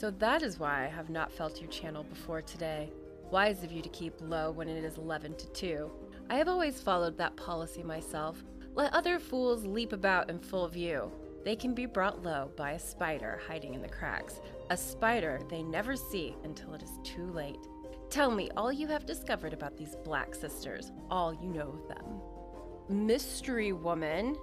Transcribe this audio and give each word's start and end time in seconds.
So 0.00 0.10
that 0.12 0.42
is 0.42 0.58
why 0.58 0.86
I 0.86 0.88
have 0.88 1.10
not 1.10 1.30
felt 1.30 1.60
your 1.60 1.68
channel 1.68 2.04
before 2.04 2.40
today. 2.40 2.90
Wise 3.30 3.62
of 3.62 3.70
you 3.70 3.82
to 3.82 3.88
keep 3.90 4.14
low 4.18 4.50
when 4.50 4.66
it 4.66 4.82
is 4.82 4.96
11 4.96 5.34
to 5.34 5.46
2. 5.48 5.90
I 6.30 6.36
have 6.36 6.48
always 6.48 6.80
followed 6.80 7.18
that 7.18 7.36
policy 7.36 7.82
myself. 7.82 8.42
Let 8.74 8.94
other 8.94 9.18
fools 9.18 9.66
leap 9.66 9.92
about 9.92 10.30
in 10.30 10.38
full 10.38 10.66
view. 10.68 11.12
They 11.44 11.54
can 11.54 11.74
be 11.74 11.84
brought 11.84 12.22
low 12.22 12.50
by 12.56 12.70
a 12.70 12.78
spider 12.78 13.42
hiding 13.46 13.74
in 13.74 13.82
the 13.82 13.90
cracks, 13.90 14.40
a 14.70 14.76
spider 14.76 15.38
they 15.50 15.62
never 15.62 15.96
see 15.96 16.34
until 16.44 16.72
it 16.72 16.82
is 16.82 16.98
too 17.04 17.26
late. 17.26 17.60
Tell 18.08 18.30
me 18.30 18.48
all 18.56 18.72
you 18.72 18.86
have 18.86 19.04
discovered 19.04 19.52
about 19.52 19.76
these 19.76 19.96
black 20.02 20.34
sisters, 20.34 20.92
all 21.10 21.34
you 21.34 21.50
know 21.50 21.78
of 21.78 21.88
them. 21.88 23.04
Mystery 23.06 23.74
woman. 23.74 24.38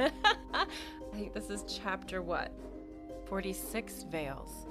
I 0.00 0.66
think 1.12 1.34
this 1.34 1.50
is 1.50 1.62
chapter 1.68 2.20
what? 2.20 2.50
46 3.26 4.06
Veils. 4.10 4.66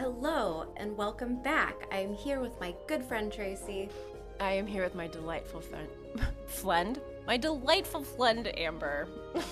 Hello 0.00 0.64
and 0.78 0.96
welcome 0.96 1.42
back. 1.42 1.86
I 1.92 1.98
am 1.98 2.14
here 2.14 2.40
with 2.40 2.58
my 2.58 2.74
good 2.86 3.04
friend 3.04 3.30
Tracy. 3.30 3.90
I 4.40 4.52
am 4.52 4.66
here 4.66 4.82
with 4.82 4.94
my 4.94 5.06
delightful 5.06 5.60
friend, 5.60 5.86
friend, 6.46 6.98
my 7.26 7.36
delightful 7.36 8.02
friend 8.02 8.50
Amber. 8.58 9.08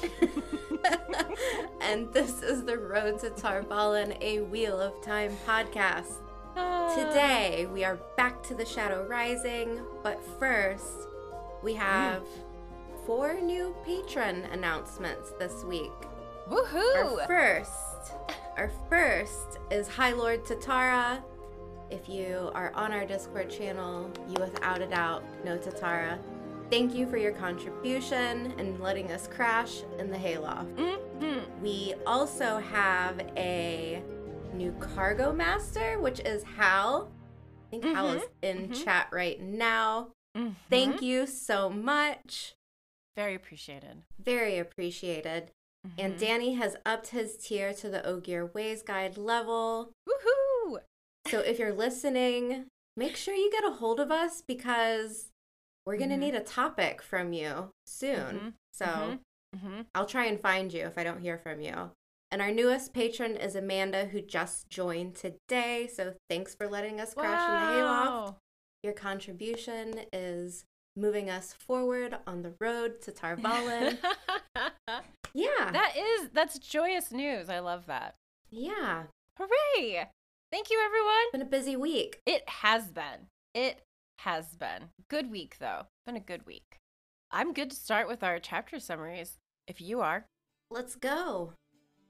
and 1.83 2.11
this 2.15 2.41
is 2.41 2.65
the 2.65 2.79
Road 2.79 3.19
to 3.19 3.29
Tar 3.29 3.63
Valon, 3.63 4.17
a 4.23 4.41
Wheel 4.41 4.81
of 4.81 5.05
Time 5.05 5.37
podcast. 5.47 6.15
Ah. 6.57 6.97
Today 6.97 7.69
we 7.71 7.85
are 7.85 7.99
back 8.17 8.43
to 8.45 8.55
the 8.55 8.65
Shadow 8.65 9.07
Rising, 9.07 9.79
but 10.03 10.19
first 10.41 11.09
we 11.63 11.75
have 11.75 12.23
four 13.05 13.39
new 13.39 13.77
patron 13.85 14.45
announcements 14.51 15.31
this 15.39 15.63
week. 15.65 15.93
Woohoo! 16.49 17.21
Our 17.21 17.27
first, 17.27 18.15
our 18.59 18.71
first 18.91 19.61
is 19.71 19.87
High 19.87 20.13
Lord 20.13 20.45
Tatara. 20.45 21.23
If 21.91 22.09
you 22.09 22.51
are 22.55 22.73
on 22.75 22.91
our 22.91 23.07
Discord 23.07 23.49
channel, 23.49 24.11
you 24.29 24.35
without 24.41 24.83
a 24.83 24.87
doubt 24.89 25.23
know 25.45 25.57
Tatara. 25.57 26.19
Thank 26.69 26.93
you 26.93 27.09
for 27.09 27.19
your 27.19 27.31
contribution 27.31 28.53
and 28.59 28.81
letting 28.81 29.13
us 29.13 29.29
crash 29.29 29.83
in 30.01 30.11
the 30.11 30.19
hayloft. 30.19 30.75
Mhm. 30.75 31.61
We 31.61 31.95
also 32.05 32.59
have 32.59 33.21
a 33.37 34.03
new 34.53 34.73
cargo 34.81 35.33
master, 35.33 36.01
which 36.01 36.19
is 36.21 36.43
Hal. 36.43 37.13
I 37.69 37.71
think 37.71 37.85
Hal 37.85 38.09
is 38.09 38.25
in 38.43 38.71
mhm. 38.71 38.85
chat 38.85 39.07
right 39.13 39.41
now. 39.41 40.11
Mhm. 40.37 40.57
Thank 40.69 41.01
you 41.01 41.29
so 41.29 41.71
much. 41.71 42.57
Very 43.15 43.37
appreciated. 43.37 44.03
Very 44.19 44.59
appreciated. 44.59 45.53
And 45.99 46.15
Mhm. 46.15 46.19
Danny 46.19 46.55
has 46.55 46.77
upped 46.85 47.09
his 47.09 47.37
tier 47.37 47.73
to 47.75 47.89
the 47.89 48.05
Ogier 48.07 48.47
Ways 48.47 48.83
Guide 48.83 49.17
level. 49.17 49.93
Woohoo! 50.09 50.81
So 51.29 51.41
if 51.41 51.59
you're 51.59 51.73
listening, 51.73 52.67
make 52.97 53.17
sure 53.17 53.35
you 53.35 53.51
get 53.51 53.65
a 53.65 53.71
hold 53.73 54.01
of 54.01 54.11
us 54.11 54.43
because 54.47 55.31
we're 55.87 55.97
going 55.97 56.11
to 56.11 56.17
Mhm. 56.17 56.21
need 56.21 56.35
a 56.35 56.41
topic 56.43 57.01
from 57.01 57.33
you 57.33 57.71
soon. 57.87 58.39
Mhm. 58.41 58.55
So 58.73 58.85
Mhm. 58.87 59.21
Mhm. 59.57 59.87
I'll 59.95 60.07
try 60.07 60.25
and 60.27 60.41
find 60.41 60.73
you 60.73 60.85
if 60.85 60.99
I 60.99 61.05
don't 61.05 61.21
hear 61.21 61.39
from 61.39 61.61
you. 61.61 61.93
And 62.31 62.43
our 62.43 62.51
newest 62.51 62.93
patron 62.93 63.37
is 63.37 63.55
Amanda, 63.57 64.07
who 64.07 64.21
just 64.21 64.69
joined 64.69 65.17
today. 65.17 65.87
So 65.87 66.15
thanks 66.29 66.55
for 66.55 66.69
letting 66.69 67.01
us 67.01 67.15
crash 67.15 67.49
in 67.49 67.55
the 67.55 67.61
hayloft. 67.81 68.39
Your 68.83 68.93
contribution 68.93 70.07
is 70.13 70.65
moving 70.95 71.31
us 71.31 71.53
forward 71.55 72.19
on 72.27 72.43
the 72.43 72.55
road 72.61 73.01
to 73.03 73.13
Tar 73.13 73.37
Valon. 73.37 73.99
yeah. 75.35 75.71
that 75.73 75.95
is 75.97 76.31
that's 76.33 76.59
joyous 76.59 77.13
news. 77.13 77.49
I 77.49 77.59
love 77.61 77.87
that. 77.87 78.15
yeah. 78.51 79.05
Hooray! 79.39 80.09
Thank 80.51 80.71
you, 80.71 80.81
everyone. 80.85 81.31
Been 81.31 81.43
a 81.43 81.45
busy 81.45 81.77
week. 81.77 82.21
It 82.27 82.49
has 82.49 82.91
been. 82.91 83.29
It 83.55 83.83
has 84.19 84.57
been. 84.57 84.89
Good 85.09 85.31
week, 85.31 85.57
though. 85.61 85.83
Been 86.07 86.17
a 86.17 86.21
good 86.21 86.45
week. 86.47 86.79
I'm 87.31 87.53
good 87.53 87.71
to 87.71 87.77
start 87.77 88.09
with 88.09 88.25
our 88.25 88.39
chapter 88.41 88.81
summaries, 88.81 89.37
if 89.69 89.81
you 89.81 90.01
are. 90.01 90.27
Let's 90.71 90.97
go. 90.97 91.53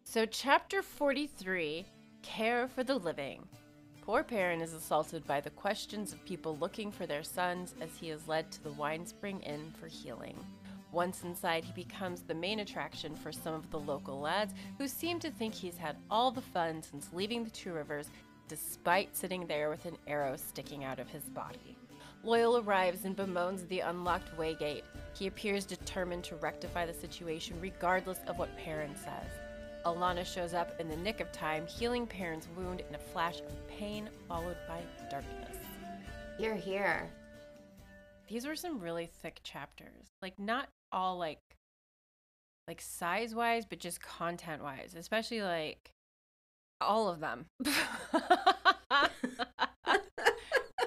So, 0.04 0.24
chapter 0.24 0.80
43 0.80 1.84
Care 2.22 2.66
for 2.68 2.82
the 2.82 2.96
Living. 2.96 3.46
Poor 4.00 4.22
Perrin 4.22 4.62
is 4.62 4.72
assaulted 4.72 5.26
by 5.26 5.40
the 5.40 5.50
questions 5.50 6.12
of 6.14 6.24
people 6.24 6.56
looking 6.58 6.90
for 6.90 7.04
their 7.04 7.22
sons 7.22 7.74
as 7.80 7.90
he 8.00 8.08
is 8.08 8.26
led 8.26 8.50
to 8.52 8.62
the 8.62 8.72
Wine 8.72 9.04
Spring 9.04 9.40
Inn 9.40 9.70
for 9.78 9.86
healing. 9.86 10.36
Once 10.93 11.22
inside, 11.22 11.65
he 11.65 11.72
becomes 11.72 12.22
the 12.22 12.34
main 12.34 12.60
attraction 12.60 13.15
for 13.15 13.31
some 13.31 13.54
of 13.54 13.71
the 13.71 13.78
local 13.78 14.21
lads 14.21 14.54
who 14.78 14.88
seem 14.88 15.19
to 15.19 15.31
think 15.31 15.54
he's 15.54 15.76
had 15.76 15.97
all 16.10 16.31
the 16.31 16.41
fun 16.41 16.82
since 16.82 17.10
leaving 17.12 17.44
the 17.44 17.50
Two 17.50 17.72
Rivers, 17.72 18.09
despite 18.49 19.15
sitting 19.15 19.47
there 19.47 19.69
with 19.69 19.84
an 19.84 19.98
arrow 20.06 20.37
sticking 20.37 20.84
out 20.84 20.98
of 20.98 21.09
his 21.09 21.25
body. 21.25 21.77
Loial 22.25 22.65
arrives 22.65 23.04
and 23.04 23.15
bemoans 23.15 23.66
the 23.66 23.81
unlocked 23.81 24.37
waygate. 24.38 24.82
He 25.15 25.27
appears 25.27 25.65
determined 25.65 26.25
to 26.25 26.37
rectify 26.37 26.87
the 26.87 26.94
situation 26.94 27.60
regardless 27.60 28.21
of 28.27 28.38
what 28.38 28.56
Perrin 28.56 28.97
says. 28.97 29.31
Alanna 29.84 30.25
shows 30.27 30.54
up 30.54 30.81
in 30.81 30.88
the 30.88 30.97
nick 30.97 31.21
of 31.21 31.31
time, 31.32 31.66
healing 31.66 32.06
Perrin's 32.06 32.48
wound 32.56 32.82
in 32.88 32.94
a 32.94 32.98
flash 32.98 33.41
of 33.41 33.69
pain 33.69 34.09
followed 34.27 34.56
by 34.66 34.81
darkness. 35.10 35.56
You're 36.38 36.54
here. 36.54 37.09
These 38.28 38.47
were 38.47 38.56
some 38.56 38.81
really 38.81 39.06
thick 39.22 39.41
chapters. 39.43 40.09
Like 40.21 40.38
not 40.38 40.69
all 40.93 41.19
like 41.19 41.38
like 42.66 42.81
size 42.81 43.34
wise, 43.34 43.65
but 43.65 43.78
just 43.81 44.00
content 44.03 44.62
wise, 44.62 44.94
especially 44.97 45.43
like 45.43 45.91
all 46.81 47.09
of 47.09 47.21
them. 47.21 47.47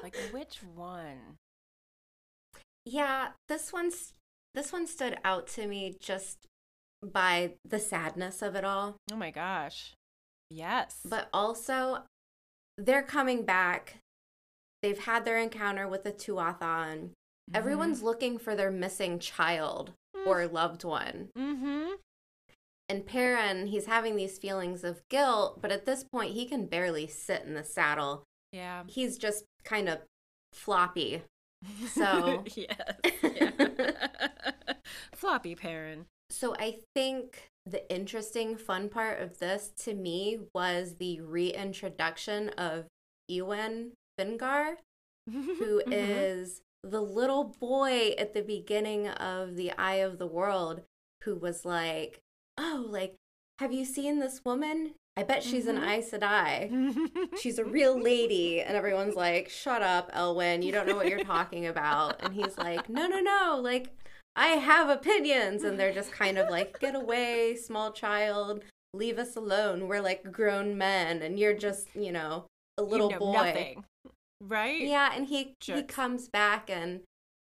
like 0.03 0.15
which 0.31 0.59
one? 0.75 1.37
Yeah, 2.85 3.29
this 3.47 3.71
one's 3.71 4.13
this 4.53 4.71
one 4.73 4.85
stood 4.87 5.17
out 5.23 5.47
to 5.49 5.67
me 5.67 5.95
just 5.99 6.47
by 7.03 7.53
the 7.67 7.79
sadness 7.79 8.41
of 8.41 8.55
it 8.55 8.63
all, 8.63 8.97
Oh 9.11 9.15
my 9.15 9.31
gosh. 9.31 9.93
Yes. 10.49 10.99
but 11.05 11.29
also 11.33 11.99
they're 12.77 13.03
coming 13.03 13.43
back. 13.45 13.97
They've 14.81 14.99
had 14.99 15.23
their 15.25 15.37
encounter 15.37 15.87
with 15.87 16.03
the 16.03 16.11
Tuatha'an. 17.51 17.57
Everyone's 17.57 18.01
looking 18.03 18.37
for 18.37 18.55
their 18.55 18.71
missing 18.71 19.19
child 19.19 19.93
or 20.25 20.47
loved 20.47 20.83
one. 20.83 21.29
Mm-hmm. 21.37 21.93
And 22.89 23.05
Perrin, 23.05 23.67
he's 23.67 23.85
having 23.85 24.15
these 24.15 24.37
feelings 24.37 24.83
of 24.83 25.01
guilt, 25.09 25.61
but 25.61 25.71
at 25.71 25.85
this 25.85 26.03
point 26.03 26.33
he 26.33 26.45
can 26.45 26.65
barely 26.65 27.07
sit 27.07 27.43
in 27.43 27.53
the 27.53 27.63
saddle. 27.63 28.23
Yeah. 28.51 28.83
He's 28.87 29.17
just 29.17 29.45
kind 29.63 29.87
of 29.89 29.99
floppy. 30.53 31.23
So- 31.87 32.43
yes. 32.55 32.67
Yeah. 33.23 33.91
Floppy 35.13 35.55
Perrin. 35.55 36.05
So 36.29 36.55
I 36.57 36.79
think 36.95 37.47
the 37.65 37.89
interesting 37.93 38.57
fun 38.57 38.89
part 38.89 39.21
of 39.21 39.39
this 39.39 39.71
to 39.83 39.93
me 39.93 40.39
was 40.53 40.95
the 40.95 41.21
reintroduction 41.21 42.49
of 42.49 42.85
Ewin 43.27 43.91
Finngar, 44.19 44.75
who 45.31 45.81
is 45.87 46.59
Mhm. 46.59 46.61
The 46.83 47.01
little 47.01 47.55
boy 47.59 48.13
at 48.17 48.33
the 48.33 48.41
beginning 48.41 49.07
of 49.07 49.55
The 49.55 49.71
Eye 49.77 49.95
of 49.95 50.17
the 50.17 50.27
World 50.27 50.81
who 51.23 51.35
was 51.35 51.65
like, 51.65 52.21
Oh, 52.57 52.85
like, 52.89 53.15
have 53.59 53.71
you 53.71 53.85
seen 53.85 54.19
this 54.19 54.41
woman? 54.43 54.95
I 55.17 55.23
bet 55.23 55.43
she's 55.43 55.67
an 55.67 55.77
Mhm. 55.77 55.87
Aes 55.87 56.11
Sedai. 56.11 57.37
She's 57.41 57.59
a 57.59 57.65
real 57.65 58.01
lady. 58.01 58.61
And 58.61 58.77
everyone's 58.77 59.15
like, 59.15 59.49
Shut 59.49 59.81
up, 59.81 60.09
Elwyn. 60.13 60.61
You 60.63 60.71
don't 60.71 60.87
know 60.87 60.95
what 60.95 61.09
you're 61.09 61.23
talking 61.23 61.67
about. 61.67 62.23
And 62.23 62.33
he's 62.33 62.57
like, 62.57 62.89
No, 62.89 63.07
no, 63.07 63.19
no. 63.19 63.59
Like, 63.61 63.89
I 64.35 64.47
have 64.47 64.89
opinions. 64.89 65.63
And 65.63 65.77
they're 65.79 65.93
just 65.93 66.11
kind 66.13 66.37
of 66.37 66.49
like, 66.49 66.79
Get 66.79 66.95
away, 66.95 67.55
small 67.55 67.91
child. 67.91 68.63
Leave 68.93 69.19
us 69.19 69.35
alone. 69.35 69.87
We're 69.87 70.01
like 70.01 70.31
grown 70.31 70.77
men. 70.77 71.21
And 71.21 71.37
you're 71.37 71.57
just, 71.57 71.87
you 71.93 72.11
know, 72.13 72.45
a 72.77 72.83
little 72.83 73.07
you 73.07 73.13
know 73.13 73.19
boy. 73.19 73.33
Nothing. 73.33 73.83
Right? 74.41 74.81
Yeah, 74.81 75.11
and 75.15 75.27
he 75.27 75.55
he 75.63 75.83
comes 75.83 76.27
back 76.27 76.69
and 76.69 77.01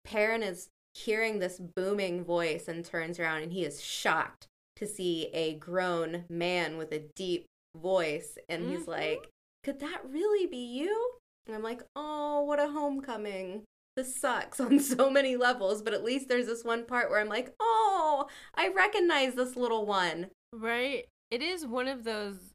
Perrin 0.03 0.43
is 0.43 0.67
hearing 0.93 1.39
this 1.39 1.59
booming 1.59 2.23
voice 2.23 2.67
and 2.67 2.83
turns 2.85 3.19
around 3.19 3.41
and 3.43 3.51
he 3.53 3.63
is 3.63 3.81
shocked 3.81 4.47
to 4.75 4.85
see 4.85 5.27
a 5.33 5.55
grown 5.55 6.25
man 6.29 6.77
with 6.77 6.91
a 6.91 7.05
deep 7.15 7.45
voice 7.75 8.37
and 8.49 8.69
he's 8.69 8.81
Mhm. 8.85 8.87
like 8.87 9.29
could 9.63 9.79
that 9.79 10.01
really 10.05 10.45
be 10.45 10.57
you? 10.57 11.13
And 11.47 11.55
I'm 11.55 11.63
like, 11.63 11.81
oh, 11.95 12.41
what 12.43 12.59
a 12.59 12.67
homecoming. 12.67 13.63
This 13.95 14.19
sucks 14.19 14.59
on 14.59 14.79
so 14.79 15.09
many 15.09 15.37
levels, 15.37 15.81
but 15.81 15.93
at 15.93 16.03
least 16.03 16.27
there's 16.27 16.47
this 16.47 16.63
one 16.65 16.85
part 16.85 17.09
where 17.09 17.19
I'm 17.19 17.29
like, 17.29 17.53
oh, 17.61 18.27
I 18.55 18.67
recognize 18.69 19.35
this 19.35 19.55
little 19.55 19.85
one. 19.85 20.27
Right. 20.51 21.05
It 21.31 21.41
is 21.41 21.65
one 21.65 21.87
of 21.87 22.03
those 22.03 22.51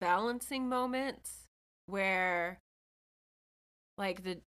balancing 0.00 0.68
moments 0.68 1.44
where 1.86 2.58
like 3.98 4.24
the 4.24 4.38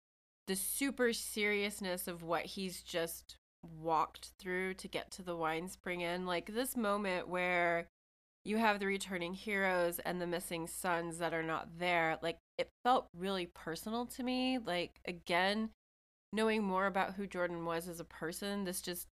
the 0.48 0.56
super 0.56 1.12
seriousness 1.12 2.08
of 2.08 2.22
what 2.22 2.44
he's 2.44 2.82
just 2.82 3.36
walked 3.80 4.32
through 4.40 4.74
to 4.74 4.88
get 4.88 5.10
to 5.12 5.22
the 5.22 5.36
wine 5.36 5.68
spring 5.68 6.00
inn 6.00 6.26
like 6.26 6.52
this 6.52 6.76
moment 6.76 7.28
where 7.28 7.86
you 8.44 8.56
have 8.56 8.80
the 8.80 8.86
returning 8.86 9.34
heroes 9.34 10.00
and 10.00 10.20
the 10.20 10.26
missing 10.26 10.66
sons 10.66 11.18
that 11.18 11.32
are 11.32 11.44
not 11.44 11.78
there 11.78 12.18
like 12.22 12.38
it 12.58 12.68
felt 12.84 13.08
really 13.16 13.46
personal 13.46 14.06
to 14.06 14.22
me. 14.22 14.58
Like 14.58 15.00
again 15.04 15.70
knowing 16.32 16.62
more 16.62 16.86
about 16.86 17.14
who 17.14 17.26
jordan 17.26 17.64
was 17.64 17.88
as 17.88 18.00
a 18.00 18.04
person 18.04 18.64
this 18.64 18.80
just 18.80 19.06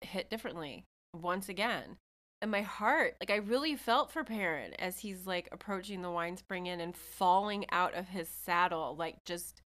hit 0.00 0.30
differently 0.30 0.84
once 1.14 1.48
again. 1.48 1.96
And 2.42 2.50
my 2.50 2.62
heart 2.62 3.16
like 3.20 3.30
i 3.30 3.36
really 3.36 3.76
felt 3.76 4.10
for 4.10 4.24
Perrin 4.24 4.74
as 4.78 5.00
he's 5.00 5.26
like 5.26 5.48
approaching 5.52 6.02
the 6.02 6.10
wine 6.10 6.36
spring 6.36 6.66
inn 6.66 6.80
and 6.80 6.96
falling 6.96 7.64
out 7.70 7.94
of 7.94 8.08
his 8.08 8.28
saddle 8.28 8.94
like 8.96 9.24
just 9.24 9.62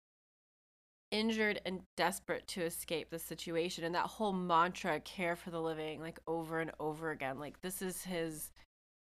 injured 1.12 1.62
and 1.66 1.82
desperate 1.96 2.46
to 2.48 2.62
escape 2.64 3.10
the 3.10 3.20
situation 3.20 3.84
and 3.84 3.96
that 3.96 4.06
whole 4.08 4.34
mantra 4.34 5.00
care 5.00 5.36
for 5.38 5.52
the 5.52 5.62
living 5.62 6.02
like 6.02 6.20
over 6.28 6.60
and 6.60 6.72
over 6.82 7.12
again 7.12 7.40
like 7.40 7.62
this 7.62 7.82
is 7.82 8.04
his 8.04 8.52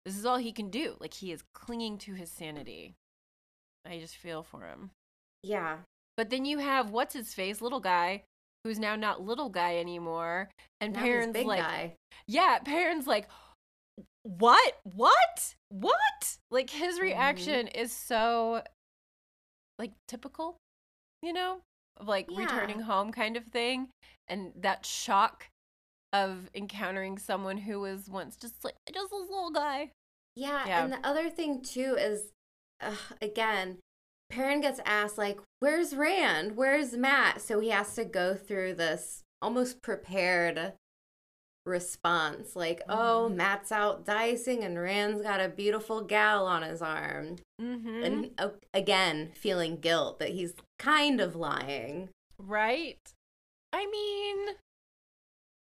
this 0.05 0.17
is 0.17 0.25
all 0.25 0.37
he 0.37 0.53
can 0.53 0.69
do. 0.69 0.95
Like 0.99 1.13
he 1.13 1.31
is 1.33 1.43
clinging 1.53 1.97
to 1.99 2.13
his 2.13 2.31
sanity. 2.31 2.95
I 3.85 3.99
just 3.99 4.15
feel 4.15 4.43
for 4.43 4.61
him. 4.65 4.91
Yeah. 5.43 5.79
but 6.17 6.29
then 6.29 6.45
you 6.45 6.59
have 6.59 6.89
what's 6.91 7.13
his 7.13 7.33
face? 7.33 7.61
Little 7.61 7.79
guy 7.81 8.23
who's 8.63 8.79
now 8.79 8.95
not 8.95 9.21
little 9.21 9.49
guy 9.49 9.77
anymore 9.77 10.49
and 10.81 10.93
Now 10.93 11.01
Perrin's 11.01 11.33
big 11.33 11.47
like 11.47 11.61
guy. 11.61 11.95
yeah 12.27 12.59
Perrin's 12.63 13.07
like 13.07 13.27
what? 14.23 14.79
What? 14.95 15.55
What? 15.69 16.37
Like 16.51 16.69
his 16.69 16.97
Mhm. 16.97 17.01
reaction 17.01 17.67
is 17.67 17.91
so 17.91 18.63
like 19.77 19.91
typical 20.07 20.57
you 21.21 21.33
know 21.33 21.59
like 21.99 22.27
Yeah. 22.29 22.39
returning 22.39 22.81
home 22.81 23.11
kind 23.11 23.35
of 23.37 23.45
thing 23.45 23.89
and 24.27 24.51
that 24.55 24.85
shock 24.85 25.47
of 26.13 26.49
encountering 26.55 27.17
someone 27.17 27.57
who 27.57 27.79
was 27.79 28.09
once 28.09 28.35
just 28.35 28.63
like 28.63 28.75
just 28.93 29.09
this 29.11 29.29
little 29.29 29.51
guy 29.51 29.91
Yeah, 30.35 30.65
Yeah. 30.67 30.83
and 30.83 30.93
the 30.93 31.05
other 31.05 31.29
thing 31.29 31.61
too 31.61 31.95
is, 31.99 32.31
uh, 32.79 32.95
again, 33.21 33.79
Perrin 34.29 34.61
gets 34.61 34.79
asked 34.85 35.17
like, 35.17 35.39
"Where's 35.59 35.95
Rand? 35.95 36.55
Where's 36.55 36.93
Mat?" 36.95 37.41
So 37.41 37.59
he 37.59 37.69
has 37.69 37.93
to 37.95 38.05
go 38.05 38.35
through 38.35 38.75
this 38.75 39.23
almost 39.41 39.81
prepared 39.81 40.73
response, 41.65 42.55
like, 42.55 42.81
"Oh, 42.89 43.29
Mhm. 43.31 43.35
Mat's 43.35 43.71
out 43.71 44.05
dicing, 44.05 44.63
and 44.63 44.79
Rand's 44.79 45.21
got 45.21 45.39
a 45.41 45.49
beautiful 45.49 46.01
gal 46.01 46.45
on 46.47 46.63
his 46.63 46.81
arm," 46.81 47.37
mm-hmm. 47.61 48.03
and 48.03 48.31
uh, 48.39 48.49
again, 48.73 49.31
feeling 49.35 49.77
guilt 49.77 50.19
that 50.19 50.29
he's 50.29 50.53
kind 50.77 51.19
of 51.21 51.35
lying. 51.35 52.09
right 52.37 53.13
i 53.73 53.85
mean 53.85 54.55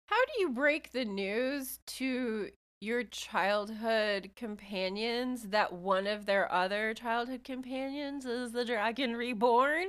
how 0.09 0.25
do 0.27 0.33
you 0.41 0.51
break 0.51 0.93
the 0.93 1.05
news 1.05 1.79
to 1.87 2.51
your 2.81 3.03
childhood 3.03 4.31
companions 4.37 5.45
that 5.49 5.73
one 5.73 6.07
of 6.07 6.27
their 6.27 6.51
other 6.53 6.93
childhood 6.95 7.43
companions 7.45 8.25
is 8.27 8.53
the 8.53 8.65
dragon 8.65 9.17
reborn 9.17 9.89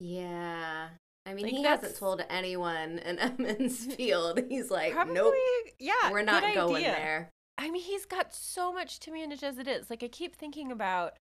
Yeah. 0.00 0.88
I 1.26 1.34
mean, 1.34 1.44
Like, 1.46 1.54
he 1.54 1.62
that's- 1.62 1.80
hasn't 1.82 1.98
told 1.98 2.24
anyone 2.30 2.98
in 3.00 3.18
Emond's 3.18 3.84
Field. 3.94 4.40
He's 4.48 4.70
like, 4.70 4.92
Probably, 4.92 5.14
nope, 5.14 5.34
yeah. 5.78 6.10
we're 6.10 6.22
not 6.22 6.42
going 6.54 6.76
idea. 6.76 6.92
there. 6.92 7.30
I 7.58 7.70
mean, 7.70 7.82
he's 7.82 8.06
got 8.06 8.32
so 8.34 8.72
much 8.72 9.00
to 9.00 9.10
manage 9.10 9.42
as 9.42 9.58
it 9.58 9.66
is. 9.66 9.90
Like, 9.90 10.02
I 10.02 10.08
keep 10.08 10.36
thinking 10.36 10.70
about 10.70 11.14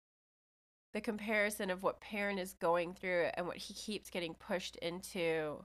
the 0.94 1.00
comparison 1.00 1.70
of 1.70 1.82
what 1.82 2.00
Perrin 2.00 2.38
is 2.38 2.54
going 2.54 2.94
through 2.94 3.28
and 3.34 3.46
what 3.46 3.56
he 3.58 3.74
keeps 3.74 4.10
getting 4.10 4.34
pushed 4.34 4.76
into 4.76 5.64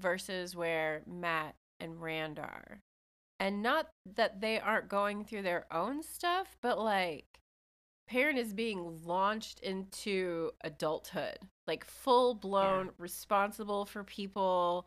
versus 0.00 0.54
where 0.56 1.02
Mat 1.06 1.54
and 1.80 2.00
Rand 2.00 2.38
are. 2.38 2.80
And 3.38 3.62
not 3.62 3.88
that 4.16 4.40
they 4.40 4.58
aren't 4.58 4.88
going 4.88 5.24
through 5.24 5.42
their 5.42 5.66
own 5.70 6.02
stuff, 6.02 6.56
but 6.62 6.78
like, 6.78 7.26
Perrin 8.06 8.38
is 8.38 8.52
being 8.52 9.00
launched 9.04 9.60
into 9.60 10.52
adulthood, 10.62 11.38
like 11.66 11.84
full 11.84 12.34
blown 12.34 12.90
responsible 12.98 13.84
for 13.84 14.04
people, 14.04 14.86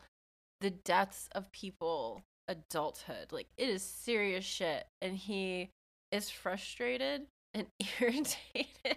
the 0.60 0.70
deaths 0.70 1.28
of 1.32 1.52
people, 1.52 2.22
adulthood. 2.48 3.30
Like 3.30 3.48
it 3.56 3.68
is 3.68 3.82
serious 3.82 4.44
shit. 4.44 4.86
And 5.02 5.16
he 5.16 5.70
is 6.10 6.30
frustrated 6.30 7.26
and 7.52 7.66
irritated. 8.00 8.96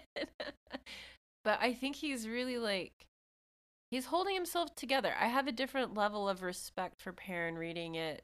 but 1.44 1.58
I 1.60 1.74
think 1.74 1.96
he's 1.96 2.26
really 2.26 2.58
like 2.58 3.06
he's 3.90 4.06
holding 4.06 4.34
himself 4.34 4.74
together. 4.74 5.14
I 5.20 5.26
have 5.26 5.46
a 5.46 5.52
different 5.52 5.94
level 5.94 6.28
of 6.28 6.42
respect 6.42 7.00
for 7.00 7.12
Perrin 7.12 7.56
reading 7.56 7.94
it 7.94 8.22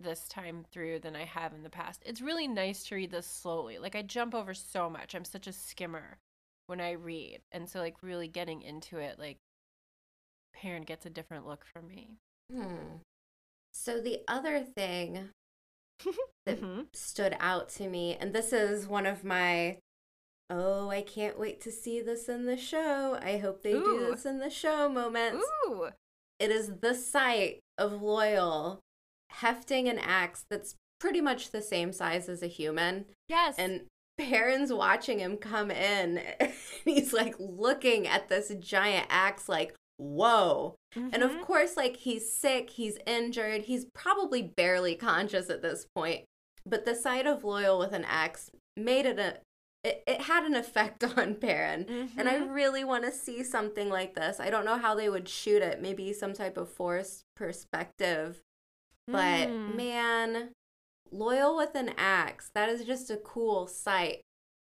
this 0.00 0.28
time 0.28 0.64
through 0.70 1.00
than 1.00 1.16
I 1.16 1.24
have 1.24 1.52
in 1.52 1.62
the 1.62 1.70
past. 1.70 2.02
It's 2.06 2.20
really 2.20 2.46
nice 2.48 2.84
to 2.84 2.94
read 2.94 3.10
this 3.10 3.26
slowly. 3.26 3.78
Like 3.78 3.96
I 3.96 4.02
jump 4.02 4.34
over 4.34 4.54
so 4.54 4.88
much. 4.88 5.14
I'm 5.14 5.24
such 5.24 5.46
a 5.46 5.52
skimmer 5.52 6.18
when 6.66 6.80
I 6.80 6.92
read. 6.92 7.40
And 7.52 7.68
so 7.68 7.80
like 7.80 7.96
really 8.02 8.28
getting 8.28 8.62
into 8.62 8.98
it, 8.98 9.18
like 9.18 9.38
Perrin 10.54 10.82
gets 10.84 11.06
a 11.06 11.10
different 11.10 11.46
look 11.46 11.64
from 11.64 11.88
me. 11.88 12.16
Hmm. 12.52 12.96
So 13.72 14.00
the 14.00 14.20
other 14.28 14.60
thing 14.60 15.30
that 16.46 16.60
Mhm. 16.60 16.86
stood 16.94 17.36
out 17.40 17.68
to 17.70 17.88
me, 17.88 18.16
and 18.16 18.32
this 18.32 18.52
is 18.52 18.86
one 18.86 19.06
of 19.06 19.24
my 19.24 19.78
oh, 20.50 20.88
I 20.88 21.02
can't 21.02 21.38
wait 21.38 21.60
to 21.62 21.70
see 21.70 22.00
this 22.00 22.26
in 22.26 22.46
the 22.46 22.56
show. 22.56 23.18
I 23.20 23.36
hope 23.36 23.62
they 23.62 23.72
do 23.74 24.06
this 24.10 24.24
in 24.24 24.38
the 24.38 24.48
show 24.48 24.88
moments. 24.88 25.44
Ooh. 25.66 25.90
It 26.38 26.50
is 26.50 26.72
the 26.80 26.94
sight 26.94 27.60
of 27.76 28.00
Loial 28.00 28.78
hefting 29.30 29.88
an 29.88 29.98
axe 29.98 30.44
that's 30.50 30.74
pretty 31.00 31.20
much 31.20 31.50
the 31.50 31.62
same 31.62 31.92
size 31.92 32.28
as 32.28 32.42
a 32.42 32.46
human. 32.48 33.06
Yes. 33.28 33.54
And 33.58 33.82
Perrin's 34.18 34.72
watching 34.72 35.20
him 35.20 35.36
come 35.36 35.70
in. 35.70 36.20
And 36.40 36.52
he's 36.84 37.12
like 37.12 37.34
looking 37.38 38.06
at 38.06 38.28
this 38.28 38.52
giant 38.60 39.06
axe, 39.10 39.48
like, 39.48 39.74
whoa. 39.98 40.74
And 40.94 41.22
of 41.22 41.32
Mhm. 41.32 41.42
course, 41.42 41.76
like 41.76 41.96
he's 41.96 42.32
sick, 42.32 42.70
he's 42.70 42.98
injured, 43.06 43.62
he's 43.62 43.84
probably 43.94 44.42
barely 44.42 44.94
conscious 44.94 45.50
at 45.50 45.60
this 45.62 45.86
point. 45.94 46.24
But 46.64 46.84
the 46.84 46.94
sight 46.94 47.26
of 47.26 47.42
Loial 47.42 47.78
with 47.78 47.92
an 47.92 48.04
axe 48.06 48.50
made 48.76 49.06
it 49.06 49.18
a 49.18 49.38
it, 49.84 50.02
it 50.08 50.22
had 50.22 50.42
an 50.44 50.54
effect 50.56 51.04
on 51.16 51.36
Perrin. 51.36 52.10
And 52.16 52.28
I 52.28 52.34
Mhm. 52.40 52.52
really 52.52 52.82
want 52.82 53.04
to 53.04 53.12
see 53.12 53.44
something 53.44 53.88
like 53.88 54.14
this. 54.14 54.40
I 54.40 54.50
don't 54.50 54.64
know 54.64 54.76
how 54.76 54.94
they 54.96 55.08
would 55.08 55.28
shoot 55.28 55.62
it, 55.62 55.80
maybe 55.80 56.12
some 56.12 56.32
type 56.32 56.56
of 56.56 56.68
forced 56.68 57.22
perspective. 57.36 58.40
But 59.08 59.48
Mm. 59.48 59.74
man, 59.74 60.52
Loial 61.12 61.56
with 61.56 61.74
an 61.74 61.94
axe, 61.96 62.50
that 62.54 62.68
is 62.68 62.84
just 62.84 63.10
a 63.10 63.16
cool 63.16 63.66
sight. 63.66 64.20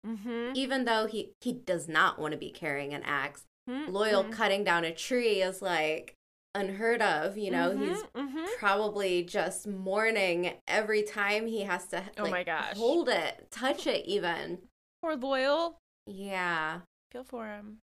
Mhm. 0.06 0.54
Even 0.56 0.84
though 0.86 1.06
he 1.08 1.32
he 1.42 1.54
does 1.54 1.88
not 1.88 2.20
want 2.20 2.34
to 2.34 2.38
be 2.38 2.52
carrying 2.52 2.94
an 2.94 3.04
axe. 3.04 3.46
Mhm. 3.70 3.88
Loial 3.90 4.30
cutting 4.32 4.64
down 4.66 4.84
a 4.84 4.94
tree 4.94 5.42
is 5.42 5.62
like 5.62 6.16
unheard 6.54 7.02
of, 7.02 7.38
you 7.38 7.50
know. 7.50 7.72
He's 7.76 8.04
Mhm. 8.04 8.34
Mhm. 8.36 8.58
probably 8.58 9.24
just 9.24 9.66
mourning 9.66 10.60
every 10.68 11.02
time 11.04 11.48
he 11.48 11.62
has 11.62 11.88
to 11.88 12.04
Oh 12.18 12.30
my 12.30 12.44
gosh. 12.44 12.76
hold 12.76 13.08
it, 13.08 13.48
touch 13.50 13.88
it 13.88 14.06
even. 14.06 14.68
Poor 15.02 15.16
Loial. 15.16 15.76
Yeah. 16.06 16.82
Feel 17.12 17.24
for 17.24 17.48
him. 17.48 17.80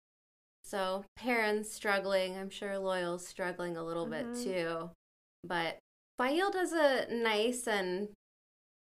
So 0.63 1.05
Perrin's 1.17 1.73
struggling. 1.73 2.37
I'm 2.37 2.51
sure 2.51 2.73
Loial's 2.75 3.27
struggling 3.27 3.77
a 3.79 3.83
little 3.83 4.07
Mhm. 4.07 4.11
bit 4.11 4.45
too. 4.45 4.91
But 5.43 5.79
Faile 6.21 6.51
does 6.51 6.73
a 6.73 7.07
nice 7.11 7.67
and 7.67 8.09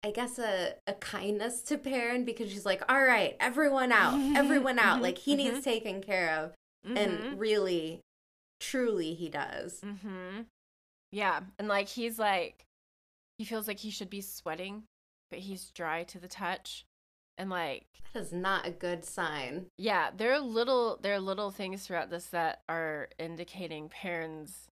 I 0.05 0.13
guess 0.13 0.39
a, 0.39 0.75
a 0.87 0.95
kindness 0.95 1.63
to 1.63 1.79
Perrin 1.79 2.25
because 2.25 2.53
she's 2.53 2.65
like, 2.65 2.83
all 2.89 3.03
right, 3.03 3.37
everyone 3.41 3.91
out, 3.91 4.19
everyone 4.37 4.79
out. 4.79 5.03
Like 5.03 5.19
he 5.19 5.35
needs 5.35 5.59
mhm. 5.59 5.65
taken 5.65 6.03
care 6.03 6.31
of. 6.39 6.55
And 6.89 7.41
really, 7.41 8.01
truly 8.61 9.15
he 9.15 9.29
does. 9.29 9.81
Mm-hmm. 9.81 10.43
Yeah, 11.11 11.41
and 11.59 11.67
like 11.67 11.89
he's 11.89 12.17
like, 12.17 12.65
he 13.39 13.45
feels 13.45 13.67
like 13.67 13.81
he 13.81 13.91
should 13.91 14.11
be 14.11 14.21
sweating, 14.21 14.85
but 15.31 15.41
he's 15.41 15.71
dry 15.71 16.05
to 16.05 16.21
the 16.21 16.29
touch, 16.29 16.85
and 17.37 17.51
like, 17.51 17.87
That 18.13 18.21
is 18.21 18.33
not 18.33 18.67
a 18.67 18.71
good 18.71 19.05
sign. 19.05 19.67
yeah, 19.77 20.11
there 20.17 20.33
are 20.33 20.39
little 20.39 20.99
there 21.03 21.15
are 21.15 21.21
little 21.21 21.51
things 21.51 21.85
throughout 21.85 22.11
this 22.11 22.27
that 22.27 22.61
are 22.69 23.09
indicating 23.19 23.89
Perrin's 23.89 24.69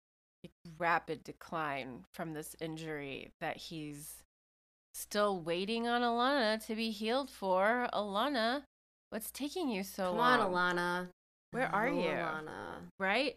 rapid 0.79 1.25
decline 1.25 2.05
from 2.13 2.33
this 2.33 2.55
injury 2.61 3.31
that 3.41 3.57
he's 3.57 4.23
still 4.95 5.41
waiting 5.41 5.89
on 5.89 6.03
Alanna 6.03 6.65
to 6.67 6.75
be 6.75 6.91
healed 6.91 7.31
for. 7.31 7.89
Alanna, 7.93 8.63
What's 9.11 9.31
taking 9.31 9.69
you 9.69 9.85
so 9.85 10.07
Come 10.09 10.17
long? 10.17 10.41
on, 10.41 10.77
Alanna. 10.77 11.09
Where 11.53 11.73
are 11.73 11.87
Oh, 11.87 11.93
you? 11.93 12.09
Alanna. 12.09 12.91
Right? 12.99 13.37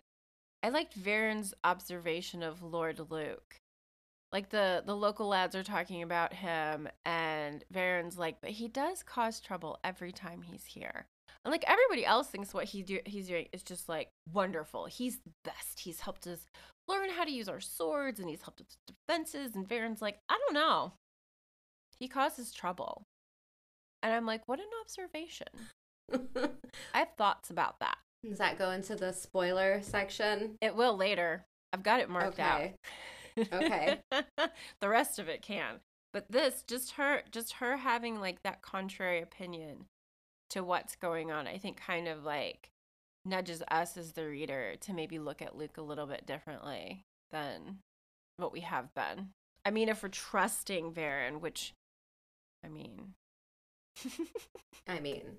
I 0.64 0.70
liked 0.70 0.96
Varen's 0.96 1.54
observation 1.64 2.42
of 2.42 2.64
Lord 2.64 3.00
Luc. 3.12 3.58
Like 4.32 4.50
the 4.50 4.82
the 4.84 4.96
local 4.96 5.28
lads 5.28 5.56
are 5.56 5.64
talking 5.64 6.02
about 6.02 6.34
him, 6.34 6.90
and 7.06 7.64
Varen's 7.72 8.18
like, 8.18 8.42
but 8.42 8.50
he 8.50 8.68
does 8.68 9.04
cause 9.04 9.40
trouble 9.40 9.78
every 9.84 10.12
time 10.12 10.42
he's 10.42 10.66
here. 10.66 11.06
And 11.46 11.52
like 11.52 11.64
everybody 11.68 12.04
else 12.06 12.28
thinks 12.28 12.56
what 12.56 12.66
he 12.66 12.82
do 12.82 13.00
he's 13.06 13.28
doing 13.28 13.48
is 13.54 13.62
just 13.62 13.88
like 13.88 14.10
wonderful. 14.34 14.86
He's 14.88 15.18
the 15.18 15.32
best. 15.46 15.82
He's 15.82 16.00
helped 16.00 16.26
us 16.26 16.40
learn 16.88 17.10
how 17.10 17.24
to 17.24 17.32
use 17.32 17.50
our 17.50 17.60
swords, 17.60 18.20
and 18.20 18.30
he's 18.30 18.42
helped 18.42 18.60
with 18.60 18.76
defenses. 18.88 19.56
And 19.56 19.68
Varen's 19.68 20.02
like, 20.02 20.20
I 20.30 20.38
don't 20.46 20.54
know. 20.54 20.94
He 22.00 22.08
causes 22.08 22.52
trouble. 22.52 23.04
And 24.04 24.14
I'm 24.14 24.26
like, 24.26 24.48
what 24.48 24.60
an 24.60 24.66
observation. 24.82 25.48
I 26.94 27.00
have 27.00 27.16
thoughts 27.18 27.50
about 27.50 27.80
that. 27.80 27.98
Does 28.24 28.38
that 28.38 28.58
go 28.58 28.72
into 28.72 28.96
the 28.96 29.12
spoiler 29.12 29.82
section? 29.82 30.56
It 30.62 30.76
will 30.76 30.96
later. 30.96 31.46
I've 31.74 31.84
got 31.84 32.00
it 32.00 32.10
marked 32.10 32.40
Okay. 32.40 32.76
out. 33.38 33.54
Okay. 33.54 34.00
the 34.80 34.90
rest 34.90 35.20
of 35.20 35.28
it 35.30 35.42
can. 35.42 35.76
But 36.14 36.32
this 36.32 36.64
just 36.68 36.92
her 36.94 37.22
just 37.32 37.54
her 37.54 37.78
having 37.78 38.20
like 38.20 38.42
that 38.44 38.62
contrary 38.62 39.22
opinion 39.22 39.86
to 40.52 40.64
what's 40.64 40.96
going 40.96 41.32
on, 41.32 41.46
I 41.48 41.58
think 41.58 41.78
kind 41.80 42.08
of 42.08 42.24
like 42.24 42.70
nudges 43.28 43.64
us 43.70 43.98
as 43.98 44.14
the 44.14 44.26
reader 44.26 44.76
to 44.82 44.94
maybe 44.94 45.20
look 45.20 45.42
at 45.42 45.58
Luc 45.58 45.78
a 45.78 45.82
little 45.82 46.06
bit 46.06 46.26
differently 46.26 47.04
than 47.32 47.80
what 48.38 48.54
we 48.54 48.62
have 48.62 48.94
been. 48.94 49.30
I 49.66 49.72
mean, 49.72 49.90
if 49.90 50.02
we're 50.02 50.10
trusting 50.10 50.94
Varen, 50.94 51.42
which 51.42 51.74
I 52.64 52.70
mean 52.70 53.14
I 54.88 55.00
mean, 55.00 55.38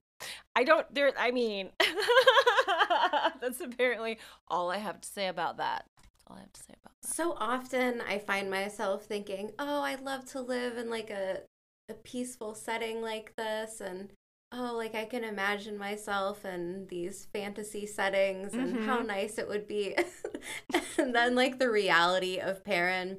I 0.54 0.64
don't 0.64 0.92
there 0.95 1.12
I 1.18 1.30
mean 1.30 1.71
that's 3.40 3.61
apparently 3.61 4.18
all 4.49 4.71
I 4.71 4.78
have 4.78 5.00
to 5.00 5.09
say 5.09 5.28
about 5.28 5.59
that. 5.59 5.87
That's 6.02 6.25
all 6.26 6.37
I 6.37 6.40
have 6.40 6.52
to 6.52 6.62
say 6.62 6.75
about 6.85 6.92
that. 7.02 7.09
so 7.14 7.37
often 7.38 8.02
I 8.07 8.18
find 8.18 8.50
myself 8.50 9.04
thinking, 9.04 9.52
"Oh, 9.59 9.83
I'd 9.83 10.02
love 10.02 10.26
to 10.33 10.40
live 10.40 10.76
in 10.76 10.90
like 10.90 11.11
a 11.11 11.42
a 11.88 11.95
peaceful 11.95 12.54
setting 12.54 13.00
like 13.00 13.35
this 13.37 13.80
and 13.80 14.11
oh, 14.52 14.75
like 14.76 14.95
I 14.95 15.05
can 15.05 15.25
imagine 15.25 15.76
myself 15.78 16.45
in 16.45 16.87
these 16.88 17.26
fantasy 17.33 17.87
settings 17.87 18.55
and 18.55 18.85
how 18.85 19.00
Mhm. 19.02 19.07
nice 19.07 19.38
it 19.38 19.49
would 19.49 19.67
be." 19.69 19.95
and 20.99 21.14
then 21.14 21.35
like 21.35 21.59
the 21.59 21.71
reality 21.71 22.38
of 22.38 22.64
Perrin 22.64 23.19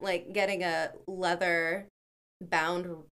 like 0.00 0.32
getting 0.32 0.62
a 0.62 0.92
leather 1.06 1.88
bound 2.40 3.04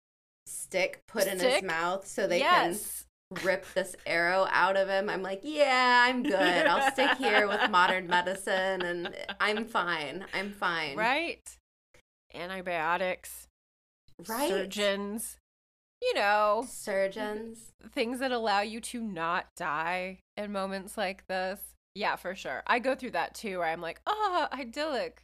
stick 0.46 1.00
put 1.06 1.26
in 1.28 1.38
his 1.38 1.62
mouth 1.62 2.06
so 2.06 2.26
they 2.26 2.40
yes. 2.40 3.06
can 3.36 3.44
rip 3.46 3.64
this 3.72 3.94
arrow 4.04 4.46
out 4.50 4.76
of 4.76 4.88
him. 4.88 5.08
I'm 5.08 5.22
like, 5.22 5.40
yeah, 5.44 6.04
I'm 6.08 6.22
good. 6.24 6.34
I'll 6.66 6.90
stick 6.90 7.16
here 7.18 7.46
with 7.46 7.70
modern 7.70 8.08
medicine 8.08 8.82
and 8.82 9.14
I'm 9.40 9.64
fine. 9.66 10.26
I'm 10.34 10.50
fine. 10.52 10.96
Right? 10.96 11.40
Antibiotics, 12.34 13.46
Right. 14.28 14.48
surgeons, 14.48 15.36
you 16.02 16.14
know, 16.14 16.66
Surgeons. 16.68 17.72
things 17.92 18.18
that 18.18 18.32
allow 18.32 18.60
you 18.60 18.80
to 18.80 19.00
not 19.00 19.46
die 19.56 20.18
in 20.36 20.52
moments 20.52 20.98
like 20.98 21.26
this. 21.28 21.60
Yeah, 21.94 22.16
for 22.16 22.34
sure. 22.34 22.62
I 22.66 22.78
go 22.78 22.94
through 22.94 23.12
that 23.12 23.34
too, 23.34 23.58
where 23.58 23.68
I'm 23.68 23.80
like, 23.80 24.00
oh, 24.06 24.48
idyllic, 24.52 25.22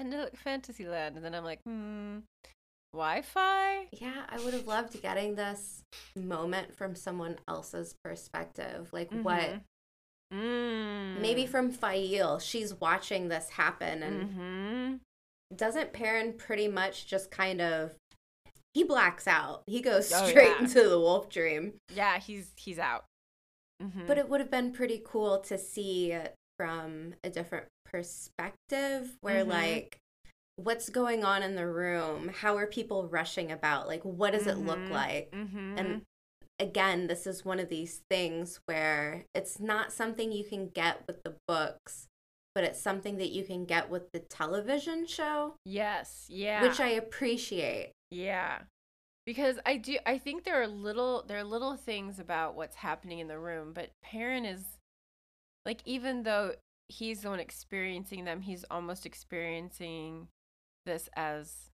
idyllic 0.00 0.36
fantasy 0.36 0.86
land. 0.86 1.16
And 1.16 1.24
then 1.24 1.34
I'm 1.34 1.44
like, 1.44 1.60
hmm, 1.64 2.18
Wi 2.92 3.22
Fi? 3.22 3.88
Yeah, 3.92 4.24
I 4.28 4.38
would 4.40 4.54
have 4.54 4.66
loved 4.66 5.00
getting 5.02 5.34
this 5.34 5.82
moment 6.16 6.74
from 6.74 6.94
someone 6.94 7.38
else's 7.48 7.94
perspective. 8.04 8.88
Like 8.92 9.10
what 9.12 9.60
Mm. 10.32 11.20
maybe 11.20 11.46
from 11.46 11.70
Faile, 11.70 12.38
she's 12.38 12.74
watching 12.74 13.28
this 13.28 13.50
happen 13.50 14.02
and 14.02 14.32
hmm 14.32 14.94
doesn't 15.54 15.92
Perrin 15.92 16.32
pretty 16.32 16.66
much 16.66 17.06
just 17.06 17.30
kind 17.30 17.60
of 17.60 17.92
he 18.74 18.82
blacks 18.84 19.26
out. 19.26 19.62
He 19.66 19.80
goes 19.80 20.12
Oh, 20.12 20.26
straight 20.26 20.48
yeah. 20.56 20.58
into 20.60 20.88
the 20.88 20.98
wolf 20.98 21.28
dream. 21.28 21.74
Yeah, 21.94 22.18
he's 22.18 22.52
he's 22.56 22.78
out. 22.78 23.04
Mhm. 23.82 24.06
But 24.06 24.18
it 24.18 24.28
would 24.28 24.40
have 24.40 24.50
been 24.50 24.72
pretty 24.72 25.00
cool 25.04 25.38
to 25.42 25.56
see 25.58 26.16
from 26.58 27.14
a 27.24 27.30
different 27.30 27.66
perspective 27.86 29.16
where 29.20 29.44
Mhm. 29.44 29.48
like 29.48 29.98
what's 30.56 30.88
going 30.88 31.24
on 31.24 31.42
in 31.42 31.56
the 31.56 31.66
room? 31.66 32.28
How 32.28 32.56
are 32.56 32.66
people 32.66 33.08
rushing 33.08 33.50
about? 33.50 33.88
Like 33.88 34.02
what 34.04 34.32
does 34.32 34.46
it 34.46 34.58
look 34.58 34.78
Mhm. 34.78 34.90
like? 34.90 35.28
And 35.32 36.02
again, 36.60 37.08
this 37.08 37.26
is 37.26 37.44
one 37.44 37.58
of 37.58 37.68
these 37.68 38.02
things 38.08 38.60
where 38.66 39.24
it's 39.34 39.58
not 39.58 39.92
something 39.92 40.30
you 40.30 40.44
can 40.44 40.68
get 40.68 41.04
with 41.08 41.22
the 41.24 41.36
books, 41.48 42.06
but 42.54 42.62
it's 42.62 42.80
something 42.80 43.16
that 43.18 43.30
you 43.30 43.44
can 43.44 43.64
get 43.64 43.90
with 43.90 44.12
the 44.12 44.20
television 44.20 45.06
show, 45.06 45.56
yes, 45.64 46.26
yeah, 46.28 46.62
which 46.62 46.78
I 46.78 46.90
appreciate. 46.90 47.90
Yeah. 48.14 48.58
Because 49.26 49.58
I 49.64 49.78
do 49.78 49.98
I 50.06 50.18
think 50.18 50.44
there 50.44 50.60
are 50.62 50.68
little 50.68 51.24
there 51.26 51.38
are 51.38 51.44
little 51.44 51.76
things 51.76 52.18
about 52.18 52.54
what's 52.54 52.76
happening 52.76 53.18
in 53.18 53.28
the 53.28 53.38
room, 53.38 53.72
but 53.72 53.90
Perrin 54.02 54.44
is 54.44 54.62
like 55.64 55.80
even 55.86 56.22
though 56.22 56.54
he's 56.88 57.22
the 57.22 57.30
one 57.30 57.40
experiencing 57.40 58.24
them, 58.24 58.42
he's 58.42 58.64
almost 58.70 59.06
experiencing 59.06 60.28
this 60.84 61.08
as 61.16 61.70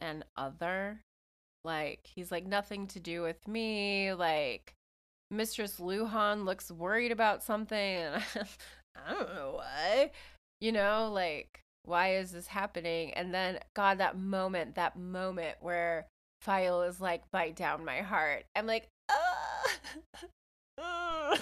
an 0.00 0.24
other. 0.36 1.00
Like 1.64 2.00
he's 2.12 2.32
like 2.32 2.46
nothing 2.46 2.86
to 2.88 3.00
do 3.00 3.22
with 3.22 3.46
me, 3.46 4.12
like 4.12 4.74
Mistress 5.30 5.78
Luhan 5.78 6.44
looks 6.44 6.72
worried 6.72 7.12
about 7.12 7.44
something 7.44 7.78
and 7.78 8.22
I 8.96 9.12
don't 9.12 9.34
know 9.34 9.52
why. 9.56 10.10
You 10.60 10.72
know, 10.72 11.10
like 11.12 11.60
why 11.84 12.14
is 12.16 12.32
this 12.32 12.48
happening? 12.48 13.12
And 13.14 13.32
then 13.34 13.58
God, 13.74 13.98
that 13.98 14.18
moment, 14.18 14.74
that 14.76 14.96
moment 14.98 15.56
where 15.60 16.06
Faile 16.42 16.82
is 16.82 17.00
like, 17.00 17.22
bite 17.30 17.56
down 17.56 17.84
my 17.84 18.00
heart. 18.02 18.44
I'm 18.54 18.66
like, 18.66 18.88
ah. 19.10 21.36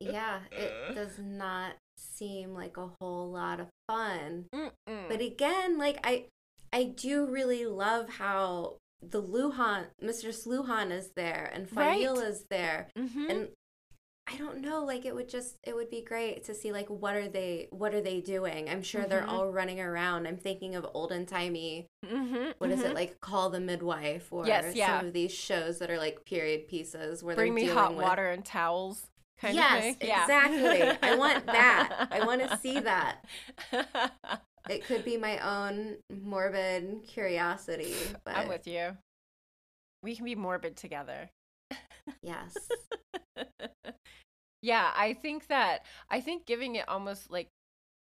Yeah, 0.00 0.40
it 0.52 0.94
does 0.94 1.18
not 1.18 1.74
seem 1.96 2.54
like 2.54 2.76
a 2.76 2.88
whole 3.00 3.30
lot 3.30 3.60
of 3.60 3.68
fun. 3.88 4.46
Mm-mm. 4.54 5.08
But 5.08 5.20
again, 5.20 5.78
like 5.78 5.98
I 6.04 6.26
I 6.72 6.84
do 6.84 7.26
really 7.26 7.66
love 7.66 8.08
how 8.08 8.76
the 9.02 9.22
Luhan 9.22 9.86
Mistress 10.00 10.46
Luhan 10.46 10.90
is 10.90 11.10
there 11.16 11.50
and 11.54 11.68
Faile 11.68 12.16
Right. 12.16 12.26
is 12.28 12.44
there. 12.50 12.88
Mhm. 12.98 13.30
And 13.30 13.48
I 14.26 14.36
don't 14.36 14.60
know, 14.60 14.84
like 14.84 15.04
it 15.04 15.14
would 15.14 15.28
just 15.28 15.56
it 15.64 15.74
would 15.74 15.90
be 15.90 16.02
great 16.02 16.44
to 16.44 16.54
see 16.54 16.70
like 16.70 16.88
what 16.88 17.16
are 17.16 17.28
they 17.28 17.66
what 17.70 17.94
are 17.94 18.00
they 18.00 18.20
doing? 18.20 18.68
I'm 18.68 18.82
sure 18.82 19.04
they're 19.06 19.24
Mhm. 19.24 19.28
all 19.28 19.48
running 19.50 19.80
around. 19.80 20.26
I'm 20.28 20.36
thinking 20.36 20.76
of 20.76 20.86
olden 20.94 21.26
timey 21.26 21.86
Mhm, 22.04 22.54
what 22.58 22.70
is 22.70 22.80
it 22.82 22.94
like 22.94 23.20
call 23.20 23.50
the 23.50 23.60
midwife 23.60 24.32
or 24.32 24.46
Yes, 24.46 24.74
yeah. 24.76 24.98
some 24.98 25.06
of 25.08 25.12
these 25.12 25.32
shows 25.32 25.78
that 25.80 25.90
are 25.90 25.98
like 25.98 26.24
period 26.24 26.68
pieces 26.68 27.22
where 27.24 27.34
Bring 27.34 27.54
they're 27.54 27.54
me 27.54 27.64
hot 27.66 27.96
with 27.96 28.04
water 28.04 28.30
and 28.30 28.44
towels. 28.44 29.06
Kind 29.38 29.56
Yes, 29.56 29.94
of 29.94 29.96
thing. 29.98 30.08
Yeah. 30.08 30.22
exactly. 30.22 30.82
I 31.02 31.16
want 31.16 31.46
that. 31.46 32.08
I 32.10 32.20
wanna 32.26 32.56
see 32.58 32.80
that. 32.80 33.24
it 34.68 34.84
could 34.86 35.04
be 35.04 35.16
my 35.16 35.38
own 35.38 35.96
morbid 36.10 37.02
curiosity, 37.06 37.94
but 38.24 38.36
I'm 38.36 38.48
with 38.48 38.66
you. 38.66 38.96
We 40.02 40.14
can 40.16 40.24
be 40.24 40.34
morbid 40.34 40.76
together. 40.76 41.30
yes. 42.22 42.54
yeah, 44.62 44.90
I 44.94 45.14
think 45.14 45.46
that 45.48 45.84
I 46.10 46.20
think 46.20 46.46
giving 46.46 46.76
it 46.76 46.88
almost 46.88 47.30
like 47.30 47.48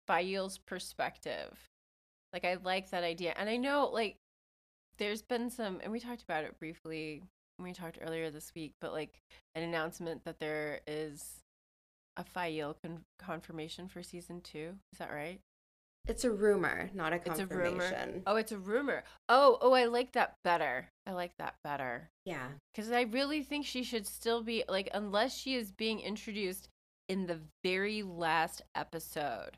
Faile's 0.06 0.58
perspective. 0.58 1.68
Like 2.32 2.44
I 2.44 2.58
like 2.62 2.90
that 2.90 3.04
idea. 3.04 3.34
And 3.36 3.48
I 3.48 3.56
know 3.56 3.90
like 3.92 4.16
there's 4.98 5.22
been 5.22 5.50
some 5.50 5.80
and 5.82 5.92
we 5.92 6.00
talked 6.00 6.22
about 6.22 6.44
it 6.44 6.58
briefly 6.58 7.22
when 7.56 7.68
we 7.68 7.72
talked 7.72 7.98
earlier 8.00 8.30
this 8.30 8.52
week, 8.54 8.72
but 8.80 8.92
like 8.92 9.20
an 9.54 9.62
announcement 9.62 10.24
that 10.24 10.40
there 10.40 10.80
is 10.86 11.40
a 12.16 12.24
Faile 12.24 12.76
con- 12.82 13.04
confirmation 13.18 13.88
for 13.88 14.02
season 14.02 14.40
2. 14.40 14.74
Is 14.92 14.98
that 14.98 15.12
right? 15.12 15.40
It's 16.06 16.24
a 16.24 16.30
rumor, 16.30 16.90
not 16.92 17.12
a 17.14 17.16
It's 17.16 17.38
a 17.38 17.46
rumor. 17.46 17.78
confirmation. 17.80 18.22
Oh, 18.26 18.36
it's 18.36 18.52
a 18.52 18.58
rumor. 18.58 19.04
Oh, 19.28 19.56
oh, 19.62 19.72
I 19.72 19.86
like 19.86 20.12
that 20.12 20.34
better. 20.44 20.88
I 21.06 21.12
like 21.12 21.32
that 21.38 21.54
better. 21.64 22.10
Yeah. 22.26 22.48
Because 22.74 22.90
I 22.92 23.02
really 23.02 23.42
think 23.42 23.64
she 23.64 23.82
should 23.82 24.06
still 24.06 24.42
be 24.42 24.64
like, 24.68 24.90
unless 24.92 25.34
she 25.36 25.54
is 25.54 25.72
being 25.72 26.00
introduced 26.00 26.68
in 27.08 27.26
the 27.26 27.40
very 27.64 28.02
last 28.02 28.60
episode 28.74 29.56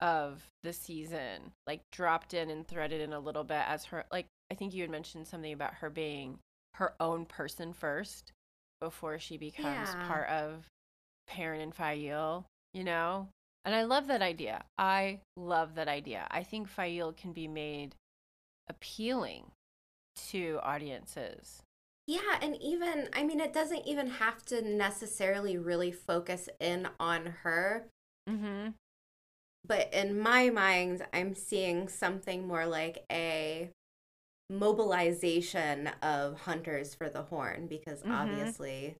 of 0.00 0.42
the 0.64 0.72
season, 0.72 1.52
like 1.66 1.82
dropped 1.92 2.34
in 2.34 2.50
and 2.50 2.66
threaded 2.66 3.00
in 3.00 3.12
a 3.12 3.20
little 3.20 3.44
bit 3.44 3.62
as 3.68 3.84
her, 3.86 4.04
like, 4.10 4.26
I 4.50 4.54
think 4.56 4.74
you 4.74 4.82
had 4.82 4.90
mentioned 4.90 5.28
something 5.28 5.52
about 5.52 5.74
her 5.74 5.90
being 5.90 6.38
her 6.74 6.94
own 6.98 7.26
person 7.26 7.72
first 7.72 8.32
before 8.80 9.18
she 9.20 9.36
becomes 9.36 9.90
Yeah. 9.94 10.08
part 10.08 10.28
of 10.30 10.66
Perrin 11.28 11.60
and 11.60 11.74
Faile, 11.74 12.46
you 12.72 12.82
know? 12.82 13.28
And 13.64 13.74
I 13.74 13.84
love 13.84 14.06
that 14.06 14.22
idea. 14.22 14.64
I 14.78 15.20
love 15.36 15.74
that 15.74 15.88
idea. 15.88 16.26
I 16.30 16.42
think 16.42 16.68
Faile 16.68 17.12
can 17.12 17.32
be 17.32 17.46
made 17.46 17.94
appealing 18.68 19.50
to 20.30 20.58
audiences. 20.62 21.62
Yeah, 22.06 22.38
and 22.40 22.56
even, 22.60 23.08
I 23.12 23.22
mean, 23.22 23.38
it 23.38 23.52
doesn't 23.52 23.86
even 23.86 24.08
have 24.08 24.44
to 24.46 24.62
necessarily 24.62 25.56
really 25.58 25.92
focus 25.92 26.48
in 26.58 26.88
on 26.98 27.26
her. 27.42 27.86
Mm-hmm. 28.28 28.70
But 29.64 29.92
in 29.92 30.18
my 30.18 30.50
mind, 30.50 31.06
I'm 31.12 31.34
seeing 31.34 31.88
something 31.88 32.46
more 32.48 32.66
like 32.66 33.04
a 33.12 33.70
mobilization 34.48 35.88
of 36.02 36.40
hunters 36.40 36.94
for 36.94 37.08
the 37.08 37.22
horn 37.22 37.66
because 37.68 38.02
Mhm. 38.02 38.12
obviously 38.12 38.96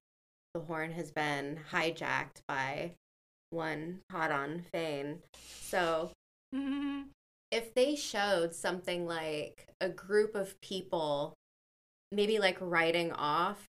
the 0.53 0.61
horn 0.61 0.91
has 0.91 1.11
been 1.11 1.59
hijacked 1.71 2.41
by 2.47 2.95
one 3.51 3.99
Padan 4.09 4.65
Fain. 4.71 5.19
So 5.61 6.11
Mm-hmm. 6.53 7.03
if 7.51 7.73
they 7.73 7.95
showed 7.95 8.53
something 8.53 9.05
like 9.07 9.67
a 9.79 9.87
group 9.87 10.35
of 10.35 10.59
people 10.59 11.33
maybe 12.11 12.39
like 12.39 12.57
riding 12.59 13.13
off 13.13 13.63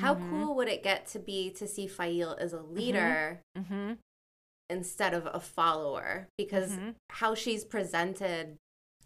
how 0.00 0.16
Mhm. 0.16 0.30
cool 0.30 0.56
would 0.56 0.66
it 0.66 0.82
get 0.82 1.06
to 1.06 1.20
be 1.20 1.50
to 1.52 1.68
see 1.68 1.86
Faile 1.86 2.34
as 2.40 2.52
a 2.52 2.60
leader 2.60 3.40
Mm-hmm. 3.56 3.92
instead 4.68 5.14
of 5.14 5.26
a 5.26 5.38
follower 5.38 6.26
because 6.36 6.72
Mhm. 6.72 6.96
how 7.10 7.36
she's 7.36 7.64
presented 7.64 8.56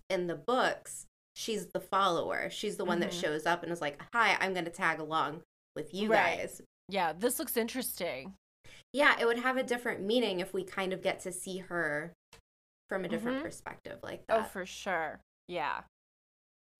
in 0.08 0.26
the 0.26 0.36
books 0.36 1.04
she's 1.34 1.66
the 1.74 1.80
follower 1.80 2.48
she's 2.48 2.78
the 2.78 2.84
one 2.86 3.00
that 3.00 3.10
Mhm. 3.10 3.20
shows 3.20 3.44
up 3.44 3.62
and 3.62 3.70
is 3.70 3.82
like 3.82 4.00
hi 4.14 4.38
i'm 4.40 4.54
going 4.54 4.64
to 4.64 4.70
tag 4.70 5.00
along 5.00 5.42
with 5.76 5.92
you 5.92 6.10
Right. 6.10 6.38
guys 6.38 6.62
Yeah, 6.90 7.12
this 7.12 7.38
looks 7.38 7.58
interesting. 7.58 8.34
Yeah 8.92 9.16
it 9.20 9.26
would 9.26 9.38
have 9.38 9.56
a 9.56 9.62
different 9.62 10.02
meaning 10.02 10.40
if 10.40 10.52
we 10.54 10.64
kind 10.64 10.92
of 10.92 11.02
get 11.02 11.20
to 11.20 11.32
see 11.32 11.58
her 11.58 12.12
from 12.88 13.04
a 13.04 13.08
different 13.08 13.38
Mhm. 13.38 13.42
perspective 13.42 13.98
like 14.02 14.26
that. 14.26 14.40
Oh, 14.40 14.44
for 14.44 14.64
sure. 14.64 15.20
Yeah. 15.46 15.82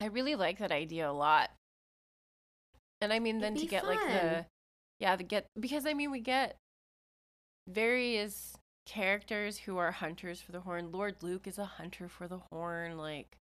I 0.01 0.07
really 0.07 0.35
like 0.37 0.59
that 0.59 0.73
idea 0.73 1.11
a 1.11 1.13
lot. 1.13 1.51
And 3.01 3.13
I 3.13 3.19
mean, 3.19 3.37
It'd 3.37 3.45
then 3.45 3.61
to 3.61 3.67
get 3.67 3.85
like 3.87 4.01
the, 4.01 4.47
yeah, 5.01 5.17
to 5.17 5.23
get, 5.23 5.47
because 5.59 5.87
I 5.87 5.95
mean, 5.95 6.11
we 6.11 6.21
get 6.21 6.57
various 7.67 8.57
characters 8.87 9.59
who 9.59 9.77
are 9.77 9.93
hunters 9.93 10.41
for 10.41 10.53
the 10.53 10.61
horn. 10.61 10.91
Lord 10.91 11.23
Luc 11.23 11.47
is 11.47 11.59
a 11.59 11.65
hunter 11.67 12.09
for 12.09 12.27
the 12.27 12.39
horn. 12.51 12.97
Like, 12.97 13.37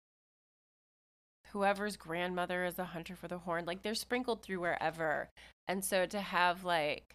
whoever's 1.52 1.96
grandmother 1.96 2.64
is 2.64 2.78
a 2.78 2.84
hunter 2.86 3.16
for 3.16 3.28
the 3.28 3.38
horn. 3.38 3.64
Like, 3.64 3.82
they're 3.82 3.94
sprinkled 3.94 4.42
through 4.42 4.60
wherever. 4.60 5.30
And 5.66 5.82
so 5.84 6.04
to 6.06 6.20
have 6.20 6.64
like, 6.64 7.14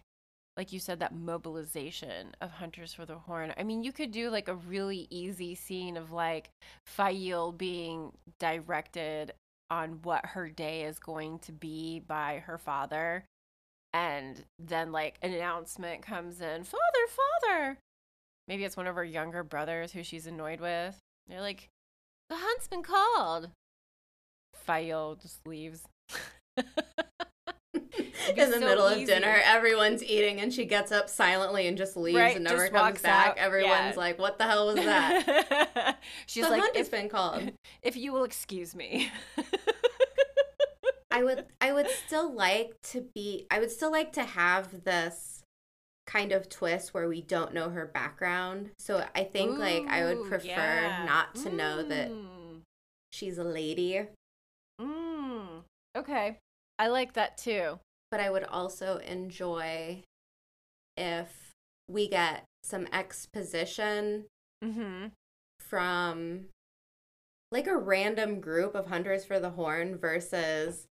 like 0.56 0.72
you 0.72 0.78
said, 0.78 1.00
that 1.00 1.14
mobilization 1.14 2.34
of 2.40 2.50
Hunters 2.50 2.94
for 2.94 3.04
the 3.04 3.16
Horn. 3.16 3.52
I 3.58 3.64
mean, 3.64 3.82
you 3.82 3.92
could 3.92 4.12
do 4.12 4.30
like 4.30 4.48
a 4.48 4.54
really 4.54 5.08
easy 5.10 5.54
scene 5.54 5.96
of 5.96 6.12
like 6.12 6.50
Faile 6.86 7.52
being 7.52 8.12
directed 8.38 9.32
on 9.70 10.00
what 10.02 10.24
her 10.26 10.48
day 10.48 10.82
is 10.82 10.98
going 10.98 11.40
to 11.40 11.52
be 11.52 12.00
by 12.00 12.42
her 12.46 12.58
father. 12.58 13.24
And 13.92 14.44
then 14.58 14.92
like 14.92 15.18
an 15.22 15.32
announcement 15.32 16.02
comes 16.02 16.40
in, 16.40 16.64
Father, 16.64 17.06
Father. 17.08 17.78
Maybe 18.46 18.64
it's 18.64 18.76
one 18.76 18.86
of 18.86 18.96
her 18.96 19.04
younger 19.04 19.42
brothers 19.42 19.92
who 19.92 20.02
she's 20.02 20.26
annoyed 20.26 20.60
with. 20.60 20.96
They're 21.26 21.40
like, 21.40 21.68
the 22.28 22.36
hunt's 22.36 22.68
been 22.68 22.82
called. 22.82 23.50
Faile 24.52 25.16
just 25.16 25.46
leaves. 25.46 25.82
in 28.30 28.50
the 28.50 28.58
so 28.58 28.60
middle 28.60 28.86
of 28.86 29.04
dinner 29.06 29.40
everyone's 29.44 30.02
eating 30.02 30.40
and 30.40 30.52
she 30.52 30.64
gets 30.64 30.90
up 30.92 31.08
silently 31.08 31.66
and 31.66 31.76
just 31.76 31.96
leaves 31.96 32.16
Right, 32.18 32.36
and 32.36 32.44
never 32.44 32.68
comes 32.68 33.00
back 33.00 33.28
out. 33.28 33.38
everyone's 33.38 33.94
Yeah. 33.94 34.00
like 34.00 34.18
what 34.18 34.38
the 34.38 34.44
hell 34.44 34.66
was 34.66 34.76
that 34.76 35.98
She's 36.26 36.44
the 36.44 36.50
like, 36.50 36.60
hunt 36.62 36.76
has 36.76 36.88
been 36.88 37.08
called 37.08 37.52
if 37.82 37.96
you 37.96 38.12
will 38.12 38.24
excuse 38.24 38.74
me. 38.74 39.10
I 41.10 41.22
would 41.22 41.44
I 41.60 41.72
would 41.72 41.88
still 41.90 42.32
like 42.32 42.72
to 42.90 43.02
be 43.14 43.46
I 43.50 43.58
would 43.60 43.70
still 43.70 43.92
like 43.92 44.12
to 44.14 44.24
have 44.24 44.84
this 44.84 45.42
kind 46.06 46.32
of 46.32 46.48
twist 46.48 46.92
where 46.92 47.08
we 47.08 47.22
don't 47.22 47.54
know 47.54 47.70
her 47.70 47.86
background. 47.86 48.70
So 48.78 49.04
I 49.14 49.24
think 49.24 49.58
like 49.58 49.86
I 49.88 50.04
would 50.04 50.28
prefer 50.28 50.46
yeah. 50.48 51.04
not 51.06 51.34
to 51.36 51.50
know 51.50 51.82
that 51.82 52.10
Mm, 52.10 52.60
she's 53.12 53.38
a 53.38 53.44
lady, 53.44 54.02
mm. 54.80 55.46
Okay. 55.96 56.38
I 56.78 56.88
like 56.88 57.12
that 57.14 57.38
too. 57.38 57.78
But 58.14 58.20
I 58.20 58.30
would 58.30 58.44
also 58.44 58.98
enjoy 58.98 60.04
if 60.96 61.50
we 61.88 62.06
get 62.06 62.44
some 62.62 62.86
exposition 62.92 64.26
Mm-hmm. 64.64 65.06
from 65.58 66.44
like 67.50 67.66
a 67.66 67.76
random 67.76 68.38
group 68.38 68.76
of 68.76 68.86
hunters 68.86 69.24
for 69.24 69.40
the 69.40 69.50
horn 69.50 69.98
versus 69.98 70.86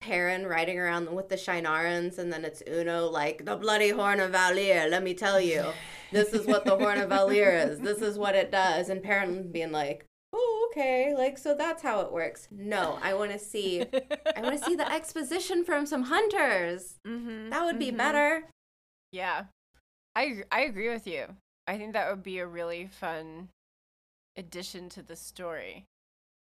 Perrin 0.00 0.48
riding 0.48 0.76
around 0.76 1.14
with 1.14 1.28
the 1.28 1.36
Shienarans, 1.36 2.18
and 2.18 2.32
then 2.32 2.44
it's 2.44 2.64
Uno 2.68 3.06
like 3.08 3.44
the 3.44 3.54
bloody 3.54 3.90
horn 3.90 4.18
of 4.18 4.32
Valere. 4.32 4.88
Let 4.88 5.04
me 5.04 5.14
tell 5.14 5.40
you, 5.40 5.66
this 6.10 6.32
is 6.34 6.44
what 6.44 6.64
the 6.64 6.76
horn 6.76 6.98
of 6.98 7.08
Valere 7.08 7.56
is. 7.70 7.78
This 7.78 8.02
is 8.02 8.18
what 8.18 8.34
it 8.34 8.50
does, 8.50 8.88
and 8.88 9.00
Perrin 9.00 9.52
being 9.52 9.70
like, 9.70 10.04
"Oh, 10.34 10.68
okay, 10.70 11.14
like 11.14 11.38
so 11.38 11.54
that's 11.54 11.82
how 11.82 12.00
it 12.00 12.12
works." 12.12 12.48
No, 12.50 12.98
I 13.02 13.14
want 13.14 13.30
to 13.32 13.38
see, 13.38 13.82
I 14.36 14.40
want 14.40 14.58
to 14.58 14.64
see 14.64 14.74
the 14.74 14.90
exposition 14.90 15.64
from 15.64 15.86
some 15.86 16.04
hunters. 16.04 16.96
mm-hmm. 17.06 17.50
That 17.50 17.64
would 17.64 17.78
be 17.78 17.90
better. 17.90 18.48
Yeah. 19.12 19.44
I 20.16 20.42
I 20.50 20.60
agree 20.62 20.88
with 20.90 21.06
you. 21.06 21.36
I 21.66 21.78
think 21.78 21.92
that 21.92 22.10
would 22.10 22.22
be 22.22 22.38
a 22.38 22.46
really 22.46 22.86
fun 22.86 23.48
addition 24.36 24.88
to 24.90 25.02
the 25.02 25.16
story. 25.16 25.84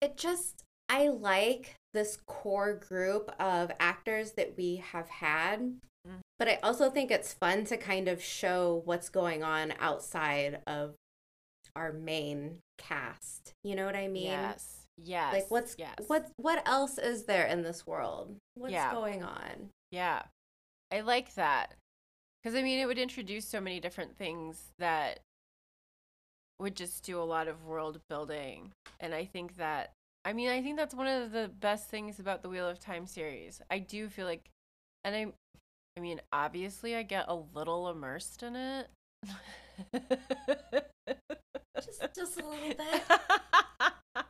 it 0.01 0.17
just 0.17 0.63
I 0.89 1.07
like 1.07 1.75
this 1.93 2.17
core 2.27 2.73
group 2.73 3.31
of 3.39 3.71
actors 3.79 4.33
that 4.33 4.55
we 4.57 4.77
have 4.77 5.09
had. 5.09 5.59
Mm. 6.07 6.19
But 6.39 6.47
I 6.49 6.59
also 6.61 6.89
think 6.89 7.09
it's 7.11 7.33
fun 7.33 7.63
to 7.65 7.77
kind 7.77 8.07
of 8.07 8.21
show 8.21 8.81
what's 8.85 9.07
going 9.09 9.43
on 9.43 9.73
outside 9.79 10.59
of 10.67 10.95
our 11.75 11.91
main 11.93 12.59
cast. 12.77 13.53
You 13.63 13.75
know 13.75 13.85
what 13.85 13.95
I 13.95 14.07
mean? 14.07 14.25
yes. 14.25 14.79
Yes. 15.03 15.33
Like 15.33 15.49
what's 15.49 15.75
yes. 15.77 15.95
what 16.05 16.29
what 16.37 16.61
else 16.67 16.99
is 16.99 17.23
there 17.23 17.45
in 17.47 17.63
this 17.63 17.85
world? 17.87 18.35
What's 18.53 18.73
Yeah. 18.73 18.91
going 18.93 19.23
on? 19.23 19.69
Yeah. 19.91 20.23
I 20.91 21.01
like 21.01 21.33
that. 21.35 21.73
Because, 22.43 22.57
I 22.57 22.61
mean, 22.61 22.79
it 22.79 22.85
would 22.85 22.99
introduce 22.99 23.47
so 23.47 23.61
many 23.61 23.79
different 23.79 24.17
things 24.17 24.71
that 24.77 25.21
would 26.59 26.75
just 26.75 27.03
do 27.03 27.19
a 27.19 27.23
lot 27.23 27.47
of 27.47 27.65
world 27.65 27.99
building. 28.09 28.71
And 28.99 29.13
I 29.15 29.25
think 29.25 29.55
that, 29.57 29.91
I 30.25 30.33
mean, 30.33 30.49
I 30.49 30.61
think 30.61 30.77
that's 30.77 30.93
one 30.93 31.07
of 31.07 31.31
the 31.31 31.49
best 31.59 31.89
things 31.89 32.19
about 32.19 32.41
the 32.43 32.49
Wheel 32.49 32.67
of 32.67 32.79
Time 32.79 33.07
series. 33.07 33.61
I 33.71 33.79
do 33.79 34.09
feel 34.09 34.25
like, 34.25 34.49
and 35.05 35.15
I, 35.15 35.27
I 35.97 36.01
mean, 36.01 36.19
obviously, 36.33 36.95
I 36.95 37.03
get 37.03 37.25
a 37.27 37.35
little 37.35 37.89
immersed 37.89 38.43
in 38.43 38.55
it. 38.55 38.87
Just 42.15 42.39
a 42.39 42.45
little 42.45 42.69
bit. 42.69 43.01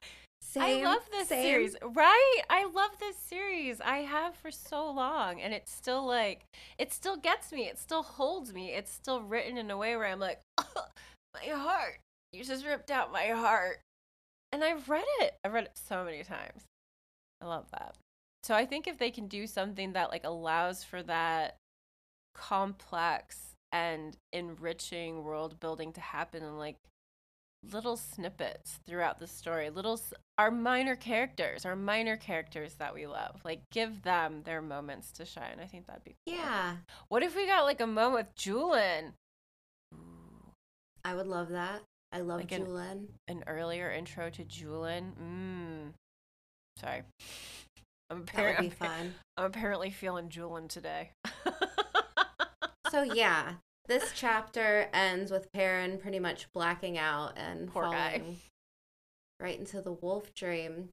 Same, 0.53 0.63
I 0.63 0.83
love 0.83 1.01
this 1.09 1.29
same. 1.29 1.41
series, 1.41 1.75
right? 1.81 2.41
I 2.47 2.65
love 2.65 2.91
this 2.99 3.17
series. 3.17 3.81
I 3.81 3.99
have 3.99 4.35
for 4.35 4.51
so 4.51 4.91
long, 4.91 5.41
and 5.41 5.51
it's 5.51 5.71
still 5.71 6.05
like 6.05 6.45
it 6.77 6.93
still 6.93 7.17
gets 7.17 7.51
me. 7.51 7.67
It 7.67 7.79
still 7.79 8.03
holds 8.03 8.53
me. 8.53 8.71
It's 8.71 8.91
still 8.91 9.23
written 9.23 9.57
in 9.57 9.71
a 9.71 9.77
way 9.77 9.95
where 9.95 10.05
I'm 10.05 10.19
like, 10.19 10.41
my 10.59 11.55
heart. 11.55 11.97
You 12.31 12.43
just 12.43 12.67
ripped 12.67 12.91
out 12.91 13.11
my 13.11 13.29
heart, 13.29 13.79
and 14.51 14.63
I've 14.63 14.87
read 14.89 15.05
it. 15.21 15.33
I've 15.43 15.53
read 15.53 15.63
it 15.63 15.71
so 15.75 16.05
many 16.05 16.23
times. 16.23 16.65
I 17.41 17.47
love 17.47 17.65
that. 17.71 17.95
So 18.43 18.53
I 18.53 18.67
think 18.67 18.87
if 18.87 18.99
they 18.99 19.09
can 19.09 19.27
do 19.27 19.47
something 19.47 19.93
that 19.93 20.11
like 20.11 20.23
allows 20.23 20.83
for 20.83 21.01
that 21.01 21.55
complex 22.35 23.55
and 23.71 24.15
enriching 24.31 25.23
world 25.23 25.59
building 25.59 25.93
to 25.93 26.01
happen 26.01 26.43
in 26.43 26.59
like 26.59 26.77
little 27.71 27.95
snippets 27.95 28.79
throughout 28.85 29.19
the 29.19 29.27
story 29.27 29.69
little 29.69 29.99
our 30.37 30.51
minor 30.51 30.95
characters 30.97 31.65
our 31.65 31.75
minor 31.77 32.17
characters 32.17 32.73
that 32.75 32.93
we 32.93 33.07
love 33.07 33.39
like 33.45 33.61
give 33.71 34.01
them 34.03 34.41
their 34.43 34.61
moments 34.61 35.11
to 35.13 35.23
shine 35.23 35.57
i 35.61 35.65
think 35.65 35.87
that'd 35.87 36.03
be 36.03 36.15
cool. 36.27 36.35
Yeah, 36.35 36.75
what 37.07 37.23
if 37.23 37.35
we 37.35 37.45
got 37.47 37.63
like 37.63 37.79
a 37.79 37.87
moment 37.87 38.15
with 38.27 38.35
Julian 38.35 39.13
I 41.05 41.15
would 41.15 41.27
love 41.27 41.49
that. 41.49 41.81
I 42.13 42.19
love 42.21 42.39
Like 42.39 42.51
an- 42.53 42.65
Julian. 42.65 43.07
an 43.27 43.43
earlier 43.47 43.91
intro 43.91 44.29
to 44.29 44.43
Julian 44.43 45.13
mm 45.21 45.93
sorry 46.81 47.03
I'm, 48.09 48.25
That 48.35 48.43
would 48.43 48.57
be 48.57 48.65
I'm, 48.65 48.71
fun. 48.71 49.13
I'm 49.37 49.45
apparently 49.45 49.89
feeling 49.89 50.29
Julian 50.29 50.67
today 50.67 51.11
So 52.91 53.01
yeah, 53.03 53.53
this 53.87 54.11
chapter 54.15 54.89
ends 54.93 55.31
with 55.31 55.51
Perrin 55.53 55.97
pretty 55.97 56.19
much 56.19 56.47
blacking 56.53 56.97
out 56.97 57.33
and 57.37 57.71
Poor 57.71 57.83
guy. 57.83 58.19
falling 58.19 58.37
right 59.39 59.59
into 59.59 59.81
the 59.81 59.91
wolf 59.91 60.33
dream. 60.33 60.89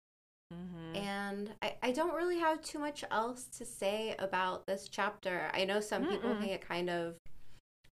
hmm 0.53 0.97
And 0.97 1.53
I, 1.63 1.75
I 1.83 1.93
don't 1.93 2.15
really 2.15 2.39
have 2.39 2.63
too 2.63 2.79
much 2.79 3.05
else 3.11 3.45
to 3.59 3.65
say 3.65 4.17
about 4.19 4.67
this 4.67 4.89
chapter. 4.89 5.51
I 5.55 5.65
know 5.65 5.81
some 5.81 6.07
people 6.07 6.31
Mm-mm. 6.31 6.39
can 6.41 6.49
get 6.49 6.61
kind 6.67 6.91
of 6.91 7.15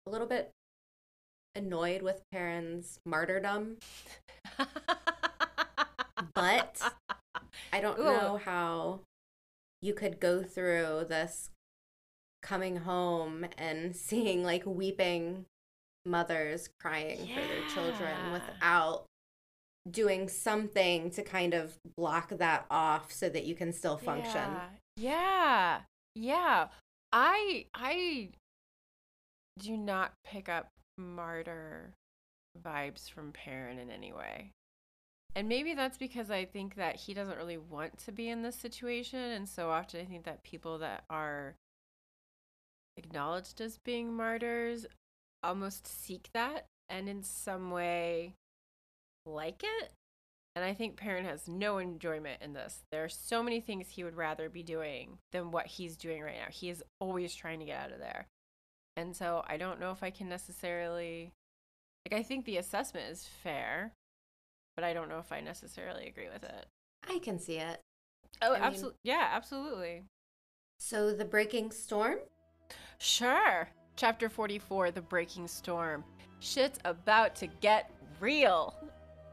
a 0.06 0.10
little 0.10 0.26
bit 0.28 0.50
annoyed 1.56 2.02
with 2.02 2.22
Perrin's 2.32 2.98
martyrdom, 3.06 3.78
but 6.34 6.80
I 7.72 7.80
don't 7.80 7.98
Ooh. 7.98 8.04
know 8.04 8.40
how 8.44 9.00
you 9.82 9.94
could 9.94 10.20
go 10.20 10.42
through 10.42 11.06
this 11.08 11.50
coming 12.44 12.76
home 12.76 13.46
and 13.58 13.96
seeing 13.96 14.44
like 14.44 14.62
weeping 14.66 15.46
mothers 16.06 16.68
crying 16.78 17.18
for 17.18 17.40
their 17.40 17.68
children 17.74 18.32
without 18.32 19.06
doing 19.90 20.28
something 20.28 21.10
to 21.10 21.22
kind 21.22 21.54
of 21.54 21.76
block 21.96 22.28
that 22.38 22.66
off 22.70 23.10
so 23.10 23.28
that 23.28 23.44
you 23.44 23.54
can 23.54 23.72
still 23.72 23.96
function. 23.96 24.50
Yeah. 24.54 24.68
Yeah. 24.96 25.80
Yeah. 26.14 26.68
I 27.12 27.66
I 27.74 28.30
do 29.58 29.76
not 29.76 30.12
pick 30.24 30.48
up 30.48 30.68
martyr 30.98 31.94
vibes 32.62 33.10
from 33.10 33.32
Perrin 33.32 33.78
in 33.78 33.90
any 33.90 34.12
way. 34.12 34.50
And 35.36 35.48
maybe 35.48 35.74
that's 35.74 35.98
because 35.98 36.30
I 36.30 36.44
think 36.44 36.76
that 36.76 36.96
he 36.96 37.14
doesn't 37.14 37.36
really 37.36 37.58
want 37.58 37.98
to 38.04 38.12
be 38.12 38.28
in 38.28 38.42
this 38.42 38.56
situation. 38.56 39.18
And 39.18 39.48
so 39.48 39.70
often 39.70 40.00
I 40.00 40.04
think 40.04 40.24
that 40.24 40.44
people 40.44 40.78
that 40.78 41.04
are 41.10 41.56
acknowledged 42.96 43.60
as 43.60 43.78
being 43.78 44.12
martyrs 44.14 44.86
almost 45.42 45.86
seek 45.86 46.28
that 46.32 46.66
and 46.88 47.08
in 47.08 47.22
some 47.22 47.70
way 47.70 48.34
like 49.26 49.62
it. 49.62 49.92
And 50.56 50.64
I 50.64 50.72
think 50.72 50.96
Perrin 50.96 51.24
has 51.24 51.48
no 51.48 51.78
enjoyment 51.78 52.40
in 52.40 52.52
this. 52.52 52.84
There 52.92 53.02
are 53.02 53.08
so 53.08 53.42
many 53.42 53.60
things 53.60 53.88
he 53.88 54.04
would 54.04 54.16
rather 54.16 54.48
be 54.48 54.62
doing 54.62 55.18
than 55.32 55.50
what 55.50 55.66
he's 55.66 55.96
doing 55.96 56.22
right 56.22 56.36
now. 56.36 56.50
He 56.50 56.70
is 56.70 56.82
always 57.00 57.34
trying 57.34 57.58
to 57.58 57.64
get 57.64 57.80
out 57.80 57.92
of 57.92 57.98
there. 57.98 58.26
And 58.96 59.16
so 59.16 59.44
I 59.48 59.56
don't 59.56 59.80
know 59.80 59.90
if 59.90 60.04
I 60.04 60.10
can 60.10 60.28
necessarily 60.28 61.32
like 62.06 62.18
I 62.18 62.22
think 62.22 62.44
the 62.44 62.58
assessment 62.58 63.10
is 63.10 63.28
fair, 63.42 63.92
but 64.76 64.84
I 64.84 64.92
don't 64.92 65.08
know 65.08 65.18
if 65.18 65.32
I 65.32 65.40
necessarily 65.40 66.06
agree 66.06 66.28
with 66.32 66.44
it. 66.44 66.66
I 67.08 67.18
can 67.18 67.38
see 67.38 67.56
it. 67.56 67.80
Oh, 68.42 68.54
absolutely. 68.54 68.98
Yeah, 69.04 69.28
absolutely. 69.32 70.04
So 70.78 71.12
the 71.12 71.24
breaking 71.24 71.70
storm? 71.72 72.18
Sure. 72.98 73.68
Chapter 73.96 74.28
44 74.28 74.90
The 74.90 75.02
Breaking 75.02 75.46
Storm. 75.46 76.04
Shit's 76.40 76.78
about 76.84 77.34
to 77.36 77.46
get 77.46 77.90
real. 78.20 78.74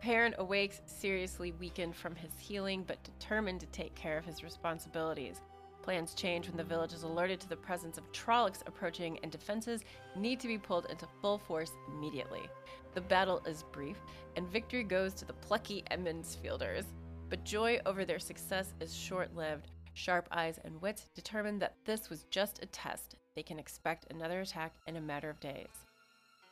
Perrin 0.01 0.35
awakes 0.39 0.81
seriously 0.85 1.51
weakened 1.53 1.95
from 1.95 2.15
his 2.15 2.31
healing, 2.39 2.83
but 2.85 3.03
determined 3.03 3.59
to 3.59 3.67
take 3.67 3.93
care 3.95 4.17
of 4.17 4.25
his 4.25 4.43
responsibilities. 4.43 5.41
Plans 5.81 6.13
change 6.13 6.47
when 6.47 6.57
the 6.57 6.63
village 6.63 6.93
is 6.93 7.03
alerted 7.03 7.39
to 7.39 7.49
the 7.49 7.55
presence 7.55 7.97
of 7.97 8.11
Trollocs 8.11 8.61
approaching, 8.67 9.19
and 9.23 9.31
defenses 9.31 9.83
need 10.15 10.39
to 10.39 10.47
be 10.47 10.57
pulled 10.57 10.87
into 10.87 11.07
full 11.21 11.37
force 11.37 11.71
immediately. 11.87 12.49
The 12.93 13.01
battle 13.01 13.41
is 13.47 13.63
brief, 13.71 13.97
and 14.35 14.47
victory 14.47 14.83
goes 14.83 15.13
to 15.15 15.25
the 15.25 15.33
plucky 15.33 15.83
Emond's 15.89 16.35
Fielders. 16.35 16.85
But 17.29 17.45
joy 17.45 17.79
over 17.85 18.05
their 18.05 18.19
success 18.19 18.73
is 18.79 18.93
short 18.93 19.35
lived. 19.35 19.71
Sharp 19.93 20.27
eyes 20.31 20.59
and 20.63 20.81
wits 20.81 21.09
determine 21.15 21.59
that 21.59 21.75
this 21.85 22.09
was 22.09 22.25
just 22.29 22.61
a 22.61 22.65
test. 22.67 23.15
They 23.35 23.43
can 23.43 23.59
expect 23.59 24.11
another 24.11 24.41
attack 24.41 24.73
in 24.87 24.97
a 24.97 25.01
matter 25.01 25.29
of 25.29 25.39
days. 25.39 25.85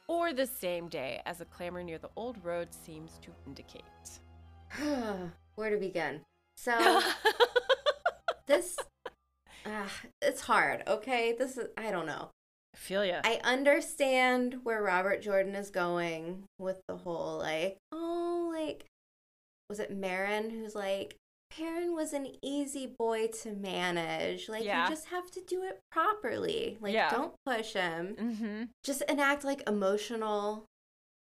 Or 0.07 0.33
the 0.33 0.47
same 0.47 0.87
day, 0.87 1.21
as 1.25 1.41
a 1.41 1.45
clamor 1.45 1.83
near 1.83 1.97
the 1.97 2.09
old 2.15 2.43
road 2.43 2.69
seems 2.73 3.19
to 3.21 3.31
indicate. 3.45 3.83
Where 5.55 5.69
to 5.69 5.77
begin? 5.77 6.21
So 6.55 7.01
this 8.47 8.77
ah, 9.65 9.91
it's 10.21 10.41
hard, 10.41 10.83
okay? 10.87 11.35
This 11.37 11.57
is 11.57 11.67
I 11.77 11.91
don't 11.91 12.05
know. 12.05 12.29
feel 12.75 13.05
ya. 13.05 13.21
I 13.23 13.39
understand 13.43 14.61
where 14.63 14.81
Robert 14.81 15.21
Jordan 15.21 15.55
is 15.55 15.69
going 15.69 16.45
with 16.57 16.81
the 16.87 16.97
whole 16.97 17.37
like, 17.37 17.77
oh, 17.91 18.51
like 18.53 18.85
was 19.69 19.79
it 19.79 19.95
Marin 19.95 20.49
who's 20.49 20.75
like 20.75 21.15
Perrin 21.59 21.93
was 21.93 22.13
an 22.13 22.27
easy 22.41 22.87
boy 22.97 23.27
to 23.43 23.51
manage. 23.53 24.47
Like 24.49 24.63
Yeah. 24.63 24.83
you 24.85 24.89
just 24.89 25.07
have 25.09 25.29
to 25.31 25.41
do 25.41 25.63
it 25.63 25.79
properly. 25.91 26.77
Like 26.79 26.93
Yeah. 26.93 27.09
don't 27.11 27.33
push 27.45 27.73
him. 27.73 28.15
mm-hmm. 28.19 28.63
Just 28.83 29.01
enact 29.03 29.43
like 29.43 29.67
emotional 29.67 30.65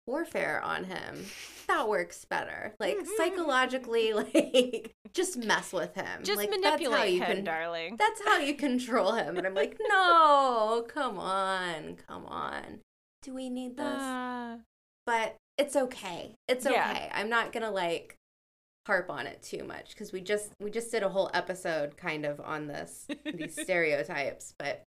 warfare 0.06 0.60
on 0.62 0.84
him. 0.84 1.26
That 1.66 1.88
works 1.88 2.24
better. 2.24 2.72
Like 2.80 2.96
psychologically, 3.18 4.12
like 4.14 4.92
just 5.12 5.36
mess 5.36 5.72
with 5.72 5.94
him. 5.94 6.22
Just 6.22 6.38
like, 6.38 6.50
that's 6.50 6.64
how 6.64 6.70
manipulate 6.70 7.12
you 7.14 7.20
him, 7.20 7.36
can 7.36 7.44
darling. 7.44 7.96
that's 7.98 8.22
how 8.24 8.38
you 8.38 8.54
control 8.54 9.12
him. 9.12 9.36
And 9.36 9.46
I'm 9.46 9.54
like, 9.54 9.76
no, 9.88 10.86
come 10.88 11.18
on, 11.18 11.96
come 12.06 12.24
on. 12.26 12.80
Do 13.22 13.34
we 13.34 13.50
need 13.50 13.76
this? 13.76 13.84
Ah. 14.00 14.58
but 15.04 15.34
it's 15.58 15.74
okay. 15.74 16.34
It's 16.46 16.64
Yeah. 16.64 16.90
okay. 16.92 17.10
I'm 17.12 17.28
not 17.28 17.52
gonna 17.52 17.70
like 17.72 18.14
harp 18.88 19.10
on 19.10 19.26
it 19.26 19.42
too 19.42 19.64
much 19.64 19.90
because 19.90 20.12
we 20.12 20.20
just 20.22 20.50
we 20.60 20.70
just 20.70 20.90
did 20.90 21.02
a 21.02 21.08
whole 21.10 21.30
episode 21.34 21.96
kind 21.98 22.24
of 22.24 22.40
on 22.40 22.66
this 22.66 23.06
these 23.34 23.54
stereotypes. 23.62 24.54
But 24.58 24.82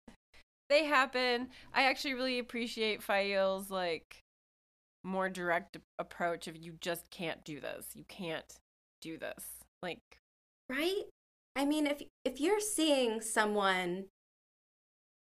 they 0.69 0.85
happen. 0.85 1.49
I 1.73 1.83
actually 1.83 2.13
really 2.13 2.39
appreciate 2.39 3.03
Faile's 3.03 3.69
like 3.69 4.21
more 5.03 5.29
direct 5.29 5.77
approach 5.99 6.47
of 6.47 6.55
you 6.55 6.75
just 6.79 7.11
can't 7.11 7.43
do 7.43 7.59
this. 7.59 7.87
You 7.93 8.05
can't 8.07 8.57
do 9.01 9.17
this. 9.17 9.45
Like 9.83 9.99
right? 10.69 11.03
I 11.57 11.65
mean, 11.65 11.85
if 11.85 12.01
if 12.23 12.39
you're 12.39 12.61
seeing 12.61 13.19
someone 13.19 14.05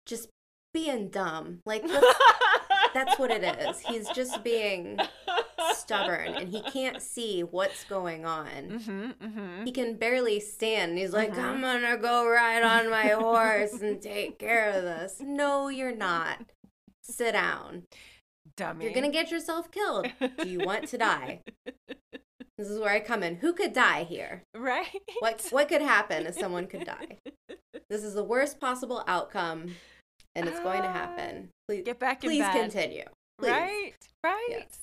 just 0.05 0.27
being 0.73 1.07
dumb, 1.07 1.59
like 1.65 1.87
that's, 1.87 2.19
that's 2.93 3.17
what 3.17 3.31
it 3.31 3.43
is. 3.43 3.79
He's 3.79 4.09
just 4.09 4.43
being 4.43 4.99
stubborn 5.85 6.33
and 6.35 6.49
he 6.49 6.61
can't 6.61 7.01
see 7.01 7.41
what's 7.41 7.83
going 7.85 8.25
on. 8.25 8.45
mm-hmm, 8.47 9.11
mm-hmm. 9.25 9.65
He 9.65 9.71
can 9.71 9.95
barely 9.95 10.39
stand. 10.39 10.91
and 10.91 10.99
He's 10.99 11.13
like, 11.13 11.33
Mhm. 11.33 11.43
I'm 11.43 11.61
gonna 11.61 11.97
go 11.97 12.27
ride 12.27 12.63
on 12.63 12.89
my 12.89 13.07
horse 13.09 13.73
and 13.81 14.01
take 14.01 14.39
care 14.39 14.69
of 14.71 14.83
this. 14.83 15.17
No, 15.21 15.67
you're 15.69 15.95
not. 15.95 16.39
Sit 17.03 17.33
down. 17.33 17.83
Dummy. 18.57 18.85
You're 18.85 18.93
gonna 18.93 19.11
get 19.11 19.31
yourself 19.31 19.69
killed. 19.71 20.07
Do 20.39 20.47
you 20.49 20.59
want 20.59 20.87
to 20.89 20.97
die? 20.97 21.41
This 22.57 22.69
is 22.69 22.79
where 22.79 22.89
I 22.91 23.01
come 23.01 23.21
in. 23.21 23.35
Who 23.35 23.51
could 23.53 23.73
die 23.73 24.03
here? 24.05 24.43
right? 24.55 24.87
What 25.19 25.45
what 25.51 25.67
could 25.67 25.81
happen 25.81 26.25
if 26.25 26.35
someone 26.35 26.67
could 26.67 26.85
die? 26.85 27.17
This 27.89 28.03
is 28.03 28.13
the 28.13 28.23
worst 28.23 28.59
possible 28.61 29.03
outcome, 29.07 29.75
and 30.35 30.47
it's 30.47 30.59
going 30.61 30.81
to 30.81 30.87
Ah, 30.87 30.93
happen. 30.93 31.49
Please, 31.67 31.83
Get 31.83 31.99
back 31.99 32.23
in 32.23 32.29
please 32.29 32.39
bed. 32.43 32.53
continue. 32.53 33.03
Please. 33.37 33.51
Right? 33.51 33.93
Right? 34.23 34.47
Yes. 34.49 34.79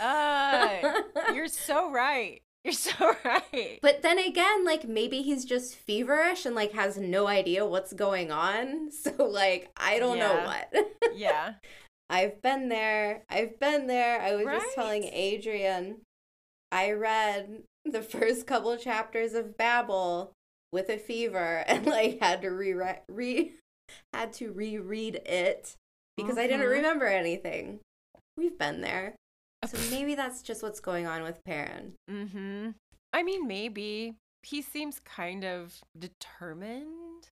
Uh, 0.00 1.02
you're 1.34 1.48
so 1.48 1.90
right. 1.90 2.40
You're 2.64 2.72
so 2.72 2.92
right. 3.24 3.78
But 3.82 4.02
then 4.02 4.18
again, 4.18 4.64
like 4.64 4.86
maybe 4.86 5.22
he's 5.22 5.44
just 5.44 5.74
feverish 5.76 6.44
and 6.46 6.54
like 6.54 6.72
has 6.72 6.98
no 6.98 7.26
idea 7.26 7.64
what's 7.66 7.92
going 7.92 8.30
on. 8.30 8.90
So 9.00 9.24
like 9.24 9.70
I 9.76 9.98
don't 9.98 10.18
know 10.18 10.44
what. 10.44 10.72
yeah. 11.14 11.54
I've 12.10 12.42
been 12.42 12.68
there. 12.68 13.22
I've 13.30 13.58
been 13.60 13.86
there. 13.86 14.20
I 14.20 14.34
was 14.34 14.44
just 14.44 14.74
telling 14.74 15.04
Adrian 15.04 15.98
I 16.72 16.90
read 16.92 17.62
the 17.84 18.02
first 18.02 18.46
couple 18.46 18.76
chapters 18.76 19.32
of 19.34 19.56
Babel 19.56 20.32
with 20.72 20.88
a 20.90 20.98
fever 20.98 21.64
and 21.66 21.86
like 21.86 22.20
had 22.20 22.42
to 22.42 22.50
re 22.50 22.74
re 23.08 23.52
had 24.12 24.32
to 24.34 24.52
reread 24.52 25.16
it 25.26 25.74
because 26.16 26.36
I 26.38 26.46
didn't 26.46 26.66
Mhm. 26.66 26.70
remember 26.70 27.06
anything. 27.06 27.80
We've 28.36 28.58
been 28.58 28.80
there. 28.82 29.14
So 29.66 29.78
maybe 29.90 30.14
that's 30.14 30.42
just 30.42 30.62
what's 30.62 30.80
going 30.80 31.06
on 31.06 31.22
with 31.22 31.44
Perrin. 31.44 31.94
Mm-hmm. 32.10 32.70
I 33.12 33.22
mean, 33.22 33.46
maybe 33.46 34.14
he 34.42 34.62
seems 34.62 35.00
kind 35.00 35.44
of 35.44 35.80
determined, 35.98 37.28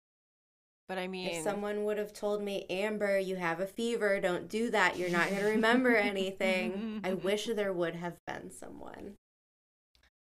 but 0.88 0.98
I 0.98 1.08
mean, 1.08 1.28
If 1.28 1.42
someone 1.42 1.84
would 1.84 1.98
have 1.98 2.12
told 2.12 2.42
me, 2.42 2.66
Amber, 2.68 3.18
you 3.18 3.36
have 3.36 3.60
a 3.60 3.66
fever, 3.66 4.20
don't 4.20 4.48
do 4.48 4.70
that, 4.70 4.98
you're 4.98 5.08
not 5.10 5.30
going 5.30 5.40
to 5.42 5.48
remember 5.48 5.96
anything, 6.12 7.00
I 7.04 7.14
wish 7.14 7.46
there 7.46 7.72
would 7.72 7.94
have 7.96 8.16
been 8.26 8.50
someone. 8.50 9.14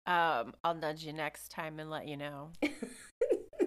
um, 0.07 0.55
I'll 0.65 0.75
nudge 0.75 1.05
you 1.05 1.13
next 1.13 1.51
time 1.51 1.79
and 1.79 1.91
let 1.91 2.09
you 2.09 2.17
know. 2.17 2.51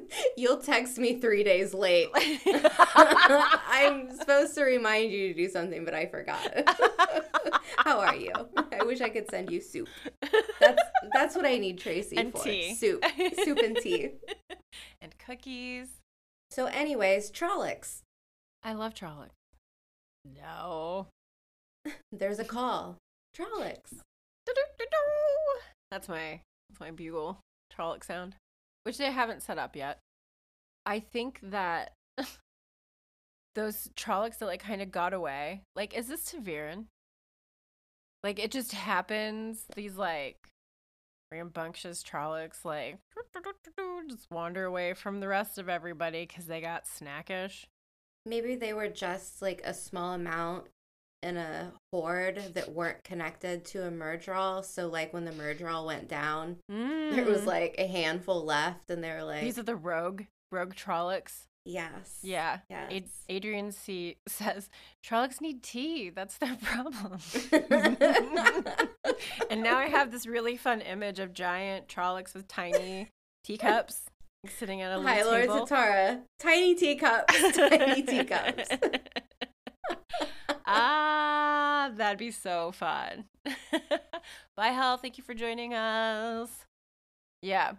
You'll 0.37 0.57
text 0.57 0.97
me 0.97 1.19
three 1.19 1.43
days 1.43 1.73
late. 1.73 2.09
I'm 2.15 4.15
supposed 4.17 4.55
to 4.55 4.63
remind 4.63 5.11
you 5.11 5.29
to 5.29 5.33
do 5.33 5.49
something, 5.49 5.85
but 5.85 5.93
I 5.93 6.05
forgot. 6.07 6.47
How 7.77 7.99
are 7.99 8.15
you? 8.15 8.31
I 8.71 8.83
wish 8.83 9.01
I 9.01 9.09
could 9.09 9.29
send 9.29 9.51
you 9.51 9.61
soup. 9.61 9.87
That's 10.59 10.81
that's 11.13 11.35
what 11.35 11.45
I 11.45 11.57
need 11.57 11.77
Tracy 11.79 12.17
And 12.17 12.31
for. 12.31 12.43
tea. 12.43 12.73
Soup. 12.75 13.03
Soup 13.43 13.57
and 13.59 13.77
tea. 13.77 14.11
and 15.01 15.13
cookies. 15.19 15.87
So 16.51 16.65
anyways, 16.65 17.31
Trollocs. 17.31 18.01
I 18.63 18.73
love 18.73 18.93
Trolloc. 18.93 19.29
No. 20.25 21.07
There's 22.11 22.39
a 22.39 22.45
call. 22.45 22.97
Trollocs. 23.37 23.99
That's 25.91 26.09
my 26.09 26.41
that's 26.69 26.79
my 26.79 26.91
bugle 26.91 27.39
Trolloc 27.71 28.03
sound, 28.03 28.35
which 28.85 28.97
they 28.97 29.11
haven't 29.11 29.41
set 29.41 29.57
up 29.57 29.75
yet. 29.75 29.99
I 30.85 30.99
think 30.99 31.39
that 31.41 31.93
those 33.55 33.89
Trollocs 33.95 34.37
that 34.37 34.45
like 34.45 34.61
kind 34.61 34.81
of 34.81 34.91
got 34.91 35.13
away. 35.13 35.63
Like, 35.75 35.97
is 35.97 36.07
this 36.07 36.31
ta'veren? 36.31 36.85
Like, 38.23 38.39
it 38.39 38.51
just 38.51 38.71
happens. 38.71 39.65
These 39.75 39.97
like 39.97 40.37
rambunctious 41.31 42.03
Trollocs 42.03 42.63
like 42.63 42.99
just 44.07 44.29
wander 44.29 44.65
away 44.65 44.93
from 44.93 45.19
the 45.19 45.27
rest 45.27 45.57
of 45.57 45.67
everybody 45.67 46.25
because 46.25 46.45
they 46.45 46.61
got 46.61 46.85
snackish. 46.85 47.65
Maybe 48.25 48.55
they 48.55 48.73
were 48.73 48.89
just 48.89 49.41
like 49.41 49.61
a 49.63 49.73
small 49.73 50.13
amount 50.13 50.67
in 51.25 51.37
a 51.37 51.71
horde 51.91 52.53
that 52.53 52.71
weren't 52.71 53.03
connected 53.03 53.65
to 53.65 53.85
a 53.87 53.91
Myrddraal. 53.91 54.63
So 54.63 54.87
like 54.87 55.13
when 55.13 55.25
the 55.25 55.31
Myrddraal 55.31 55.85
went 55.85 56.07
down, 56.07 56.57
there 56.69 57.25
was 57.25 57.41
Mm. 57.41 57.45
like 57.47 57.75
a 57.77 57.87
handful 57.87 58.43
left, 58.45 58.89
and 58.89 59.03
they 59.03 59.11
were 59.11 59.23
like, 59.23 59.41
these 59.41 59.57
are 59.59 59.63
the 59.63 59.75
rogue 59.75 60.23
rogue 60.51 60.73
Trollocs. 60.75 61.47
"Yes, 61.65 62.19
Yeah. 62.21 62.59
yes." 62.69 62.91
Ad- 62.93 63.09
Adrian 63.27 63.71
C 63.71 64.17
says 64.27 64.69
Trollocs 65.03 65.41
need 65.41 65.63
tea. 65.63 66.11
That's 66.11 66.37
their 66.37 66.55
problem. 66.61 67.17
and 69.49 69.63
now 69.63 69.77
I 69.77 69.87
have 69.87 70.11
this 70.11 70.25
really 70.27 70.57
fun 70.57 70.81
image 70.81 71.19
of 71.19 71.33
giant 71.33 71.87
Trollocs 71.87 72.33
with 72.33 72.47
tiny 72.47 73.09
teacups 73.43 74.01
sitting 74.47 74.81
at 74.81 74.91
a 74.91 74.97
little 74.97 75.11
Hi, 75.11 75.23
Lord 75.23 75.41
table. 75.41 75.65
Zatara. 75.67 76.21
Tiny 76.39 76.75
teacups, 76.75 77.33
tiny 77.57 78.03
teacups. 78.03 78.69
Ah, 80.65 81.91
that'd 81.95 82.17
be 82.17 82.31
so 82.31 82.71
fun. 82.71 83.25
Bye, 84.55 84.69
Hal. 84.69 84.97
Thank 84.97 85.17
you 85.17 85.23
for 85.23 85.33
joining 85.33 85.73
us. 85.73 86.65
Yeah. 87.41 87.73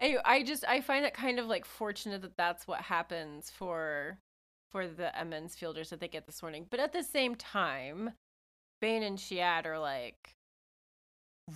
Anyway, 0.00 0.22
I 0.24 0.42
just 0.42 0.64
I 0.66 0.80
find 0.80 1.04
it 1.04 1.14
kind 1.14 1.38
of 1.38 1.46
like 1.46 1.64
fortunate 1.64 2.22
that 2.22 2.36
that's 2.36 2.66
what 2.66 2.82
happens 2.82 3.50
for 3.50 4.18
for 4.70 4.88
the 4.88 5.16
Emond's 5.16 5.54
Fielders 5.54 5.90
that 5.90 6.00
they 6.00 6.08
get 6.08 6.26
this 6.26 6.42
morning. 6.42 6.66
But 6.68 6.80
at 6.80 6.92
the 6.92 7.02
same 7.02 7.34
time, 7.34 8.12
Bain 8.80 9.02
and 9.02 9.18
Chiad 9.18 9.66
are 9.66 9.78
like 9.78 10.34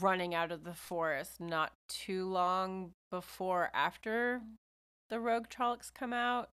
running 0.00 0.34
out 0.34 0.52
of 0.52 0.64
the 0.64 0.74
forest 0.74 1.40
not 1.40 1.72
too 1.88 2.28
long 2.28 2.92
before 3.10 3.70
after 3.72 4.42
the 5.08 5.20
rogue 5.20 5.48
Trollocs 5.48 5.92
come 5.92 6.12
out 6.12 6.50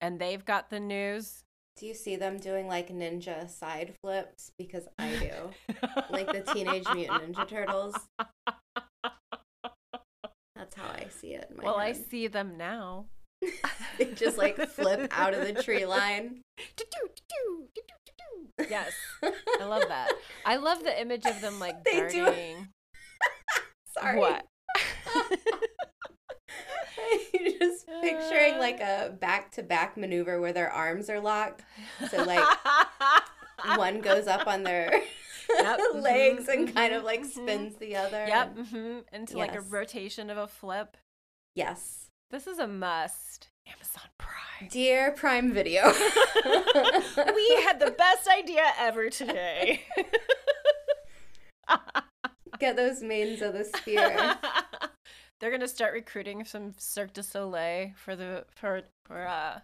and 0.00 0.18
they've 0.18 0.44
got 0.44 0.70
the 0.70 0.80
news 0.80 1.44
Do 1.76 1.86
you 1.86 1.94
see 1.94 2.14
them 2.16 2.38
doing 2.38 2.68
like 2.68 2.88
ninja 2.90 3.50
side 3.50 3.94
flips? 4.00 4.52
Because 4.56 4.86
I 4.98 5.10
do. 5.16 5.74
like 6.10 6.26
the 6.30 6.40
Teenage 6.52 6.86
Mutant 6.94 7.34
Ninja 7.34 7.48
Turtles. 7.48 7.96
That's 10.54 10.76
how 10.76 10.88
I 10.88 11.08
see 11.10 11.34
it. 11.34 11.48
In 11.50 11.56
my 11.56 11.64
well, 11.64 11.76
I 11.76 11.92
see 11.92 12.28
them 12.28 12.56
now. 12.56 13.06
they 13.98 14.06
just 14.14 14.38
like 14.38 14.56
flip 14.68 15.08
out 15.10 15.34
of 15.34 15.40
the 15.40 15.62
tree 15.62 15.84
line. 15.84 16.42
Yes, 18.70 18.92
I 19.60 19.64
love 19.64 19.82
that. 19.88 20.12
I 20.46 20.56
love 20.56 20.84
the 20.84 21.00
image 21.00 21.26
of 21.26 21.40
them 21.40 21.58
like 21.58 21.82
They 21.84 22.08
do- 22.08 22.66
Sorry. 23.98 24.18
What? 24.18 24.46
You're 27.34 27.58
just 27.58 27.86
picturing 28.02 28.58
like 28.58 28.80
a 28.80 29.14
back 29.20 29.52
to 29.52 29.62
back 29.62 29.96
maneuver 29.96 30.40
where 30.40 30.52
their 30.52 30.70
arms 30.70 31.08
are 31.10 31.20
locked. 31.20 31.62
So 32.10 32.22
like 32.24 32.44
one 33.76 34.00
goes 34.00 34.26
up 34.26 34.46
on 34.46 34.62
their 34.62 35.02
Yep, 35.48 35.80
legs 35.94 36.46
mhm, 36.46 36.52
and 36.54 36.74
kind 36.74 36.92
mhm, 36.92 36.98
of 36.98 37.04
like 37.04 37.22
mhm. 37.22 37.30
spins 37.30 37.76
the 37.76 37.96
other. 37.96 38.24
Yep, 38.26 38.58
hmm 38.70 38.98
into 39.12 39.36
like 39.38 39.54
a 39.54 39.60
rotation 39.60 40.30
of 40.30 40.38
a 40.38 40.46
flip. 40.46 40.96
Yes. 41.54 42.08
This 42.30 42.46
is 42.46 42.58
a 42.58 42.66
must. 42.66 43.48
Amazon 43.66 44.08
Prime. 44.18 44.68
Dear 44.70 45.12
Prime 45.12 45.52
Video. 45.52 45.84
we 45.84 47.62
had 47.64 47.78
the 47.80 47.94
best 47.96 48.28
idea 48.28 48.62
ever 48.78 49.08
today. 49.08 49.82
Get 52.58 52.76
those 52.76 53.02
maidens 53.02 53.42
of 53.42 53.52
the 53.54 53.64
spear. 53.64 54.36
They're 55.44 55.50
gonna 55.50 55.68
start 55.68 55.92
recruiting 55.92 56.42
some 56.46 56.72
Cirque 56.78 57.12
du 57.12 57.22
Soleil 57.22 57.90
for 57.96 58.16
the 58.16 58.46
for 58.48 58.80
for 59.04 59.26
uh 59.26 59.60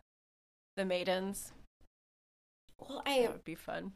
the 0.77 0.85
maidens. 0.85 1.53
Well, 2.79 3.03
I 3.07 3.23
That 3.23 3.33
would 3.33 3.45
be 3.45 3.55
fun. 3.55 3.93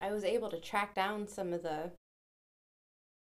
I 0.00 0.10
was 0.10 0.24
able 0.24 0.48
to 0.48 0.58
track 0.58 0.94
down 0.94 1.28
some 1.28 1.52
of 1.52 1.62
the 1.62 1.92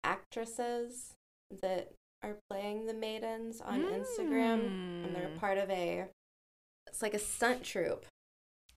actresses 0.02 1.14
that 1.60 1.92
are 2.24 2.38
playing 2.50 2.86
the 2.86 2.94
maidens 2.94 3.60
on 3.60 3.82
Instagram, 3.82 4.66
and 5.04 5.14
they're 5.14 5.28
Mm. 5.28 5.38
part 5.38 5.56
of 5.58 5.70
a. 5.70 6.08
It's 6.88 7.00
like 7.00 7.14
a 7.14 7.18
stunt 7.20 7.62
troupe. 7.62 8.06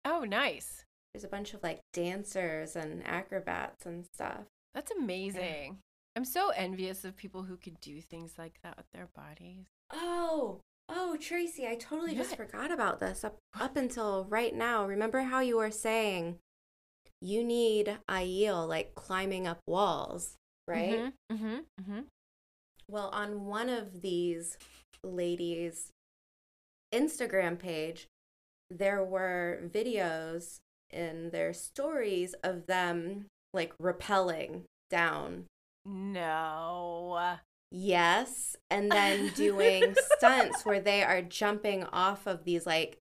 Oh, 0.05 0.25
nice. 0.25 0.85
There's 1.11 1.23
a 1.23 1.27
bunch 1.27 1.55
of 1.55 1.63
like 1.63 1.79
dancers 1.91 2.75
and 2.75 3.01
acrobats 3.07 3.87
and 3.87 4.05
stuff. 4.13 4.45
That's 4.75 4.91
amazing. 4.91 5.79
I'm 6.15 6.25
so 6.25 6.49
envious 6.49 7.03
of 7.03 7.17
people 7.17 7.43
who 7.43 7.57
could 7.57 7.79
do 7.81 7.99
things 8.01 8.35
like 8.37 8.59
that 8.63 8.77
with 8.77 8.85
their 8.93 9.09
bodies. 9.15 9.65
Oh, 9.91 10.61
oh, 10.87 11.17
Tracy, 11.19 11.67
I 11.67 11.75
totally 11.75 12.15
just 12.15 12.35
forgot 12.37 12.71
about 12.71 12.99
this 12.99 13.23
up 13.23 13.37
up 13.59 13.75
until 13.75 14.25
right 14.29 14.55
now. 14.55 14.85
Remember 14.85 15.21
how 15.21 15.41
you 15.41 15.57
were 15.57 15.71
saying 15.71 16.37
you 17.21 17.43
need 17.43 17.97
Aiel 18.09 18.67
like 18.67 18.95
climbing 18.95 19.47
up 19.47 19.59
walls, 19.67 20.35
right? 20.67 21.13
Mm-hmm. 21.31 21.55
Mm-hmm. 21.81 21.99
Well, 22.87 23.09
on 23.09 23.45
one 23.45 23.69
of 23.69 24.01
these 24.01 24.57
ladies' 25.03 25.91
Instagram 26.93 27.57
page, 27.57 28.07
there 28.69 29.03
were 29.03 29.59
videos 29.67 30.59
in 30.91 31.31
their 31.31 31.51
stories 31.51 32.35
of 32.43 32.67
them 32.67 33.25
like 33.53 33.77
rappelling 33.81 34.63
down. 34.89 35.45
No. 35.85 37.37
Yes, 37.71 38.55
and 38.69 38.91
then 38.91 39.31
doing 39.35 39.95
stunts 40.17 40.65
where 40.65 40.79
they 40.79 41.03
are 41.03 41.21
jumping 41.21 41.83
off 41.85 42.25
of 42.27 42.43
these 42.43 42.65
like 42.65 42.97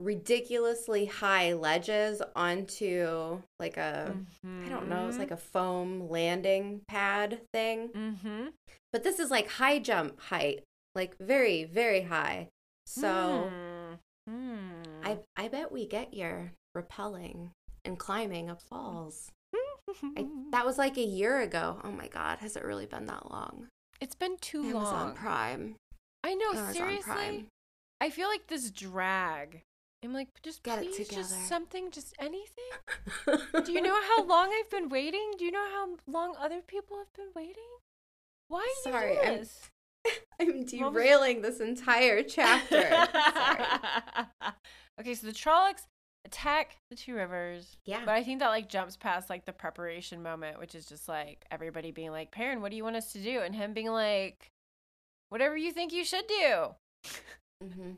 ridiculously 0.00 1.04
high 1.04 1.52
ledges 1.52 2.22
onto 2.34 3.42
like 3.58 3.76
a 3.76 4.14
I 4.44 4.68
don't 4.68 4.88
know, 4.88 5.08
it's 5.08 5.18
like 5.18 5.30
a 5.30 5.36
foam 5.36 6.08
landing 6.08 6.80
pad 6.88 7.40
thing. 7.52 7.88
Mm-hmm. 7.88 8.46
But 8.92 9.04
this 9.04 9.18
is 9.18 9.30
like 9.30 9.48
high 9.50 9.78
jump 9.78 10.20
height, 10.20 10.64
like 10.94 11.16
very, 11.18 11.64
very 11.64 12.02
high. 12.02 12.48
So 12.86 13.50
Hmm. 14.28 14.82
I 15.02 15.18
I 15.36 15.48
bet 15.48 15.72
we 15.72 15.86
get 15.86 16.14
your 16.14 16.52
rappelling 16.76 17.50
and 17.84 17.98
climbing 17.98 18.48
of 18.48 18.62
falls. 18.62 19.30
I, 20.16 20.26
that 20.52 20.64
was 20.66 20.78
like 20.78 20.96
a 20.96 21.02
year 21.04 21.40
ago. 21.40 21.80
Oh 21.84 21.90
my 21.92 22.08
god, 22.08 22.38
has 22.38 22.56
it 22.56 22.64
really 22.64 22.86
been 22.86 23.06
that 23.06 23.30
long? 23.30 23.68
it's 24.00 24.14
been 24.14 24.36
too 24.40 24.62
Amazon 24.62 24.82
long. 24.82 25.14
Prime. 25.14 25.74
I 26.24 26.34
know, 26.34 26.50
Amazon 26.52 26.72
seriously. 26.74 27.02
Prime. 27.12 27.46
I 28.00 28.08
feel 28.10 28.28
like 28.28 28.46
this 28.46 28.70
drag. 28.70 29.60
I'm 30.02 30.14
like, 30.14 30.28
just 30.42 30.62
Get 30.62 30.82
it 30.82 30.94
together. 30.94 31.16
just 31.22 31.46
something, 31.46 31.90
just 31.90 32.14
anything. 32.18 32.70
Do 33.64 33.72
you 33.72 33.82
know 33.82 34.00
how 34.00 34.24
long 34.24 34.50
I've 34.58 34.70
been 34.70 34.88
waiting? 34.88 35.32
Do 35.38 35.44
you 35.44 35.50
know 35.52 35.66
how 35.70 35.96
long 36.10 36.34
other 36.40 36.62
people 36.66 36.96
have 36.96 37.12
been 37.12 37.28
waiting? 37.36 37.62
Why 38.48 38.66
Sorry, 38.82 39.12
you 39.14 39.20
I'm- 39.20 39.36
this? 39.36 39.68
I'm 40.40 40.60
was- 40.60 40.70
derailing 40.72 41.42
this 41.42 41.60
entire 41.60 42.22
chapter. 42.22 42.80
Sorry. 42.80 44.26
okay, 45.00 45.14
so 45.14 45.26
the 45.26 45.32
Trollocs 45.34 45.82
attack 46.24 46.76
the 46.90 46.96
two 46.96 47.14
rivers. 47.14 47.76
Yeah. 47.84 48.02
But 48.04 48.14
I 48.14 48.22
think 48.22 48.40
that 48.40 48.48
like 48.48 48.68
jumps 48.68 48.96
past 48.96 49.30
like 49.30 49.44
the 49.44 49.52
preparation 49.52 50.22
moment, 50.22 50.58
which 50.58 50.74
is 50.74 50.86
just 50.86 51.08
like 51.08 51.44
everybody 51.50 51.90
being 51.90 52.10
like, 52.10 52.30
Perrin, 52.30 52.60
what 52.60 52.70
do 52.70 52.76
you 52.76 52.84
want 52.84 52.96
us 52.96 53.12
to 53.12 53.22
do? 53.22 53.40
And 53.40 53.54
him 53.54 53.72
being 53.72 53.90
like, 53.90 54.50
whatever 55.28 55.56
you 55.56 55.72
think 55.72 55.92
you 55.92 56.04
should 56.04 56.26
do. 56.26 56.74
Mm-hmm. 57.62 57.90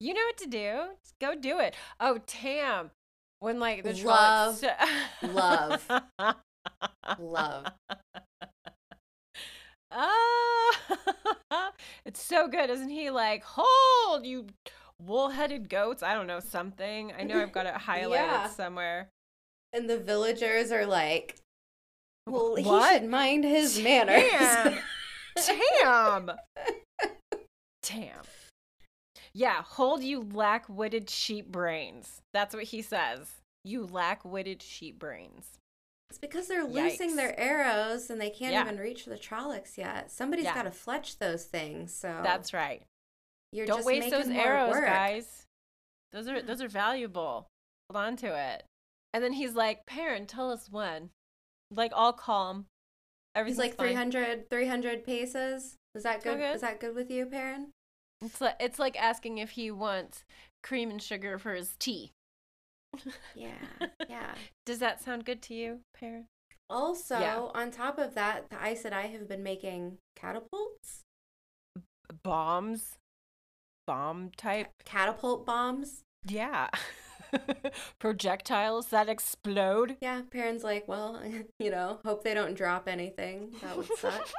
You 0.00 0.14
know 0.14 0.20
what 0.26 0.36
to 0.38 0.46
do. 0.46 0.80
Just 1.02 1.18
go 1.20 1.34
do 1.34 1.58
it. 1.60 1.74
Oh, 2.00 2.18
Tam. 2.26 2.90
When 3.40 3.60
like 3.60 3.84
the 3.84 3.92
Love, 4.04 4.64
love. 5.22 5.90
Love. 7.18 7.66
Ah, 9.96 11.72
it's 12.04 12.20
so 12.20 12.48
good, 12.48 12.68
isn't 12.68 12.88
he? 12.88 13.10
Like, 13.10 13.44
hold 13.44 14.26
you 14.26 14.46
wool-headed 15.02 15.68
goats. 15.68 16.02
I 16.02 16.14
don't 16.14 16.26
know 16.26 16.40
something. 16.40 17.12
I 17.18 17.24
know 17.24 17.40
I've 17.40 17.52
got 17.52 17.66
it 17.66 17.74
highlighted 17.86 18.10
Yeah. 18.12 18.48
somewhere. 18.48 19.08
And 19.72 19.88
the 19.90 19.98
villagers 19.98 20.70
are 20.70 20.86
like, 20.86 21.36
well, 22.28 22.54
he 22.56 22.64
What? 22.64 22.92
should 23.00 23.10
mind 23.10 23.44
his 23.44 23.80
manners. 23.80 24.30
Tam. 24.30 24.78
Tam. 25.36 26.30
Tam. 27.82 28.20
Yeah, 29.32 29.62
hold 29.62 30.04
you 30.04 30.22
lack-witted 30.32 31.10
sheep 31.10 31.50
brains. 31.50 32.20
That's 32.32 32.54
what 32.54 32.64
he 32.64 32.82
says. 32.82 33.32
You 33.64 33.84
lack-witted 33.84 34.62
sheep 34.62 34.98
brains. 34.98 35.46
It's 36.08 36.18
because 36.20 36.46
they're 36.46 36.64
losing 36.64 37.16
their 37.16 37.38
arrows 37.38 38.10
and 38.10 38.20
they 38.20 38.30
can't 38.30 38.52
Yeah. 38.52 38.62
even 38.62 38.78
reach 38.78 39.06
the 39.06 39.16
Trollocs 39.18 39.76
yet. 39.76 40.12
Somebody's 40.12 40.44
Yeah. 40.44 40.54
got 40.54 40.62
to 40.62 40.70
fletch 40.70 41.18
those 41.18 41.44
things. 41.46 41.92
So 41.92 42.20
That's 42.22 42.54
right. 42.54 42.82
You're 43.54 43.66
Don't 43.66 43.84
waste 43.84 44.10
those 44.10 44.28
arrows, 44.28 44.72
work. 44.72 44.84
guys. 44.84 45.46
Those 46.12 46.28
are 46.28 46.42
those 46.42 46.60
are 46.60 46.68
valuable. 46.68 47.46
Hold 47.90 48.04
on 48.04 48.16
to 48.18 48.34
it. 48.36 48.64
And 49.12 49.22
then 49.22 49.32
he's 49.32 49.54
like, 49.54 49.86
"Perrin, 49.86 50.26
tell 50.26 50.50
us 50.50 50.68
when." 50.70 51.10
Like 51.70 51.92
all 51.94 52.12
calm. 52.12 52.66
He's 53.34 53.40
Everything's 53.40 53.58
like 53.58 53.74
fine. 53.76 53.88
300, 53.88 54.50
300 54.50 55.04
paces. 55.04 55.76
Is 55.94 56.02
that 56.04 56.22
good? 56.22 56.38
good. 56.38 56.54
Is 56.54 56.60
that 56.60 56.80
good 56.80 56.94
with 56.94 57.10
you, 57.10 57.26
Perrin? 57.26 57.70
It's 58.20 58.40
like 58.40 58.56
it's 58.60 58.78
like 58.78 59.00
asking 59.00 59.38
if 59.38 59.50
he 59.50 59.70
wants 59.70 60.24
cream 60.62 60.90
and 60.90 61.00
sugar 61.02 61.38
for 61.38 61.54
his 61.54 61.74
tea. 61.78 62.12
Yeah, 63.34 63.54
yeah. 64.08 64.34
Does 64.66 64.78
that 64.78 65.02
sound 65.02 65.24
good 65.24 65.42
to 65.42 65.54
you, 65.54 65.80
Perrin? 65.98 66.26
Also, 66.70 67.18
Yeah. 67.18 67.40
on 67.54 67.70
top 67.70 67.98
of 67.98 68.14
that, 68.14 68.48
the 68.50 68.62
ice 68.62 68.84
and 68.84 68.94
I 68.94 69.02
have 69.08 69.28
been 69.28 69.42
making 69.42 69.98
catapults, 70.16 71.02
Bombs, 72.22 72.96
bomb 73.86 74.30
type. 74.36 74.68
catapult 74.84 75.44
bombs. 75.46 76.02
Yeah. 76.26 76.68
Projectiles 77.98 78.88
that 78.88 79.08
explode. 79.08 79.96
Yeah, 80.00 80.22
Perrin's 80.30 80.64
like, 80.64 80.86
well, 80.88 81.20
you 81.58 81.70
know, 81.70 82.00
hope 82.04 82.24
they 82.24 82.34
don't 82.34 82.54
drop 82.54 82.88
anything. 82.88 83.52
That 83.62 83.76
would 83.76 83.88
suck. 83.98 84.30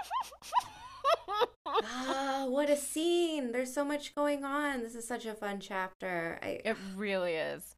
ah, 1.66 2.46
what 2.48 2.70
a 2.70 2.78
scene! 2.78 3.52
There's 3.52 3.74
so 3.74 3.84
much 3.84 4.16
going 4.16 4.44
on. 4.44 4.82
This 4.82 4.96
is 4.96 5.08
such 5.08 5.26
a 5.26 5.34
fun 5.34 5.60
chapter. 5.60 6.40
I 6.42 6.62
It 6.64 6.78
really 6.96 7.34
is. 7.34 7.76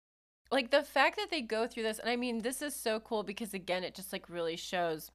Like 0.52 0.72
the 0.72 0.84
fact 0.84 1.18
that 1.18 1.30
they 1.30 1.42
go 1.42 1.68
through 1.68 1.84
this, 1.84 2.00
and 2.00 2.10
I 2.10 2.16
mean, 2.16 2.42
this 2.42 2.62
is 2.62 2.74
so 2.74 3.00
cool 3.00 3.24
because 3.24 3.54
again, 3.54 3.84
it 3.84 3.96
just 3.96 4.14
like 4.14 4.30
really 4.30 4.56
shows 4.56 5.12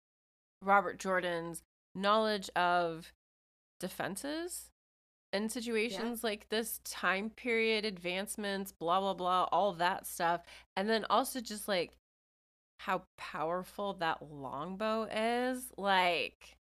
Robert 0.61 0.99
Jordan's 0.99 1.63
knowledge 1.95 2.51
of 2.57 3.13
defenses 3.81 4.72
in 5.33 5.49
situations 5.49 6.23
like 6.25 6.49
this, 6.49 6.81
time 6.85 7.31
period 7.31 7.85
advancements, 7.85 8.73
blah, 8.73 9.01
blah, 9.01 9.15
blah, 9.15 9.49
all 9.53 9.73
that 9.75 10.07
stuff. 10.07 10.43
And 10.77 10.89
then 10.89 11.05
also 11.09 11.41
just 11.41 11.69
like 11.69 11.93
how 12.81 13.03
powerful 13.17 13.95
that 13.95 14.19
longbow 14.31 15.05
is. 15.05 15.71
Like, 15.77 16.57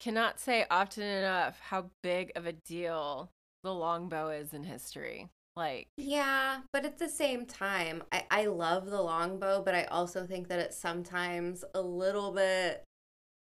cannot 0.00 0.38
say 0.38 0.66
often 0.70 1.02
enough 1.02 1.58
how 1.60 1.90
big 2.02 2.32
of 2.36 2.46
a 2.46 2.52
deal 2.52 3.30
the 3.62 3.72
longbow 3.72 4.30
is 4.30 4.52
in 4.52 4.64
history. 4.64 5.28
Like, 5.56 5.88
Yeah, 5.96 6.60
but 6.72 6.84
at 6.84 6.98
the 6.98 7.08
same 7.08 7.46
time, 7.46 8.02
I, 8.12 8.24
I 8.30 8.46
love 8.46 8.86
the 8.86 9.00
longbow, 9.00 9.62
but 9.64 9.74
I 9.74 9.84
also 9.84 10.26
think 10.26 10.48
that 10.48 10.58
it's 10.58 10.76
sometimes 10.76 11.64
a 11.74 11.80
little 11.80 12.32
bit 12.32 12.84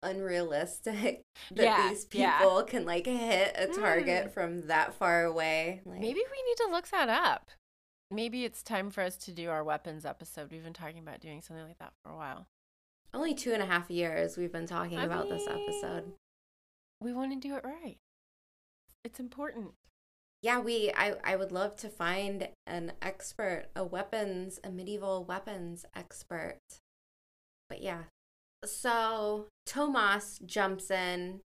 unrealistic 0.03 1.21
that 1.51 1.63
Yeah, 1.63 1.89
these 1.89 2.07
yeah. 2.11 2.37
people 2.39 2.63
can 2.63 2.85
like 2.85 3.05
hit 3.05 3.55
a 3.57 3.67
target 3.67 4.27
Mm. 4.27 4.33
from 4.33 4.67
that 4.67 4.93
far 4.93 5.23
away. 5.23 5.81
Like, 5.85 5.99
maybe 5.99 6.19
we 6.31 6.43
need 6.49 6.57
to 6.57 6.69
look 6.71 6.87
that 6.89 7.09
up. 7.09 7.49
Maybe 8.09 8.43
it's 8.43 8.61
time 8.61 8.89
for 8.91 9.01
us 9.01 9.15
to 9.17 9.31
do 9.31 9.49
our 9.49 9.63
weapons 9.63 10.05
episode. 10.05 10.51
We've 10.51 10.63
been 10.63 10.73
talking 10.73 10.99
about 10.99 11.21
doing 11.21 11.41
something 11.41 11.65
like 11.65 11.77
that 11.79 11.93
for 12.03 12.11
a 12.11 12.15
while. 12.17 12.47
only 13.13 13.33
two 13.33 13.53
and 13.53 13.61
a 13.63 13.65
half 13.65 13.89
years 13.89 14.37
we've 14.37 14.51
been 14.51 14.67
talking 14.67 14.97
I 14.97 15.05
about 15.05 15.29
this 15.29 15.47
episode. 15.47 16.11
We 16.99 17.13
want 17.13 17.31
to 17.33 17.47
do 17.47 17.55
it 17.55 17.63
right. 17.63 17.97
It's 19.03 19.19
important. 19.19 19.71
Yeah, 20.43 20.59
we 20.59 20.91
I, 20.95 21.15
I 21.23 21.35
would 21.35 21.51
love 21.51 21.75
to 21.77 21.89
find 21.89 22.49
an 22.67 22.93
expert, 23.01 23.65
a 23.75 23.83
weapons, 23.83 24.59
a 24.63 24.69
medieval 24.71 25.23
weapons 25.23 25.85
expert. 25.95 26.59
But 27.69 27.81
yeah. 27.81 28.03
So 28.63 29.47
Tomas 29.65 30.39
jumps 30.45 30.91
in. 30.91 31.41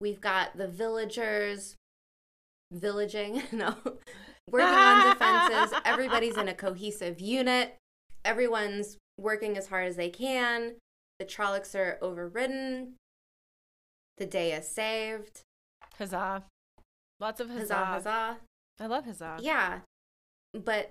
We've 0.00 0.20
got 0.20 0.56
the 0.56 0.68
villagers 0.68 1.76
villaging, 2.72 3.42
no, 3.52 3.76
working 4.50 4.68
on 4.68 5.12
defenses. 5.12 5.78
Everybody's 5.84 6.36
in 6.36 6.48
a 6.48 6.54
cohesive 6.54 7.20
unit. 7.20 7.76
Everyone's 8.24 8.96
working 9.18 9.56
as 9.56 9.68
hard 9.68 9.86
as 9.86 9.96
they 9.96 10.10
can. 10.10 10.74
The 11.18 11.24
Trollocs 11.24 11.74
are 11.74 11.98
overridden. 12.02 12.94
The 14.18 14.26
day 14.26 14.52
is 14.52 14.66
saved. 14.66 15.42
Huzzah. 15.98 16.44
Lots 17.20 17.40
of 17.40 17.48
huzzah. 17.48 17.74
Huzzah, 17.74 18.10
huzzah. 18.10 18.36
I 18.80 18.86
love 18.86 19.04
huzzah. 19.04 19.38
Yeah. 19.40 19.80
But 20.52 20.90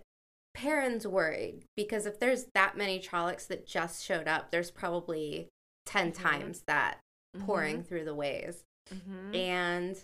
Perrin's 0.53 1.07
worried 1.07 1.63
because 1.75 2.05
if 2.05 2.19
there's 2.19 2.45
that 2.53 2.77
many 2.77 2.99
Trollocs 2.99 3.47
that 3.47 3.65
just 3.65 4.03
showed 4.03 4.27
up, 4.27 4.51
there's 4.51 4.71
probably 4.71 5.49
10 5.85 6.11
Mhm. 6.11 6.15
times 6.15 6.61
that 6.67 6.99
pouring 7.39 7.83
through 7.83 8.05
the 8.05 8.13
ways. 8.15 8.63
Mhm. 8.91 9.35
And 9.35 9.97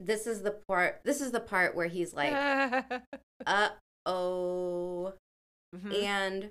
this 0.00 0.26
is 0.26 0.42
the 0.42 0.52
part 0.66 1.00
this 1.04 1.20
is 1.20 1.30
the 1.30 1.40
part 1.40 1.74
where 1.76 1.86
he's 1.86 2.12
like, 2.14 2.32
"Uh-oh." 3.46 5.14
Mhm. 5.74 6.02
And 6.02 6.50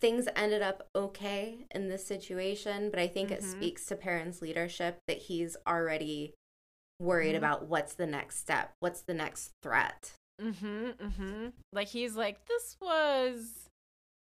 things 0.00 0.28
ended 0.36 0.62
up 0.62 0.88
okay 0.94 1.66
in 1.70 1.88
this 1.88 2.06
situation, 2.06 2.90
but 2.90 2.98
I 3.00 3.08
think 3.08 3.30
it 3.30 3.40
Mhm. 3.40 3.50
speaks 3.50 3.86
to 3.86 3.96
Perrin's 3.96 4.42
leadership 4.42 4.98
that 5.08 5.16
he's 5.18 5.56
already 5.66 6.34
worried 7.00 7.34
Mhm. 7.34 7.38
about 7.38 7.66
what's 7.66 7.94
the 7.94 8.06
next 8.06 8.36
step, 8.38 8.72
what's 8.80 9.00
the 9.02 9.14
next 9.14 9.52
threat. 9.62 10.12
Mm-hmm. 10.40 11.06
Mm-hmm. 11.06 11.46
Like 11.72 11.88
he's 11.88 12.16
like, 12.16 12.46
this 12.46 12.76
was 12.80 13.68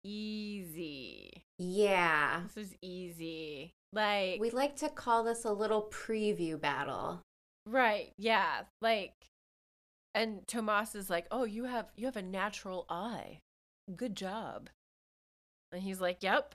easy. 0.05 1.45
Yeah. 1.59 2.43
This 2.47 2.57
was 2.57 2.75
easy. 2.83 3.73
Like 3.93 4.41
We 4.41 4.51
like 4.51 4.77
to 4.77 4.89
call 4.89 5.25
this 5.25 5.45
a 5.45 5.53
little 5.53 5.89
preview 5.91 6.61
battle. 6.61 7.23
Right. 7.67 8.13
Yeah. 8.19 8.63
Like 8.81 9.13
and 10.15 10.47
Tomas 10.47 10.95
is 10.95 11.09
like, 11.09 11.27
"Oh, 11.31 11.45
you 11.45 11.65
have 11.65 11.87
you 11.97 12.07
have 12.07 12.17
a 12.17 12.23
natural 12.23 12.85
eye. 12.91 13.39
Good 13.97 14.15
job." 14.15 14.69
And 15.71 15.83
he's 15.83 16.01
like, 16.01 16.23
"Yep. 16.23 16.55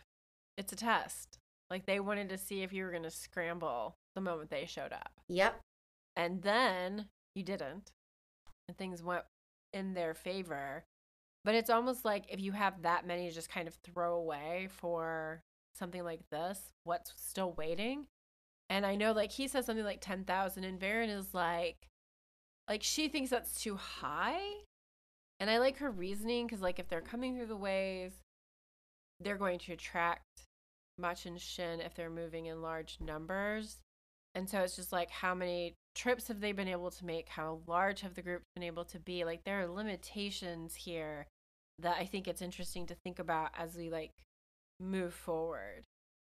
It's 0.57 0.73
a 0.73 0.75
test." 0.75 1.39
Like 1.69 1.85
they 1.85 1.99
wanted 1.99 2.29
to 2.29 2.37
see 2.37 2.61
if 2.61 2.71
you 2.71 2.83
were 2.83 2.91
going 2.91 3.03
to 3.03 3.11
scramble 3.11 3.95
the 4.15 4.21
moment 4.21 4.49
they 4.49 4.65
showed 4.65 4.93
up. 4.93 5.11
Yep. 5.27 5.59
And 6.15 6.41
then 6.43 7.07
you 7.35 7.43
didn't. 7.43 7.91
And 8.67 8.77
things 8.77 9.03
went 9.03 9.23
in 9.77 9.93
their 9.93 10.13
favor. 10.13 10.83
But 11.45 11.55
it's 11.55 11.69
almost 11.69 12.03
like 12.03 12.25
if 12.29 12.41
you 12.41 12.51
have 12.51 12.81
that 12.81 13.07
many 13.07 13.29
to 13.29 13.33
just 13.33 13.49
kind 13.49 13.67
of 13.67 13.75
throw 13.75 14.15
away 14.15 14.67
for 14.69 15.41
something 15.75 16.03
like 16.03 16.29
this, 16.29 16.59
what's 16.83 17.13
still 17.15 17.53
waiting? 17.53 18.07
And 18.69 18.85
I 18.85 18.95
know 18.95 19.13
like 19.13 19.31
he 19.31 19.47
says 19.47 19.65
something 19.65 19.85
like 19.85 20.01
10,000 20.01 20.63
and 20.63 20.79
Verin 20.79 21.09
is 21.09 21.33
like 21.33 21.87
like 22.67 22.83
she 22.83 23.07
thinks 23.07 23.29
that's 23.29 23.61
too 23.61 23.77
high. 23.77 24.41
And 25.39 25.49
I 25.49 25.59
like 25.59 25.77
her 25.77 25.91
reasoning 25.91 26.47
cuz 26.49 26.61
like 26.61 26.79
if 26.79 26.89
they're 26.89 27.01
coming 27.01 27.35
through 27.35 27.45
the 27.45 27.55
ways, 27.55 28.11
they're 29.19 29.37
going 29.37 29.59
to 29.59 29.73
attract 29.73 30.43
Machin 30.97 31.37
Shin 31.37 31.79
if 31.79 31.95
they're 31.95 32.09
moving 32.09 32.47
in 32.47 32.61
large 32.61 32.99
numbers. 32.99 33.77
And 34.37 34.47
so 34.47 34.59
it's 34.59 34.75
just 34.75 34.91
like 34.91 35.09
how 35.09 35.33
many 35.33 35.73
trips 35.95 36.27
have 36.27 36.41
they 36.41 36.51
been 36.51 36.67
able 36.67 36.91
to 36.91 37.05
make? 37.05 37.27
How 37.27 37.61
large 37.65 38.01
have 38.01 38.13
the 38.13 38.21
groups 38.21 38.45
been 38.53 38.63
able 38.63 38.85
to 38.85 38.99
be? 38.99 39.25
Like 39.25 39.43
there 39.45 39.59
are 39.59 39.67
limitations 39.67 40.75
here 40.75 41.25
that 41.79 41.97
I 41.99 42.05
think 42.05 42.27
it's 42.27 42.43
interesting 42.43 42.85
to 42.85 42.95
think 43.03 43.17
about 43.17 43.49
as 43.57 43.75
we 43.75 43.89
like 43.89 44.11
move 44.79 45.15
forward. 45.15 45.85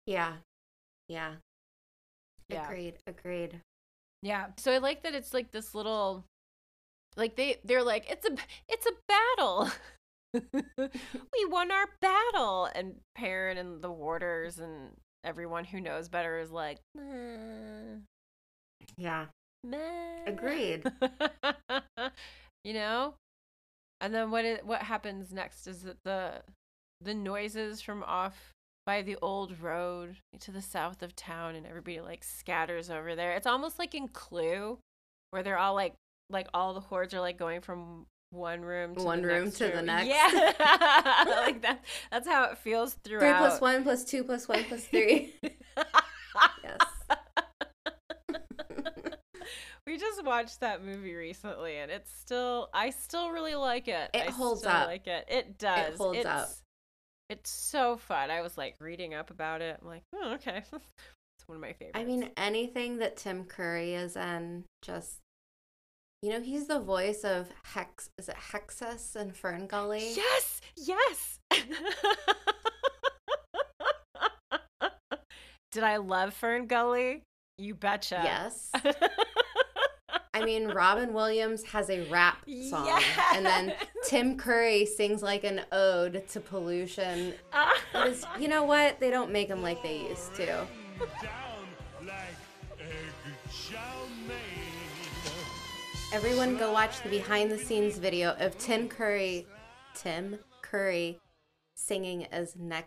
Yeah. 0.06 0.34
Yeah. 1.10 1.34
Yeah. 2.48 2.65
Agreed. 2.65 2.94
Agreed. 3.08 3.62
Yeah. 4.22 4.50
So 4.58 4.72
I 4.72 4.78
like 4.78 5.02
that 5.02 5.15
it's 5.15 5.34
like 5.34 5.50
this 5.50 5.74
little 5.74 6.26
like 7.18 7.36
they 7.36 7.58
they're 7.65 7.82
like 7.82 8.06
it's 8.08 8.28
a 8.28 8.36
it's 8.70 8.86
a 8.86 8.91
battle. 9.08 9.72
we 11.34 11.46
won 11.50 11.72
our 11.72 11.88
battle 12.02 12.70
and 12.76 12.98
Perrin 13.15 13.58
and 13.58 13.82
the 13.82 13.89
warders 13.89 14.60
and 14.60 14.91
everyone 15.26 15.66
who 15.66 15.82
knows 15.82 16.08
better 16.10 16.38
is 16.40 16.52
like 16.52 16.80
"Meh, 16.96 17.98
Yeah. 18.98 19.26
meh." 19.64 20.24
Agreed. 20.28 20.84
you 22.63 22.73
know? 22.73 23.15
And 24.02 24.13
then 24.13 24.32
what 24.32 24.46
it, 24.46 24.65
what 24.65 24.82
happens 24.84 25.34
next 25.34 25.67
is 25.67 25.84
that 25.84 25.98
the 26.04 26.42
the 27.02 27.13
noises 27.13 27.82
from 27.82 28.04
off 28.04 28.52
by 28.86 29.02
the 29.02 29.17
old 29.21 29.60
road 29.60 30.17
to 30.40 30.52
the 30.52 30.62
south 30.62 31.02
of 31.02 31.15
town 31.15 31.56
and 31.56 31.65
everybody 31.65 32.00
like 32.02 32.23
scatters 32.23 32.90
over 32.90 33.15
there. 33.15 33.32
It's 33.34 33.48
almost 33.48 33.80
like 33.80 33.96
in 33.96 34.08
Clue 34.10 34.78
where 35.32 35.44
they're 35.44 35.58
all 35.58 35.73
like 35.73 35.96
like 36.30 36.48
all 36.54 36.73
the 36.73 36.80
hordes 36.80 37.13
are 37.13 37.19
like 37.21 37.38
going 37.38 37.62
from 37.62 38.06
one 38.36 38.62
room 38.62 38.96
to 38.96 39.04
One 39.04 39.21
the 39.21 39.27
room 39.27 39.46
next 39.46 39.58
to 39.60 39.67
the 39.67 39.81
next. 39.81 40.08
Yeah. 40.08 40.54
like 41.27 41.62
that 41.62 41.79
that's 42.12 42.27
how 42.27 42.46
it 42.46 42.58
feels 42.58 42.96
throughout. 43.04 43.21
Three 43.21 43.33
plus 43.33 43.62
one 43.62 43.83
plus 43.83 44.04
two 44.06 44.23
plus 44.23 44.48
one 44.48 44.63
plus 44.65 44.83
three. 44.86 45.33
yes. 46.63 46.77
we 49.88 49.98
just 49.98 50.23
watched 50.25 50.60
that 50.60 50.83
movie 50.83 51.15
recently 51.15 51.77
and 51.77 51.92
it's 51.92 52.12
still 52.17 52.69
I 52.73 52.90
still 52.90 53.31
really 53.31 53.56
like 53.56 53.88
it. 53.88 54.10
It 54.13 54.27
I 54.27 54.31
holds 54.31 54.62
still 54.62 54.71
up. 54.71 54.88
like 54.88 55.08
it. 55.08 55.25
It 55.27 55.58
does. 55.58 55.94
It 55.94 55.98
holds 55.98 56.17
it's, 56.19 56.27
up. 56.27 56.50
It's 57.29 57.50
so 57.50 57.98
fun. 57.98 58.29
I 58.29 58.42
was 58.42 58.58
like 58.58 58.75
reading 58.79 59.13
up 59.13 59.31
about 59.31 59.62
it. 59.62 59.79
I'm 59.81 59.88
like, 59.88 60.04
oh, 60.13 60.33
okay. 60.36 60.58
it's 60.73 61.48
one 61.48 61.56
of 61.56 61.62
my 61.62 61.73
favorites. 61.73 61.98
I 61.98 62.04
mean, 62.04 62.29
anything 62.38 62.98
that 62.98 63.17
Tim 63.17 63.46
Curry 63.46 63.96
is 63.96 64.15
in, 64.15 64.65
just 64.83 65.21
you 66.22 66.30
know, 66.32 66.42
he's 66.42 66.68
the 66.68 66.80
voice 66.80 67.24
of 67.24 67.50
Hex. 67.63 68.10
Is 68.18 68.30
it 68.30 68.36
Hexxus 68.52 69.16
and 69.16 69.36
Fern 69.36 69.68
Gully? 69.68 70.12
yes, 70.16 70.62
yes. 70.78 71.40
Did 75.72 75.84
I 75.84 75.98
love 75.98 76.34
Fern 76.34 76.68
Gully? 76.68 77.22
You 77.58 77.76
betcha. 77.76 78.22
Yes. 78.24 78.72
I 80.34 80.44
mean, 80.44 80.68
Robin 80.68 81.13
Williams 81.13 81.63
has 81.63 81.90
a 81.90 82.02
rap 82.10 82.38
song, 82.70 83.02
and 83.34 83.46
then 83.46 83.74
Tim 84.06 84.38
Curry 84.38 84.86
sings 84.86 85.22
like 85.24 85.44
an 85.46 85.62
ode 85.72 86.28
to 86.30 86.40
pollution. 86.40 87.34
It 87.94 88.08
is- 88.10 88.26
you 88.40 88.50
know 88.50 88.63
what? 88.63 89.00
They 89.00 89.10
don't 89.10 89.32
make 89.32 89.48
them 89.48 89.62
like 89.62 89.82
they 89.82 90.00
used 90.10 90.36
to. 90.36 90.68
Everyone 96.16 96.56
go 96.56 96.72
watch 96.72 97.04
the 97.04 97.10
behind 97.10 97.52
the 97.52 97.58
scenes 97.58 97.98
video 97.98 98.38
of 98.40 98.58
Tim 98.58 98.88
Curry, 98.88 99.46
Tim 99.94 100.40
Curry 100.62 101.20
singing 101.76 102.26
as 102.28 102.56
ne- 102.56 102.86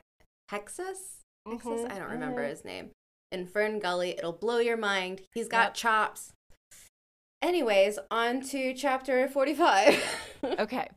Texas? 0.49 1.18
Texas? 1.47 1.83
Mhm, 1.83 1.93
I 1.93 1.99
don't 1.99 2.11
remember 2.11 2.43
mhm. 2.43 2.49
his 2.49 2.64
name. 2.64 2.91
In 3.31 3.47
Fern 3.47 3.81
Gully, 3.81 4.14
it'll 4.16 4.33
blow 4.33 4.61
your 4.61 4.79
mind. 4.79 5.20
He's 5.35 5.47
got 5.47 5.66
Yep. 5.66 5.74
chops. 5.74 6.33
Anyways, 7.43 7.99
on 8.11 8.41
to 8.45 8.72
chapter 8.72 9.29
45. 9.29 10.03
Okay. 10.59 10.89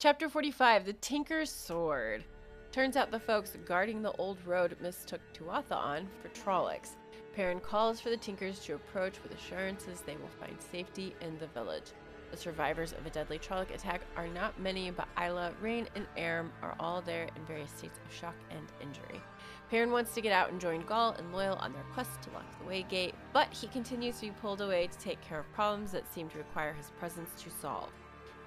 Chapter 0.00 0.28
45 0.28 0.84
The 0.84 0.94
Tinker's 0.94 1.52
Sword. 1.52 2.24
Turns 2.72 2.96
out 2.96 3.12
the 3.12 3.20
folks 3.20 3.56
guarding 3.64 4.02
the 4.02 4.12
old 4.12 4.44
road 4.44 4.76
mistook 4.80 5.20
Tuatha'an 5.32 6.08
for 6.20 6.28
Trollocs. 6.30 6.96
Perrin 7.38 7.60
calls 7.60 8.00
for 8.00 8.10
the 8.10 8.16
Tinkers 8.16 8.58
to 8.64 8.74
approach 8.74 9.22
with 9.22 9.32
assurances 9.32 10.00
they 10.00 10.16
will 10.16 10.44
find 10.44 10.60
safety 10.60 11.14
in 11.20 11.38
the 11.38 11.46
village. 11.46 11.92
The 12.32 12.36
survivors 12.36 12.92
of 12.92 13.06
a 13.06 13.10
deadly 13.10 13.38
Trolloc 13.38 13.72
attack 13.72 14.00
are 14.16 14.26
not 14.26 14.58
many, 14.58 14.90
but 14.90 15.06
Ila, 15.16 15.52
Raen, 15.62 15.86
and 15.94 16.04
Aram 16.16 16.50
are 16.62 16.74
all 16.80 17.00
there 17.00 17.28
in 17.36 17.46
various 17.46 17.70
states 17.70 18.00
of 18.04 18.12
shock 18.12 18.34
and 18.50 18.66
injury. 18.82 19.22
Perrin 19.70 19.92
wants 19.92 20.14
to 20.14 20.20
get 20.20 20.32
out 20.32 20.50
and 20.50 20.60
join 20.60 20.84
Gaul 20.84 21.12
and 21.12 21.32
Loial 21.32 21.62
on 21.62 21.72
their 21.72 21.84
quest 21.94 22.20
to 22.22 22.30
lock 22.30 22.58
the 22.58 22.66
way 22.66 22.82
gate, 22.82 23.14
but 23.32 23.52
he 23.52 23.68
continues 23.68 24.16
to 24.16 24.22
be 24.22 24.32
pulled 24.42 24.60
away 24.60 24.88
to 24.88 24.98
take 24.98 25.20
care 25.20 25.38
of 25.38 25.52
problems 25.52 25.92
that 25.92 26.12
seem 26.12 26.28
to 26.30 26.38
require 26.38 26.72
his 26.72 26.90
presence 26.98 27.40
to 27.40 27.50
solve. 27.50 27.90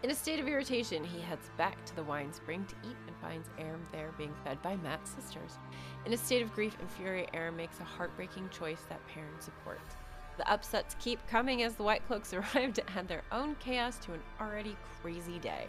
In 0.04 0.10
a 0.10 0.16
state 0.16 0.39
of 0.39 0.47
irritation, 0.47 1.04
he 1.04 1.20
heads 1.20 1.52
back 1.58 1.86
to 1.86 1.95
the 1.95 2.04
Winespring 2.04 2.68
to 2.68 2.76
eat 2.84 2.97
and 3.06 3.16
finds 3.22 3.47
Aram 3.60 3.86
there 3.91 4.12
being 4.18 4.34
fed 4.43 4.60
by 4.64 4.76
Mat's 4.78 5.12
sisters. 5.12 5.60
In 6.08 6.14
a 6.14 6.18
state 6.18 6.41
of 6.41 6.52
grief 6.56 6.76
and 6.80 6.89
fury, 6.89 7.28
Aram 7.36 7.56
makes 7.56 7.80
a 7.80 7.84
heartbreaking 7.84 8.49
choice 8.49 8.82
that 8.89 9.06
Perrin 9.08 9.39
supports. 9.39 9.95
The 10.38 10.52
upsets 10.52 10.95
keep 10.99 11.20
coming 11.28 11.62
as 11.62 11.76
the 11.76 11.84
White 11.84 12.06
Cloaks 12.08 12.34
arrive 12.56 12.74
to 12.74 12.89
add 12.97 13.08
their 13.08 13.22
own 13.32 13.56
chaos 13.60 13.99
to 13.99 14.14
an 14.14 14.22
already 14.39 14.76
crazy 15.04 15.38
day. 15.38 15.68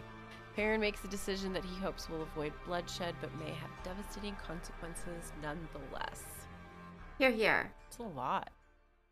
Perrin 0.55 0.81
makes 0.81 1.03
a 1.03 1.09
decision 1.09 1.53
that 1.53 1.65
he 1.65 1.75
hopes 1.75 2.09
will 2.09 2.23
avoid 2.23 2.53
bloodshed 2.65 3.13
but 3.21 3.29
may 3.37 3.51
have 3.51 3.83
devastating 3.83 4.35
consequences 4.47 5.31
nonetheless. 5.43 6.23
here, 7.19 7.29
here. 7.29 7.71
It's 7.87 7.99
a 7.99 8.03
lot. 8.03 8.49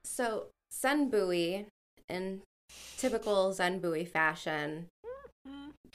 So, 0.03 0.47
Cenn 0.73 1.11
Buie, 1.11 1.67
in 2.09 2.41
typical 2.97 3.53
Cenn 3.53 3.79
Buie 3.79 4.07
fashion, 4.07 4.87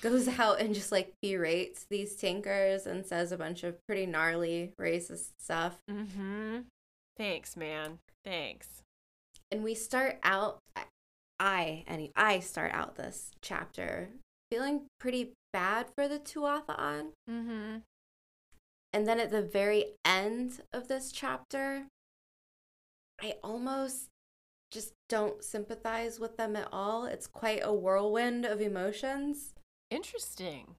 goes 0.00 0.28
out 0.38 0.60
and 0.60 0.74
just 0.74 0.92
like 0.92 1.12
berates 1.22 1.86
these 1.88 2.16
tinkers 2.16 2.86
and 2.86 3.06
says 3.06 3.32
a 3.32 3.36
bunch 3.36 3.64
of 3.64 3.76
pretty 3.86 4.06
gnarly 4.06 4.72
racist 4.80 5.30
stuff. 5.40 5.78
Mm-hmm. 5.90 6.58
Thanks, 7.16 7.56
man. 7.56 7.98
Thanks. 8.24 8.82
And 9.50 9.62
we 9.64 9.74
start 9.74 10.18
out, 10.22 10.58
I- 11.38 11.84
any, 11.86 12.12
I 12.14 12.40
start 12.40 12.72
out 12.74 12.96
this 12.96 13.30
chapter 13.40 14.08
feeling 14.50 14.82
pretty 15.00 15.32
bad 15.52 15.86
for 15.94 16.08
the 16.08 16.18
Tuatha'an. 16.18 17.12
Mm-hmm. 17.30 17.78
And 18.92 19.06
then 19.06 19.20
at 19.20 19.30
the 19.30 19.42
very 19.42 19.94
end 20.04 20.60
of 20.72 20.88
this 20.88 21.12
chapter, 21.12 21.86
I 23.20 23.34
almost 23.42 24.08
just 24.70 24.92
don't 25.08 25.42
sympathize 25.44 26.18
with 26.20 26.36
them 26.36 26.56
at 26.56 26.68
all. 26.72 27.06
It's 27.06 27.26
quite 27.26 27.60
a 27.62 27.72
whirlwind 27.72 28.44
of 28.44 28.60
emotions. 28.60 29.54
Interesting. 29.90 30.74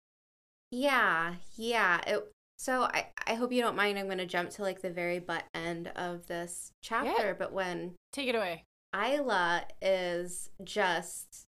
Yeah, 0.72 1.36
yeah. 1.56 2.02
It, 2.06 2.28
so 2.58 2.84
I, 2.84 3.08
I 3.26 3.36
hope 3.36 3.52
you 3.54 3.62
don't 3.62 3.76
mind. 3.78 3.98
I'm 3.98 4.08
going 4.08 4.18
to 4.18 4.26
jump 4.26 4.50
to 4.52 4.62
like 4.62 4.82
the 4.82 4.90
very 4.90 5.20
butt 5.20 5.46
end 5.54 5.90
of 5.96 6.28
this 6.28 6.72
chapter. 6.84 7.36
But 7.38 7.54
when 7.54 7.94
Take 8.12 8.28
it 8.30 8.36
away. 8.36 8.64
Ila 8.96 9.64
is 9.82 10.50
just 10.64 11.44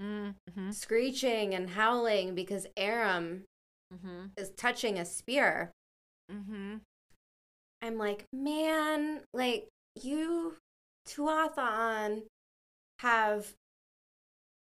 Mm-hmm. 0.00 0.70
screeching 0.70 1.54
and 1.54 1.70
howling 1.70 2.34
because 2.36 2.66
Aram 2.76 3.44
Mm-hmm. 3.92 4.26
is 4.36 4.50
touching 4.56 4.98
a 4.98 5.04
spear, 5.04 5.72
Mm-hmm. 6.30 6.76
I'm 7.82 7.96
like, 7.98 8.24
man, 8.32 9.22
like 9.34 9.66
you 10.00 10.54
Tuatha'an 11.08 12.22
have 13.00 13.54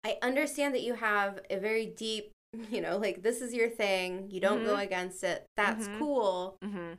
I 0.04 0.18
understand 0.22 0.74
that 0.74 0.82
you 0.82 0.94
have 0.94 1.40
a 1.50 1.58
very 1.58 1.86
deep, 1.86 2.30
you 2.70 2.80
know, 2.80 2.96
like 2.98 3.22
this 3.22 3.40
is 3.40 3.52
your 3.52 3.68
thing. 3.68 4.28
You 4.30 4.40
don't 4.40 4.64
go 4.64 4.76
Mhm. 4.76 4.82
against 4.84 5.24
it. 5.24 5.44
That's 5.56 5.88
Mhm. 5.88 5.98
cool. 5.98 6.56
Mm-hmm. 6.64 6.92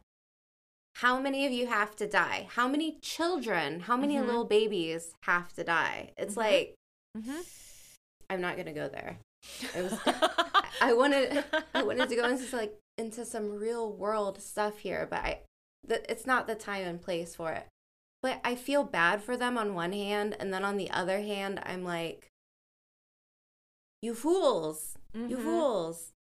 How 0.95 1.20
many 1.20 1.45
of 1.45 1.52
you 1.52 1.68
have 1.68 1.95
to 1.98 2.08
die? 2.08 2.48
How 2.52 2.68
many 2.68 2.98
children, 3.02 3.82
how 3.82 3.95
many 3.95 4.16
Mhm. 4.16 4.26
little 4.26 4.45
babies 4.45 5.14
have 5.24 5.54
to 5.54 5.64
die? 5.64 6.14
It's 6.18 6.34
Mhm. 6.36 6.38
like 6.38 6.76
Mm-hmm. 7.18 7.41
I'm 8.30 8.41
not 8.41 8.58
gonna 8.58 8.74
go 8.74 8.89
there. 8.89 9.20
It 9.76 9.84
was 9.84 9.93
I 10.82 10.93
wanted 10.93 11.43
I 11.74 11.84
wanted 11.84 12.10
to 12.10 12.16
go 12.16 12.26
into 12.28 12.56
like 12.56 12.78
into 12.98 13.26
some 13.26 13.52
real 13.52 13.91
world 13.91 14.41
stuff 14.41 14.80
here, 14.80 15.08
but 15.10 15.20
I 15.20 15.41
th- 15.88 16.06
it's 16.10 16.26
not 16.26 16.45
the 16.48 16.56
time 16.56 16.86
and 16.86 17.02
place 17.02 17.36
for 17.36 17.52
it. 17.54 17.68
I 18.43 18.55
feel 18.55 18.84
bad 18.84 19.21
for 19.23 19.36
them 19.38 19.57
on 19.57 19.73
one 19.73 19.93
hand, 19.93 20.36
and 20.39 20.53
then 20.53 20.63
on 20.63 20.78
the 20.78 20.89
other 20.91 21.21
hand, 21.21 21.59
I'm 21.65 21.84
like, 21.84 22.28
you 24.01 24.13
fools, 24.13 24.97
you 25.13 25.38
Mhm. 25.38 25.43
fools. 25.43 26.11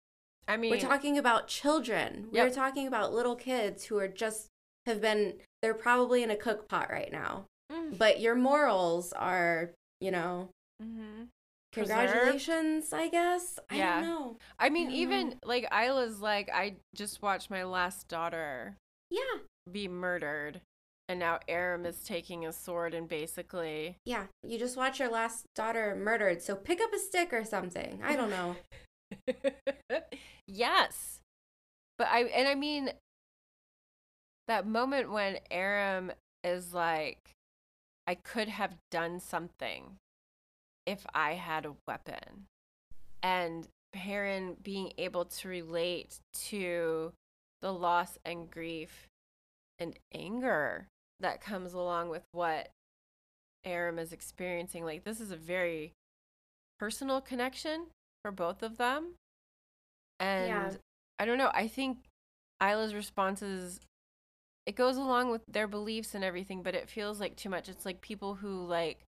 I 0.49 0.57
mean, 0.57 0.71
We're 0.71 0.79
talking 0.81 1.19
about 1.19 1.49
children. 1.49 2.29
We're 2.33 2.51
talking 2.51 2.87
about 2.87 3.13
little 3.13 3.37
kids 3.37 3.85
who 3.87 3.99
are 3.99 4.09
just 4.09 4.49
have 4.87 5.01
been. 5.01 5.41
They're 5.63 5.75
probably 5.75 6.23
in 6.23 6.31
a 6.31 6.37
cook 6.37 6.69
pot 6.69 6.91
right 6.91 7.11
now. 7.11 7.47
mm, 7.71 7.99
But 7.99 8.21
your 8.21 8.37
morals 8.37 9.13
are, 9.13 9.73
you 10.01 10.11
know, 10.13 10.51
mhm. 10.81 11.29
congratulations. 11.73 12.93
I 12.93 13.09
guess. 13.09 13.59
I 13.69 13.77
Yeah. 13.77 14.01
don't 14.01 14.09
know. 14.09 14.39
I 14.59 14.69
mean, 14.71 14.89
I 14.89 14.93
even 14.93 15.29
know. 15.31 15.37
like 15.45 15.67
Ila's 15.73 16.21
like, 16.21 16.49
I 16.53 16.77
just 16.95 17.21
watched 17.23 17.51
my 17.51 17.65
last 17.65 18.07
daughter 18.09 18.77
Yeah. 19.11 19.41
be 19.71 19.89
murdered, 19.89 20.61
and 21.09 21.21
now 21.21 21.39
Aram 21.49 21.87
is 21.87 22.03
taking 22.03 22.45
a 22.47 22.53
sword 22.53 22.95
and 22.95 23.09
basically. 23.09 23.99
Yeah, 24.05 24.25
you 24.43 24.59
just 24.59 24.77
watch 24.77 24.99
your 24.99 25.11
last 25.11 25.47
daughter 25.55 25.95
murdered, 25.95 26.43
so 26.43 26.55
pick 26.55 26.81
up 26.81 26.93
a 26.93 26.99
stick 26.99 27.33
or 27.33 27.45
something. 27.45 28.01
I 28.05 28.17
don't 28.17 28.31
know. 28.31 28.57
yes, 30.47 31.21
but 31.97 32.09
I 32.09 32.23
and 32.25 32.49
I 32.49 32.55
mean 32.55 32.91
that 34.49 34.67
moment 34.67 35.11
when 35.11 35.39
Aram 35.51 36.13
is 36.43 36.75
like, 36.75 37.31
I 38.07 38.15
could 38.15 38.49
have 38.49 38.77
done 38.91 39.21
something 39.21 39.97
if 40.87 41.05
I 41.15 41.35
had 41.35 41.67
a 41.67 41.75
weapon, 41.87 42.47
and 43.23 43.69
Perrin 43.93 44.57
being 44.63 44.93
able 44.99 45.25
to 45.25 45.49
relate 45.49 46.19
to 46.49 47.13
the 47.63 47.73
loss 47.73 48.19
and 48.25 48.51
grief 48.51 49.09
and 49.79 49.99
anger 50.13 50.89
that 51.21 51.41
comes 51.41 51.73
along 51.73 52.09
with 52.11 52.25
what 52.33 52.71
Aram 53.65 53.99
is 53.99 54.13
experiencing. 54.13 54.85
Like, 54.85 55.05
this 55.05 55.21
is 55.21 55.31
a 55.31 55.37
very 55.37 55.93
personal 56.79 57.21
connection 57.21 57.87
for 58.23 58.31
both 58.31 58.63
of 58.63 58.77
them. 58.77 59.15
And 60.21 60.49
Yeah. 60.49 60.73
I 61.19 61.25
don't 61.25 61.39
know. 61.39 61.51
I 61.55 61.69
think 61.69 61.99
Ila's 62.61 62.95
responses, 62.95 63.81
it 64.67 64.77
goes 64.77 64.97
along 64.97 65.31
with 65.31 65.43
their 65.47 65.67
beliefs 65.67 66.15
and 66.15 66.23
everything, 66.23 66.63
but 66.63 66.75
it 66.75 66.91
feels 66.91 67.21
like 67.21 67.37
too 67.37 67.49
much. 67.49 67.69
It's 67.69 67.87
like 67.87 68.01
people 68.01 68.37
who, 68.37 68.65
like, 68.67 69.05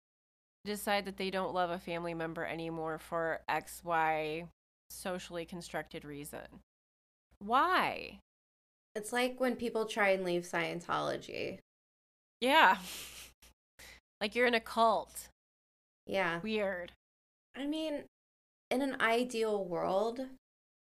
decide 0.65 1.05
that 1.05 1.17
they 1.17 1.29
don't 1.29 1.53
love 1.53 1.69
a 1.69 1.79
family 1.79 2.13
member 2.13 2.45
anymore 2.45 2.97
for 2.97 3.41
X, 3.47 3.81
Y 3.83 4.47
socially 4.89 5.45
constructed 5.45 6.03
reason. 6.03 6.61
Why? 7.39 8.19
It's 8.95 9.13
like 9.13 9.39
when 9.39 9.55
people 9.55 9.85
try 9.85 10.09
and 10.09 10.25
leave 10.25 10.43
Scientology. 10.43 11.59
Yeah. 12.41 12.77
like 14.21 14.35
you're 14.35 14.47
in 14.47 14.53
a 14.53 14.59
cult. 14.59 15.27
Yeah. 16.05 16.39
Weird. 16.41 16.91
I 17.57 17.65
mean, 17.65 18.03
in 18.71 18.81
an 18.81 18.97
ideal 19.01 19.63
world, 19.63 20.21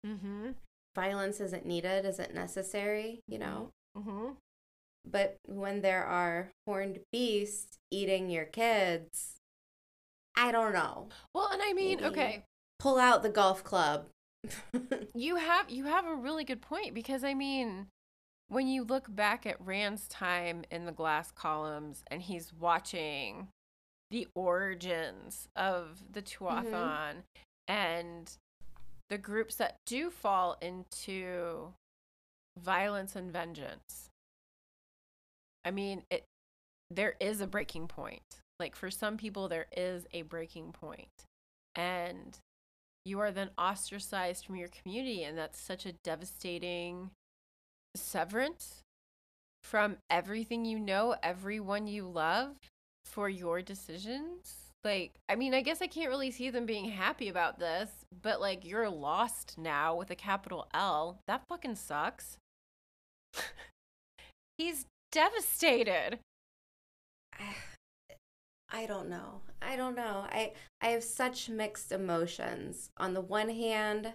Mm-hmm. 0.07 0.51
violence 0.95 1.41
isn't 1.41 1.65
needed, 1.65 2.05
isn't 2.05 2.33
necessary, 2.33 3.19
you 3.27 3.37
know? 3.37 3.69
Mm-hmm. 3.97 4.29
But 5.05 5.35
when 5.45 5.81
there 5.81 6.05
are 6.05 6.51
horned 6.65 6.99
beasts 7.11 7.75
eating 7.91 8.29
your 8.29 8.45
kids, 8.45 9.35
I 10.37 10.53
don't 10.53 10.71
know. 10.71 11.09
Well, 11.33 11.49
and 11.51 11.61
I 11.61 11.73
mean, 11.73 11.97
Maybe. 11.99 12.09
okay, 12.09 12.43
Pull 12.79 12.97
out 12.97 13.23
the 13.23 13.29
golf 13.29 13.61
club. 13.61 14.05
you 15.13 15.35
have 15.35 15.69
you 15.69 15.83
have 15.83 16.05
a 16.05 16.15
really 16.15 16.45
good 16.45 16.61
point 16.61 16.93
because 16.93 17.25
I 17.25 17.33
mean, 17.33 17.87
when 18.49 18.67
you 18.67 18.83
look 18.83 19.15
back 19.15 19.45
at 19.45 19.55
Rand's 19.63 20.07
time 20.07 20.63
in 20.69 20.85
the 20.85 20.91
glass 20.91 21.31
columns 21.31 22.03
and 22.07 22.21
he's 22.21 22.51
watching 22.51 23.47
the 24.11 24.27
origins 24.35 25.47
of 25.55 26.03
the 26.11 26.21
mm-hmm. 26.21 26.45
Tuatha'an 26.45 27.23
and 27.67 28.31
the 29.09 29.17
groups 29.17 29.55
that 29.55 29.75
do 29.85 30.09
fall 30.09 30.57
into 30.61 31.73
violence 32.57 33.15
and 33.15 33.31
vengeance. 33.31 34.09
I 35.63 35.71
mean, 35.71 36.03
it 36.09 36.25
there 36.91 37.15
is 37.19 37.39
a 37.39 37.47
breaking 37.47 37.87
point. 37.87 38.41
Like 38.59 38.75
for 38.75 38.89
some 38.89 39.15
people 39.15 39.47
there 39.47 39.67
is 39.77 40.07
a 40.11 40.23
breaking 40.23 40.71
point. 40.71 41.25
And 41.75 42.37
you 43.05 43.19
are 43.19 43.31
then 43.31 43.51
ostracized 43.57 44.45
from 44.45 44.55
your 44.55 44.69
community 44.69 45.23
and 45.23 45.37
that's 45.37 45.61
such 45.61 45.85
a 45.85 45.93
devastating 46.03 47.11
severance 47.95 48.81
from 49.63 49.97
everything 50.09 50.65
you 50.65 50.79
know, 50.79 51.15
everyone 51.21 51.87
you 51.87 52.07
love 52.07 52.55
for 53.05 53.29
your 53.29 53.61
decisions. 53.61 54.55
Like, 54.83 55.11
I 55.27 55.35
mean, 55.35 55.53
I 55.53 55.61
guess 55.61 55.81
I 55.81 55.87
can't 55.87 56.09
really 56.09 56.31
see 56.31 56.49
them 56.49 56.65
being 56.65 56.85
happy 56.85 57.27
about 57.27 57.59
this, 57.59 57.89
but 58.21 58.39
like, 58.39 58.65
you're 58.65 58.89
lost 58.89 59.55
now 59.57 59.95
with 59.95 60.09
a 60.09 60.15
capital 60.15 60.67
L. 60.73 61.19
That 61.27 61.47
fucking 61.47 61.75
sucks. 61.75 62.37
He's 64.57 64.85
devastated. 65.11 66.19
I 68.71 68.85
don't 68.85 69.09
know. 69.09 69.41
I 69.61 69.75
don't 69.75 69.95
know. 69.95 70.25
I 70.29 70.53
I 70.79 70.89
have 70.89 71.03
such 71.03 71.49
mixed 71.49 71.91
emotions. 71.91 72.91
On 72.97 73.13
the 73.13 73.21
one 73.21 73.49
hand, 73.49 74.13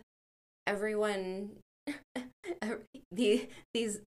everyone 0.66 1.56
the 3.12 3.48
these 3.72 4.00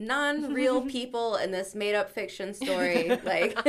non-real 0.00 0.82
people 0.88 1.36
in 1.36 1.50
this 1.50 1.74
made-up 1.74 2.10
fiction 2.10 2.54
story 2.54 3.18
like 3.24 3.56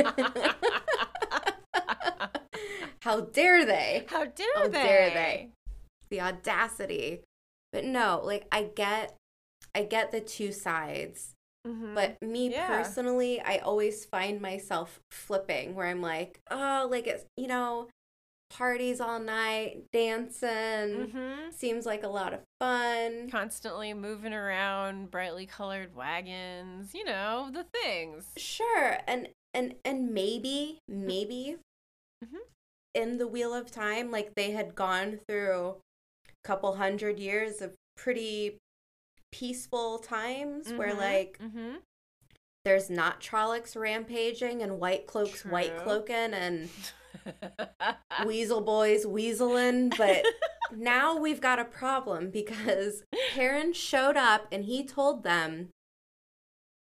how 3.02 3.20
dare 3.20 3.64
they? 3.64 4.04
How 4.08 4.24
dare 4.24 4.46
How 4.54 4.68
they? 4.68 4.72
dare 4.82 5.10
they? 5.10 5.48
The 6.10 6.20
audacity. 6.20 7.22
But 7.72 7.84
no, 7.84 8.20
like 8.24 8.46
I 8.52 8.64
get 8.74 9.14
I 9.74 9.84
get 9.84 10.10
the 10.12 10.20
two 10.20 10.52
sides. 10.52 11.32
Mhm. 11.66 11.94
But 11.94 12.16
me 12.22 12.50
Yeah. 12.50 12.66
personally, 12.66 13.40
I 13.40 13.58
always 13.58 14.04
find 14.04 14.40
myself 14.40 15.00
flipping 15.10 15.74
where 15.74 15.86
I'm 15.86 16.00
like, 16.00 16.40
oh, 16.50 16.88
like 16.90 17.06
it's, 17.06 17.24
you 17.36 17.46
know, 17.46 17.88
parties 18.50 19.00
all 19.00 19.18
night, 19.20 19.84
dancing. 19.92 20.48
Mhm. 21.12 21.52
Seems 21.52 21.86
like 21.86 22.02
a 22.02 22.08
lot 22.08 22.34
of 22.34 22.40
fun. 22.60 23.30
constantly 23.30 23.94
moving 23.94 24.34
around 24.34 25.10
brightly 25.10 25.46
colored 25.46 25.94
wagons, 25.94 26.92
you 26.94 27.04
know, 27.04 27.48
the 27.52 27.64
things. 27.64 28.26
Sure. 28.36 28.98
And 29.06 29.28
and 29.54 29.76
and 29.84 30.12
maybe, 30.12 30.78
maybe 30.88 31.56
Mhm. 32.24 32.38
in 32.94 33.18
the 33.18 33.26
Wheel 33.26 33.54
of 33.54 33.70
Time, 33.70 34.10
like 34.10 34.34
they 34.34 34.50
had 34.50 34.74
gone 34.74 35.20
through 35.28 35.76
a 36.28 36.32
couple 36.44 36.76
hundred 36.76 37.18
years 37.18 37.62
of 37.62 37.74
pretty 37.96 38.58
peaceful 39.32 39.98
times 39.98 40.72
where 40.72 40.92
Mhm. 40.94 40.98
like 40.98 41.38
Mhm. 41.38 41.82
there's 42.64 42.90
not 42.90 43.20
Trollocs 43.20 43.74
rampaging 43.76 44.60
and 44.62 44.78
white 44.80 45.06
cloaks 45.06 45.44
white 45.44 45.76
cloaking 45.78 46.34
and 46.34 46.68
weasel 48.26 48.60
boys 48.60 49.04
weaseling 49.06 49.96
but 49.96 50.24
now 50.76 51.16
we've 51.16 51.40
got 51.40 51.58
a 51.58 51.64
problem 51.64 52.30
because 52.30 53.02
Perrin 53.34 53.72
showed 53.72 54.16
up 54.16 54.46
and 54.52 54.64
he 54.64 54.84
told 54.84 55.22
them 55.24 55.68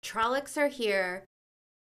Trollocs 0.04 0.58
are 0.58 0.68
here 0.68 1.26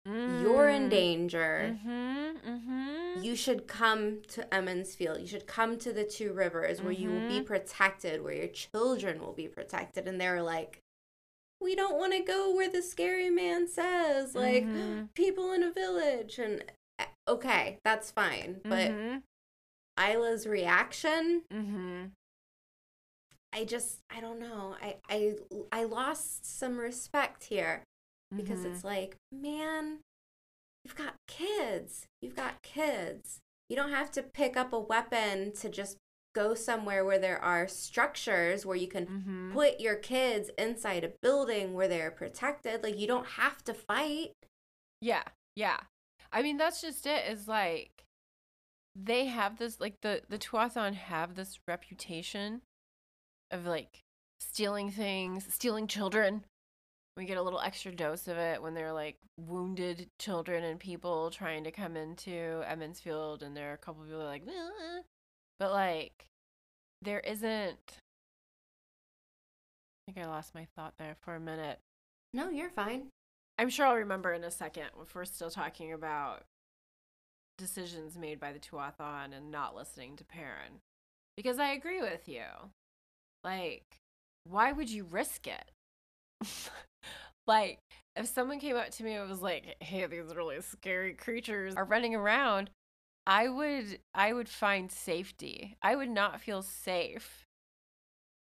you're 0.06 0.68
in 0.68 0.88
Mm. 0.88 0.90
danger 0.90 1.78
Mhm. 1.86 2.42
Mhm. 2.42 3.24
you 3.24 3.38
should 3.38 3.68
come 3.70 4.22
to 4.24 4.54
Emond's 4.54 4.94
Field 4.96 5.22
you 5.22 5.28
should 5.28 5.48
come 5.48 5.78
to 5.78 5.94
the 5.94 6.04
two 6.04 6.34
rivers 6.34 6.82
where 6.82 6.92
you 6.92 7.10
will 7.10 7.28
be 7.30 7.40
Mhm. 7.40 7.46
protected 7.46 8.22
where 8.22 8.34
your 8.34 8.50
children 8.50 9.22
will 9.22 9.32
be 9.32 9.48
protected 9.48 10.06
and 10.06 10.20
they 10.20 10.28
were 10.30 10.42
like 10.42 10.80
we 11.62 11.74
don't 11.74 11.98
want 11.98 12.12
to 12.12 12.20
go 12.20 12.54
where 12.54 12.68
the 12.70 12.82
scary 12.82 13.30
man 13.30 13.66
says 13.70 14.36
like 14.36 14.66
Mhm. 14.66 15.08
people 15.14 15.54
in 15.54 15.64
a 15.64 15.72
village 15.72 16.38
and 16.38 16.66
okay 17.28 17.78
that's 17.84 18.12
fine 18.12 18.60
but 18.64 18.92
Mhm. 18.92 19.22
Ila's 19.98 20.46
reaction 20.48 21.44
Mhm. 21.52 22.12
I 23.54 23.66
just 23.66 24.00
I 24.10 24.20
don't 24.20 24.40
know. 24.40 24.76
I 24.82 24.96
I 25.10 25.36
I 25.72 25.84
lost 25.84 26.44
some 26.46 26.80
respect 26.80 27.44
here 27.46 27.84
because 28.36 28.62
Mhm. 28.62 28.74
it's 28.74 28.84
like, 28.84 29.18
man, 29.32 30.00
you've 30.84 30.96
got 30.96 31.14
kids. 31.28 32.08
You've 32.22 32.36
got 32.36 32.62
kids. 32.64 33.40
You 33.70 33.76
don't 33.76 33.92
have 33.92 34.12
to 34.14 34.24
pick 34.24 34.58
up 34.58 34.74
a 34.74 34.80
weapon 34.80 35.54
to 35.54 35.70
just 35.70 35.98
go 36.34 36.56
somewhere 36.56 37.06
where 37.06 37.20
there 37.20 37.38
are 37.40 37.68
structures 37.68 38.66
where 38.66 38.76
you 38.76 38.88
can 38.88 39.06
Mhm. 39.06 39.54
put 39.54 39.80
your 39.80 39.96
kids 39.98 40.50
inside 40.58 41.04
a 41.04 41.14
building 41.22 41.76
where 41.76 41.88
they're 41.88 42.10
protected. 42.10 42.82
Like 42.82 42.98
you 42.98 43.06
don't 43.06 43.28
have 43.38 43.64
to 43.66 43.74
fight. 43.76 44.32
Yeah, 45.00 45.24
yeah. 45.56 45.80
I 46.34 46.42
mean, 46.42 46.58
that's 46.58 46.82
just 46.82 47.06
it. 47.06 47.32
Is 47.32 47.48
like 47.48 48.04
they 48.96 49.26
have 49.26 49.58
this, 49.60 49.80
like 49.80 50.02
the 50.02 50.22
the 50.28 50.40
Tuatha'an 50.40 50.96
have 50.96 51.36
this 51.36 51.60
reputation 51.68 52.62
of 53.52 53.66
like 53.66 54.02
stealing 54.40 54.92
things, 54.92 55.46
stealing 55.54 55.88
children. 55.88 56.44
We 57.16 57.26
get 57.26 57.38
a 57.38 57.44
little 57.44 57.60
extra 57.60 57.92
dose 57.92 58.28
of 58.28 58.38
it 58.38 58.62
when 58.62 58.74
they're 58.74 58.92
like 58.92 59.18
wounded 59.40 60.08
children 60.20 60.64
and 60.64 60.80
people 60.80 61.30
trying 61.30 61.64
to 61.66 61.72
come 61.72 61.96
into 61.96 62.64
Emond's 62.68 63.00
Field, 63.00 63.44
and 63.44 63.56
there 63.56 63.70
are 63.70 63.76
a 63.76 63.78
couple 63.78 64.04
people 64.04 64.24
like, 64.24 64.44
but 65.60 65.72
like 65.72 66.26
there 67.04 67.20
isn't. 67.20 68.00
I 70.08 70.12
think 70.12 70.26
I 70.26 70.30
lost 70.30 70.56
my 70.56 70.68
thought 70.76 70.96
there 70.98 71.16
for 71.22 71.36
a 71.36 71.40
minute. 71.40 71.80
No, 72.34 72.50
you're 72.50 72.72
fine. 72.72 73.10
I'm 73.58 73.70
sure 73.70 73.86
I'll 73.86 73.96
remember 73.96 74.34
in 74.34 74.44
a 74.44 74.52
second 74.52 74.86
if 75.02 75.14
we're 75.16 75.26
still 75.26 75.50
talking 75.50 75.94
about 75.94 76.44
decisions 77.58 78.18
made 78.18 78.40
by 78.40 78.52
the 78.52 78.60
Tuatha'an 78.60 79.34
and 79.36 79.52
not 79.52 79.76
listening 79.76 80.16
to 80.18 80.24
Perrin. 80.24 80.80
Because 81.38 81.60
I 81.60 81.70
agree 81.72 82.02
with 82.02 82.28
you. 82.28 82.44
Like, 83.44 83.84
why 84.44 84.72
would 84.72 84.90
you 84.90 85.04
risk 85.04 85.48
it? 85.48 85.72
like, 87.48 87.80
if 88.16 88.28
someone 88.28 88.60
came 88.60 88.76
up 88.76 88.90
to 88.92 89.04
me 89.04 89.14
and 89.14 89.30
was 89.30 89.42
like, 89.42 89.76
hey, 89.82 90.06
these 90.06 90.36
really 90.36 90.62
scary 90.62 91.14
creatures 91.14 91.76
are 91.76 91.86
running 91.86 92.16
around, 92.16 92.70
I 93.26 93.48
would 93.48 94.00
I 94.14 94.34
would 94.34 94.50
find 94.50 94.92
safety. 94.92 95.76
I 95.82 95.96
would 95.96 96.10
not 96.10 96.42
feel 96.42 96.62
safe. 96.62 97.46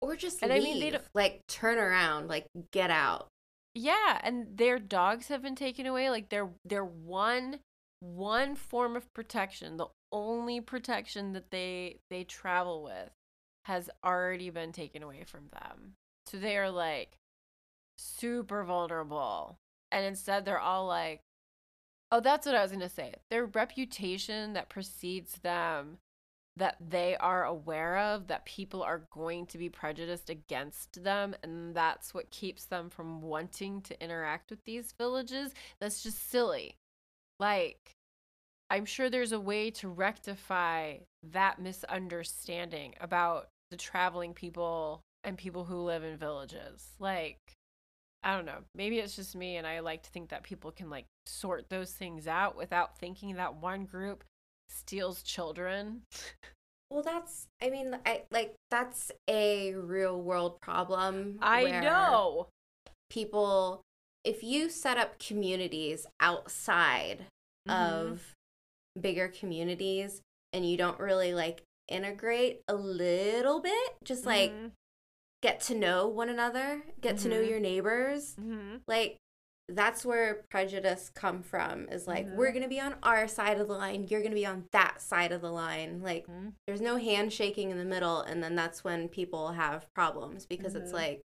Or 0.01 0.15
just 0.15 0.43
And 0.43 0.51
I 0.51 0.59
mean, 0.59 0.79
they 0.79 0.91
don't- 0.91 1.03
like 1.13 1.41
turn 1.47 1.77
around, 1.77 2.27
like 2.27 2.45
get 2.71 2.91
out. 2.91 3.27
Yeah, 3.75 4.19
and 4.23 4.57
their 4.57 4.79
dogs 4.79 5.27
have 5.27 5.41
been 5.41 5.55
taken 5.55 5.85
away. 5.85 6.09
Like 6.09 6.29
their 6.29 6.49
their 6.63 6.85
one 6.85 7.59
one 7.99 8.55
form 8.55 8.95
of 8.95 9.13
protection, 9.13 9.77
the 9.77 9.87
only 10.11 10.61
protection 10.61 11.33
that 11.33 11.51
they 11.51 11.97
they 12.09 12.23
travel 12.23 12.83
with, 12.83 13.11
has 13.65 13.89
already 14.03 14.49
been 14.49 14.71
taken 14.71 15.03
away 15.03 15.23
from 15.25 15.49
them. 15.51 15.93
So 16.25 16.37
they 16.37 16.57
are 16.57 16.71
like 16.71 17.17
super 17.97 18.63
vulnerable. 18.63 19.57
And 19.91 20.05
instead 20.05 20.45
they're 20.45 20.59
all 20.59 20.87
like 20.87 21.21
Oh, 22.11 22.19
that's 22.21 22.45
what 22.45 22.55
I 22.55 22.61
was 22.61 22.71
to 22.71 22.89
say. 22.89 23.15
Their 23.29 23.45
reputation 23.45 24.53
that 24.53 24.69
precedes 24.69 25.39
them 25.39 25.97
that 26.57 26.77
they 26.89 27.17
are 27.17 27.43
aware 27.43 27.97
of 27.97 28.27
that 28.27 28.45
people 28.45 28.81
are 28.81 29.03
going 29.11 29.45
to 29.47 29.57
be 29.57 29.69
prejudiced 29.69 30.29
against 30.29 31.03
them 31.03 31.35
and 31.43 31.75
that's 31.75 32.13
what 32.13 32.29
keeps 32.29 32.65
them 32.65 32.89
from 32.89 33.21
wanting 33.21 33.81
to 33.81 34.01
interact 34.01 34.49
with 34.49 34.63
these 34.63 34.93
villages. 34.97 35.53
That's 35.79 36.01
just 36.01 36.29
silly. 36.29 36.75
Like 37.39 37.91
i'm 38.71 38.85
sure 38.85 39.09
there's 39.09 39.31
a 39.31 39.39
way 39.39 39.69
to 39.69 39.87
rectify 39.87 40.97
that 41.31 41.61
misunderstanding 41.61 42.95
about 42.99 43.49
the 43.69 43.77
traveling 43.77 44.33
people 44.33 45.01
and 45.23 45.37
people 45.37 45.65
who 45.65 45.77
live 45.81 46.03
in 46.03 46.17
villages. 46.17 46.95
Like 46.99 47.39
i 48.23 48.33
don't 48.35 48.45
know. 48.45 48.59
Maybe 48.73 48.99
it's 48.99 49.15
just 49.15 49.35
me 49.35 49.57
and 49.57 49.67
i 49.67 49.81
like 49.81 50.03
to 50.03 50.09
think 50.09 50.29
that 50.29 50.43
people 50.43 50.71
can 50.71 50.89
like 50.89 51.05
sort 51.25 51.69
those 51.69 51.91
things 51.91 52.27
out 52.27 52.55
without 52.55 52.97
thinking 52.97 53.35
that 53.35 53.55
one 53.55 53.83
group 53.83 54.23
steals 54.69 55.21
children 55.23 56.01
Well, 56.89 57.01
that's 57.03 57.47
I 57.61 57.69
mean, 57.69 57.97
I 58.05 58.23
like 58.31 58.53
that's 58.69 59.11
a 59.27 59.73
real 59.73 60.21
world 60.21 60.61
problem. 60.61 61.39
I 61.41 61.63
know. 61.81 62.47
people 63.09 63.81
if 64.23 64.43
you 64.43 64.69
set 64.69 64.97
up 64.97 65.19
communities 65.19 66.05
outside 66.19 67.25
Mhm. 67.67 67.73
of 68.11 68.33
bigger 68.99 69.27
communities 69.27 70.21
and 70.53 70.69
you 70.69 70.77
don't 70.77 70.99
really 70.99 71.33
like 71.33 71.63
integrate 71.87 72.61
a 72.67 72.75
little 72.75 73.59
bit, 73.59 73.95
just 74.03 74.25
like 74.25 74.51
Mhm. 74.51 74.71
get 75.41 75.59
to 75.61 75.75
know 75.75 76.07
one 76.07 76.29
another, 76.29 76.83
get 77.01 77.17
to 77.19 77.29
know 77.29 77.41
Mhm. 77.41 77.49
your 77.49 77.59
neighbors. 77.59 78.35
Mm-hmm. 78.35 78.77
Like 78.87 79.17
that's 79.67 80.05
where 80.05 80.43
prejudice 80.49 81.09
come 81.13 81.41
from 81.41 81.89
is 81.89 82.05
like 82.07 82.27
Mhm. 82.27 82.35
we're 82.35 82.51
going 82.51 82.61
to 82.63 82.69
be 82.69 82.79
on 82.79 82.95
our 83.01 83.27
side 83.27 83.59
of 83.59 83.67
the 83.67 83.73
line, 83.73 84.05
you're 84.09 84.21
going 84.21 84.31
to 84.31 84.35
be 84.35 84.45
on 84.45 84.67
that 84.71 85.01
side 85.01 85.31
of 85.31 85.41
the 85.41 85.51
line. 85.51 86.01
Like 86.01 86.27
Mhm. 86.27 86.53
there's 86.67 86.81
no 86.81 86.97
handshaking 86.97 87.71
in 87.71 87.77
the 87.79 87.85
middle 87.85 88.21
and 88.21 88.43
then 88.43 88.55
that's 88.55 88.83
when 88.83 89.09
people 89.09 89.53
have 89.53 89.91
problems 89.93 90.45
because 90.45 90.75
it's 90.75 90.91
Mhm. 90.91 90.95
like 90.95 91.21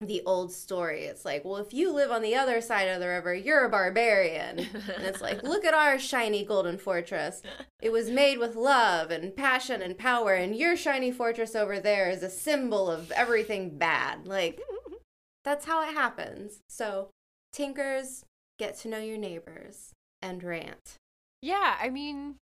the 0.00 0.22
old 0.24 0.52
story. 0.52 1.06
It's 1.06 1.24
like, 1.24 1.44
well, 1.44 1.56
if 1.56 1.74
you 1.74 1.90
live 1.92 2.12
on 2.12 2.22
the 2.22 2.36
other 2.36 2.60
side 2.60 2.84
of 2.88 3.00
the 3.00 3.08
river, 3.08 3.34
you're 3.34 3.64
a 3.64 3.68
barbarian. 3.68 4.60
And 4.60 5.02
it's 5.04 5.20
like, 5.20 5.42
look 5.42 5.64
at 5.64 5.74
our 5.74 5.98
shiny 5.98 6.44
golden 6.44 6.78
fortress. 6.78 7.42
It 7.82 7.90
was 7.90 8.08
made 8.08 8.38
with 8.38 8.54
love 8.54 9.10
and 9.10 9.34
passion 9.34 9.82
and 9.82 9.98
power, 9.98 10.34
and 10.34 10.54
your 10.54 10.76
shiny 10.76 11.10
fortress 11.10 11.56
over 11.56 11.80
there 11.80 12.08
is 12.10 12.22
a 12.22 12.30
symbol 12.30 12.88
of 12.88 13.10
everything 13.10 13.76
bad. 13.76 14.24
Like, 14.28 14.60
that's 15.44 15.64
how 15.66 15.82
it 15.82 15.92
happens. 15.92 16.60
So, 16.68 17.10
tinkers, 17.52 18.24
get 18.58 18.76
to 18.78 18.88
know 18.88 18.98
your 18.98 19.18
neighbors 19.18 19.92
and 20.22 20.42
rant. 20.42 20.96
Yeah, 21.42 21.76
I 21.80 21.90
mean, 21.90 22.36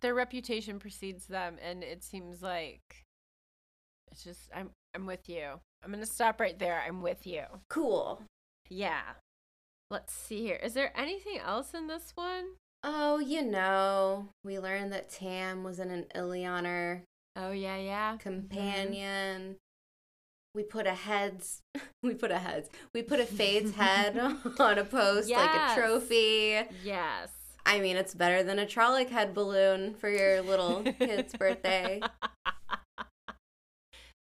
their 0.00 0.14
reputation 0.14 0.78
precedes 0.78 1.26
them, 1.26 1.56
and 1.62 1.82
it 1.82 2.04
seems 2.04 2.42
like 2.42 2.80
it's 4.10 4.24
just 4.24 4.50
I'm 4.54 4.70
I'm 4.94 5.06
with 5.06 5.28
you. 5.28 5.60
I'm 5.84 5.90
gonna 5.90 6.06
stop 6.06 6.40
right 6.40 6.58
there. 6.58 6.82
I'm 6.86 7.02
with 7.02 7.26
you. 7.26 7.44
Cool. 7.68 8.22
Yeah. 8.68 9.02
Let's 9.90 10.12
see 10.12 10.42
here. 10.42 10.60
Is 10.62 10.74
there 10.74 10.92
anything 10.98 11.38
else 11.38 11.72
in 11.72 11.86
this 11.86 12.12
one? 12.16 12.44
Oh, 12.82 13.18
you 13.18 13.42
know, 13.42 14.30
we 14.44 14.58
learned 14.58 14.92
that 14.92 15.08
Tam 15.08 15.62
was 15.62 15.78
in 15.78 15.90
an 15.90 16.06
Illianer 16.14 17.02
Oh 17.36 17.52
yeah, 17.52 17.76
yeah. 17.76 18.12
Mm-hmm. 18.12 18.18
companion. 18.18 19.56
We 20.56 20.62
put 20.62 20.86
a 20.86 20.94
heads, 20.94 21.60
we 22.02 22.14
put 22.14 22.30
a 22.30 22.38
heads, 22.38 22.70
we 22.94 23.02
put 23.02 23.20
a 23.20 23.26
Fade's 23.26 23.74
head 23.74 24.16
on 24.58 24.78
a 24.78 24.84
post 24.84 25.30
like 25.30 25.50
a 25.54 25.74
trophy. 25.78 26.62
Yes. 26.82 27.28
I 27.66 27.78
mean, 27.80 27.96
it's 27.96 28.14
better 28.14 28.42
than 28.42 28.58
a 28.58 28.64
Trolloc 28.64 29.10
head 29.10 29.34
balloon 29.34 29.94
for 29.94 30.08
your 30.08 30.40
little 30.40 30.82
kid's 30.98 31.34
birthday. 31.34 32.00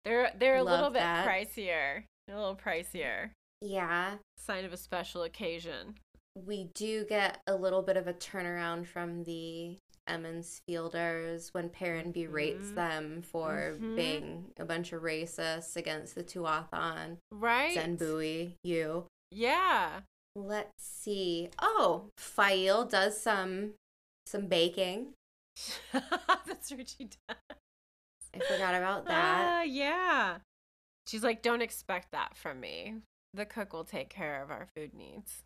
They're 0.04 0.30
they're 0.38 0.56
a 0.56 0.62
little 0.62 0.90
bit 0.90 1.00
that. 1.00 1.26
pricier. 1.26 2.04
A 2.30 2.34
little 2.36 2.54
pricier. 2.56 3.30
Yeah, 3.60 4.14
Sign 4.38 4.64
of 4.64 4.72
a 4.72 4.76
special 4.76 5.22
occasion. 5.24 5.96
we 6.34 6.68
do 6.74 7.04
get 7.04 7.40
a 7.46 7.56
little 7.56 7.82
bit 7.82 7.96
of 7.96 8.06
a 8.06 8.12
turnaround 8.12 8.86
from 8.86 9.24
the 9.24 9.76
Emond's 10.06 10.60
Fielders 10.68 11.52
when 11.52 11.68
Perrin 11.70 12.12
berates 12.12 12.68
Mhm. 12.70 12.74
them 12.74 13.22
for 13.22 13.76
Mhm. 13.78 13.96
being 13.96 14.52
a 14.58 14.64
bunch 14.64 14.92
of 14.92 15.02
racists 15.02 15.76
against 15.76 16.14
the 16.14 16.24
Tuatha'an. 16.24 17.18
Right? 17.30 17.76
Cenn 17.76 17.96
Buie, 17.98 18.54
you. 18.62 19.06
Yeah. 19.30 20.02
Let's 20.34 20.84
see. 20.84 21.50
Oh, 21.58 22.10
Faile 22.18 22.84
does 22.84 23.20
some 23.20 23.74
some 24.26 24.46
baking. 24.48 25.14
That's 25.92 26.70
what 26.72 26.88
she 26.88 27.04
does. 27.28 27.58
I 28.34 28.38
forgot 28.40 28.74
about 28.74 29.06
that. 29.06 29.48
Ah, 29.48 29.62
yeah. 29.62 30.38
She's 31.08 31.22
like, 31.22 31.40
don't 31.42 31.62
expect 31.62 32.10
that 32.10 32.36
from 32.36 32.60
me. 32.60 32.96
The 33.32 33.46
cook 33.46 33.72
will 33.72 33.84
take 33.84 34.10
care 34.10 34.42
of 34.42 34.50
our 34.50 34.66
food 34.74 34.92
needs. 34.94 35.42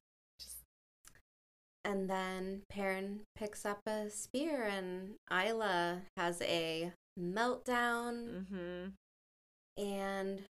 And 1.84 2.10
then 2.10 2.62
Perrin 2.68 3.20
picks 3.34 3.64
up 3.64 3.80
a 3.86 4.10
spear 4.10 4.64
and 4.64 5.14
Ila 5.32 6.02
has 6.16 6.42
a 6.42 6.92
meltdown 7.18 8.44
mm-hmm. 8.46 9.82
and 9.82 10.42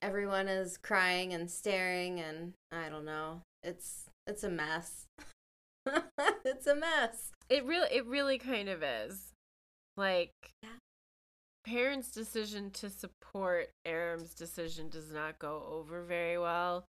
everyone 0.00 0.48
is 0.48 0.76
crying 0.78 1.32
and 1.32 1.50
staring 1.50 2.20
and 2.20 2.52
I 2.72 2.88
don't 2.88 3.04
know. 3.04 3.42
It's 3.62 4.04
it's 4.26 4.44
a 4.44 4.50
mess. 4.50 5.06
it's 6.44 6.66
a 6.66 6.74
mess. 6.74 7.32
It 7.48 7.64
really, 7.64 7.88
it 7.90 8.06
really 8.06 8.38
kind 8.38 8.68
of 8.68 8.82
is. 8.82 9.32
Like, 9.96 10.32
Yeah. 10.62 10.70
Perrin's 11.64 12.10
decision 12.10 12.70
to 12.70 12.88
support 12.88 13.70
Aram's 13.84 14.34
decision 14.34 14.88
does 14.88 15.12
not 15.12 15.38
go 15.38 15.62
over 15.70 16.02
very 16.02 16.38
well, 16.38 16.84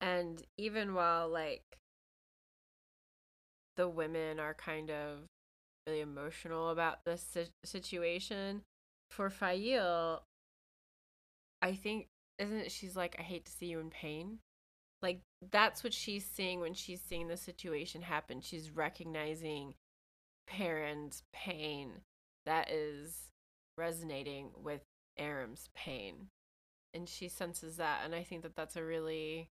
and 0.00 0.42
even 0.58 0.94
while 0.94 1.28
like 1.28 1.62
the 3.76 3.88
women 3.88 4.38
are 4.38 4.54
kind 4.54 4.90
of 4.90 5.26
really 5.86 6.00
emotional 6.00 6.70
about 6.70 7.04
this 7.04 7.24
si- 7.32 7.50
situation, 7.64 8.62
for 9.10 9.30
Faile, 9.30 10.22
I 11.60 11.74
think 11.74 12.08
isn't 12.38 12.58
it 12.58 12.72
she's 12.72 12.96
like, 12.96 13.16
I 13.18 13.22
hate 13.22 13.44
to 13.44 13.52
see 13.52 13.66
you 13.66 13.78
in 13.78 13.90
pain. 13.90 14.38
Like 15.00 15.20
that's 15.50 15.84
what 15.84 15.92
she's 15.92 16.24
seeing 16.24 16.60
when 16.60 16.74
she's 16.74 17.00
seeing 17.00 17.28
the 17.28 17.36
situation 17.36 18.02
happen. 18.02 18.40
She's 18.40 18.70
recognizing 18.70 19.74
Perrin's 20.46 21.22
pain 21.32 22.02
that 22.46 22.70
is 22.70 23.30
resonating 23.76 24.50
with 24.56 24.82
Aram's 25.16 25.68
pain. 25.74 26.28
And 26.94 27.08
she 27.08 27.28
senses 27.28 27.76
that. 27.76 28.00
And 28.04 28.14
I 28.14 28.22
think 28.22 28.42
that 28.42 28.56
that's 28.56 28.76
a 28.76 28.84
really, 28.84 29.48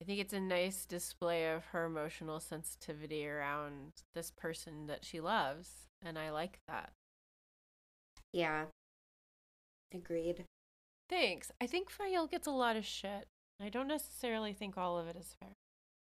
I 0.00 0.04
think 0.04 0.20
it's 0.20 0.32
a 0.32 0.40
nice 0.40 0.84
display 0.84 1.50
of 1.50 1.66
her 1.66 1.84
emotional 1.84 2.38
sensitivity 2.40 3.26
around 3.26 3.92
this 4.14 4.30
person 4.30 4.86
that 4.86 5.04
she 5.04 5.20
loves. 5.20 5.70
And 6.04 6.18
I 6.18 6.30
like 6.30 6.58
that. 6.68 6.92
Yeah. 8.32 8.66
Agreed. 9.94 10.44
Thanks. 11.08 11.50
I 11.60 11.66
think 11.66 11.90
Faile 11.90 12.26
gets 12.26 12.46
a 12.46 12.52
lot 12.52 12.76
of 12.76 12.84
shit. 12.84 13.26
I 13.60 13.70
don't 13.70 13.88
necessarily 13.88 14.52
think 14.52 14.76
all 14.76 14.98
of 14.98 15.08
it 15.08 15.16
is 15.16 15.34
fair. 15.40 15.52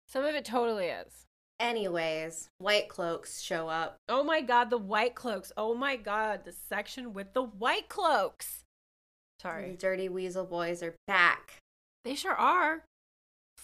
Some 0.09 0.25
of 0.25 0.35
it 0.35 0.45
totally 0.45 0.87
is. 0.87 1.27
Anyways, 1.61 2.49
white 2.59 2.89
cloaks 2.89 3.41
show 3.41 3.69
up. 3.69 3.97
Oh 4.09 4.23
my 4.25 4.41
god, 4.41 4.71
the 4.71 4.79
white 4.79 5.15
cloaks. 5.15 5.53
Oh 5.57 5.75
my 5.75 5.97
god, 5.97 6.45
the 6.45 6.53
section 6.53 7.13
with 7.13 7.35
the 7.35 7.43
white 7.43 7.89
cloaks. 7.89 8.65
The 9.39 9.43
Sorry. 9.43 9.77
dirty 9.79 10.09
weasel 10.09 10.45
boys 10.45 10.83
are 10.83 10.95
back. 11.07 11.59
They 12.05 12.15
sure 12.15 12.35
are. 12.35 12.85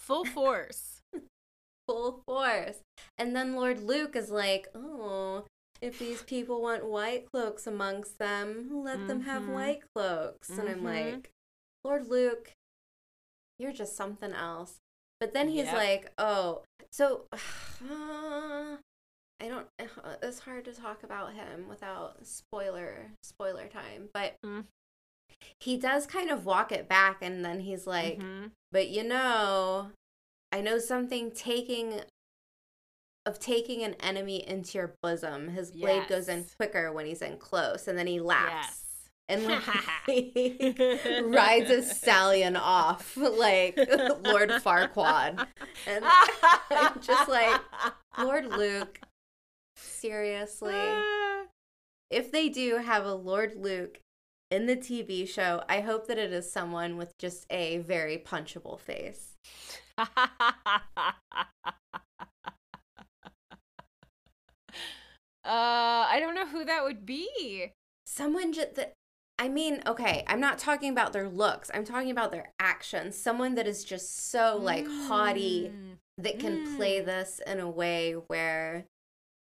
Full 0.05 0.25
force. 0.25 1.01
full 1.87 2.21
force. 2.27 2.77
And 3.17 3.35
then 3.35 3.55
Lord 3.55 3.79
Luc 3.81 4.15
is 4.15 4.29
like, 4.29 4.67
oh, 4.75 5.45
if 5.81 5.97
these 5.97 6.21
people 6.21 6.61
want 6.61 6.85
white 6.85 7.25
cloaks 7.31 7.65
amongst 7.65 8.19
them, 8.19 8.69
let 8.83 9.07
them 9.07 9.21
have 9.21 9.43
Mhm. 9.43 9.53
white 9.53 9.83
cloaks. 9.95 10.49
And 10.49 10.69
I'm 10.69 10.81
Mhm. 10.81 10.83
like, 10.83 11.31
Lord 11.83 12.07
Luc, 12.07 12.53
you're 13.57 13.73
just 13.73 13.95
something 13.95 14.31
else. 14.31 14.77
But 15.19 15.33
then 15.33 15.49
he's 15.49 15.65
Yep. 15.65 15.73
like, 15.73 16.13
oh, 16.19 16.63
so 16.91 17.27
uh, 17.33 18.77
I 19.39 19.47
don't, 19.47 19.67
it's 20.21 20.39
hard 20.39 20.65
to 20.65 20.73
talk 20.73 21.01
about 21.03 21.33
him 21.33 21.67
without 21.67 22.25
spoiler, 22.27 23.11
spoiler 23.23 23.67
time. 23.67 24.09
But 24.13 24.35
Mm. 24.45 24.67
He 25.59 25.77
does 25.77 26.05
kind 26.05 26.29
of 26.29 26.45
walk 26.45 26.71
it 26.71 26.87
back 26.87 27.17
and 27.21 27.43
then 27.43 27.61
he's 27.61 27.85
like, 27.87 28.19
Mhm. 28.19 28.51
but 28.71 28.89
you 28.89 29.03
know, 29.03 29.91
I 30.51 30.61
know 30.61 30.79
something 30.79 31.31
taking 31.31 32.01
of 33.25 33.39
taking 33.39 33.83
an 33.83 33.95
enemy 33.95 34.47
into 34.47 34.77
your 34.77 34.93
bosom. 35.01 35.49
His 35.49 35.71
blade 35.71 36.07
goes 36.07 36.29
in 36.29 36.45
quicker 36.57 36.91
when 36.93 37.07
he's 37.07 37.23
in 37.23 37.37
close, 37.37 37.87
and 37.87 37.97
then 37.97 38.05
he 38.05 38.19
laughs 38.19 38.83
Yes. 39.27 39.39
and 39.39 39.45
like 39.45 39.63
rides 41.25 41.71
a 41.71 41.81
stallion 41.95 42.55
off 42.55 43.17
like 43.17 43.75
Lord 44.23 44.49
Farquaad. 44.61 45.47
And 45.87 46.05
I'm 46.69 47.01
just 47.01 47.27
like, 47.27 47.59
Lord 48.19 48.45
Luc, 48.45 48.99
seriously. 49.75 50.75
If 52.11 52.31
they 52.31 52.49
do 52.49 52.77
have 52.77 53.05
a 53.05 53.13
Lord 53.15 53.55
Luc 53.55 53.99
in 54.51 54.65
the 54.67 54.75
TV 54.75 55.25
show, 55.25 55.63
I 55.67 55.81
hope 55.81 56.07
that 56.07 56.17
it 56.17 56.31
is 56.31 56.51
someone 56.51 56.97
with 56.97 57.17
just 57.17 57.45
a 57.49 57.79
very 57.79 58.17
punchable 58.17 58.79
face. 58.79 59.33
Uh, 65.43 66.07
I 66.09 66.17
don't 66.19 66.35
know 66.35 66.47
who 66.47 66.65
that 66.65 66.83
would 66.83 67.05
be. 67.05 67.71
Someone 68.05 68.51
just 68.53 68.75
that 68.75 68.93
I 69.37 69.49
mean, 69.49 69.81
okay, 69.85 70.23
I'm 70.27 70.39
not 70.39 70.59
talking 70.59 70.89
about 70.91 71.11
their 71.11 71.27
looks. 71.27 71.69
I'm 71.73 71.83
talking 71.83 72.09
about 72.09 72.31
their 72.31 72.51
actions. 72.57 73.17
Someone 73.17 73.55
that 73.55 73.67
is 73.67 73.83
just 73.83 74.31
so 74.31 74.57
like 74.57 74.87
haughty 74.87 75.69
Mm. 75.73 75.97
that 76.17 76.39
can 76.39 76.77
play 76.77 77.01
Mm. 77.01 77.05
this 77.05 77.41
in 77.45 77.59
a 77.59 77.69
way 77.69 78.13
where 78.13 78.85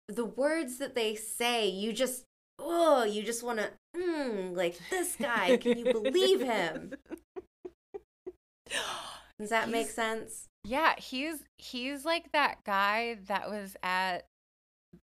the 0.08 0.24
words 0.24 0.78
that 0.78 0.94
they 0.94 1.14
say, 1.14 1.68
you 1.68 1.92
just 1.92 2.24
oh, 2.58 3.04
you 3.04 3.22
just 3.22 3.42
want 3.42 3.58
to 3.58 3.70
mm, 3.96 4.56
like 4.56 4.78
this 4.90 5.16
guy. 5.16 5.56
Can 5.56 5.78
you 5.78 5.84
believe 5.92 6.40
him? 6.40 6.94
Does 9.38 9.50
that 9.50 9.68
make 9.70 9.88
sense? 9.88 10.48
Yeah, 10.64 10.94
he's 10.98 11.42
he's 11.58 12.04
like 12.04 12.30
that 12.32 12.64
guy 12.64 13.18
that 13.26 13.50
was 13.50 13.76
at 13.82 14.26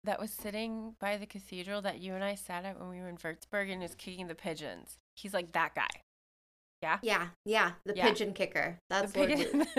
that 0.04 0.20
was 0.20 0.30
sitting 0.30 0.94
by 1.00 1.16
the 1.16 1.26
cathedral 1.26 1.82
that 1.82 1.98
you 2.00 2.14
and 2.14 2.22
I 2.22 2.34
sat 2.34 2.64
at 2.64 2.78
when 2.78 2.88
we 2.88 3.00
were 3.00 3.08
in 3.08 3.16
Würzburg 3.16 3.72
and 3.72 3.82
is 3.82 3.94
kicking 3.94 4.26
the 4.26 4.34
pigeons. 4.34 4.98
He's 5.16 5.34
like 5.34 5.52
that 5.52 5.74
guy. 5.74 5.88
Yeah. 6.82 6.98
Yeah, 7.02 7.28
yeah, 7.44 7.72
the 7.84 7.96
Yeah. 7.96 8.08
pigeon 8.08 8.32
kicker. 8.32 8.78
That's 8.88 9.12
The 9.12 9.26
pigeon-. 9.26 9.66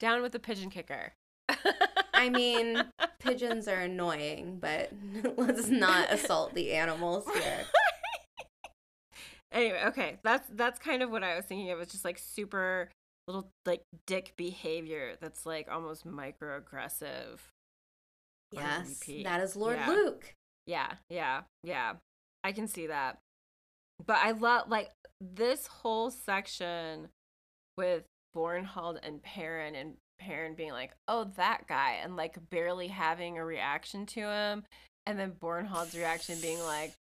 Down 0.00 0.20
with 0.22 0.32
the 0.32 0.38
pigeon 0.38 0.68
kicker. 0.70 1.14
I 2.14 2.28
mean, 2.30 2.82
pigeons 3.20 3.68
are 3.68 3.80
annoying, 3.80 4.58
but 4.60 4.90
let's 5.36 5.68
not 5.68 6.12
assault 6.12 6.54
the 6.54 6.72
animals 6.72 7.24
here. 7.32 7.64
anyway, 9.52 9.82
okay, 9.86 10.18
that's 10.22 10.48
that's 10.52 10.78
kind 10.78 11.02
of 11.02 11.10
what 11.10 11.22
I 11.24 11.36
was 11.36 11.44
thinking 11.44 11.70
of. 11.70 11.80
It's 11.80 11.92
just 11.92 12.04
like 12.04 12.18
super 12.18 12.90
little 13.26 13.48
like 13.64 13.82
dick 14.06 14.34
behavior 14.36 15.14
that's 15.20 15.46
like 15.46 15.68
almost 15.70 16.06
microaggressive. 16.06 17.38
Yes, 18.52 19.00
that 19.24 19.40
is 19.40 19.56
Lord 19.56 19.76
Yeah. 19.76 19.88
Luc. 19.90 20.34
Yeah, 20.66 20.92
yeah, 21.10 21.42
yeah. 21.62 21.94
I 22.42 22.52
can 22.52 22.68
see 22.68 22.86
that. 22.86 23.18
But 24.06 24.18
I 24.18 24.32
love 24.32 24.68
like 24.68 24.92
this 25.20 25.66
whole 25.66 26.10
section 26.10 27.08
with 27.76 28.04
Bornhald 28.36 28.98
and 29.02 29.22
Perrin 29.22 29.74
and 29.74 29.94
Perrin 30.24 30.54
being 30.54 30.72
like, 30.72 30.92
"Oh, 31.08 31.24
that 31.36 31.66
guy," 31.66 31.98
and 32.02 32.16
like 32.16 32.36
barely 32.50 32.88
having 32.88 33.38
a 33.38 33.44
reaction 33.44 34.06
to 34.06 34.20
him, 34.20 34.64
and 35.06 35.18
then 35.18 35.32
Bornhald's 35.32 35.94
reaction 35.94 36.38
being 36.40 36.62
like, 36.62 36.94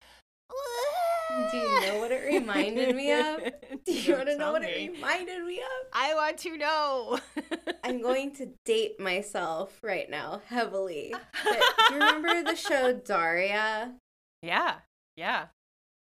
Do 1.51 1.57
you 1.57 1.81
know 1.81 1.99
what 1.99 2.12
it 2.12 2.27
reminded 2.27 2.95
me 2.95 3.12
of? 3.12 3.41
Do 3.87 3.93
you 3.93 4.14
want 4.14 4.29
to 4.29 4.37
know 4.37 4.53
what 4.53 4.62
me. 4.62 4.68
it 4.68 4.93
reminded 4.93 5.45
me 5.45 5.59
of? 5.61 5.89
I 5.93 6.14
want 6.14 6.39
to 6.39 6.57
know. 6.59 7.18
I'm 7.85 8.03
going 8.03 8.33
to 8.37 8.51
date 8.64 9.01
myself 9.01 9.79
right 9.83 10.11
now 10.11 10.43
heavily. 10.47 11.14
But 11.45 11.62
do 11.89 11.95
you 11.95 12.01
remember 12.01 12.43
the 12.43 12.55
show 12.55 12.93
Daria? 12.93 13.95
Yeah, 14.43 14.77
yeah. 15.16 15.47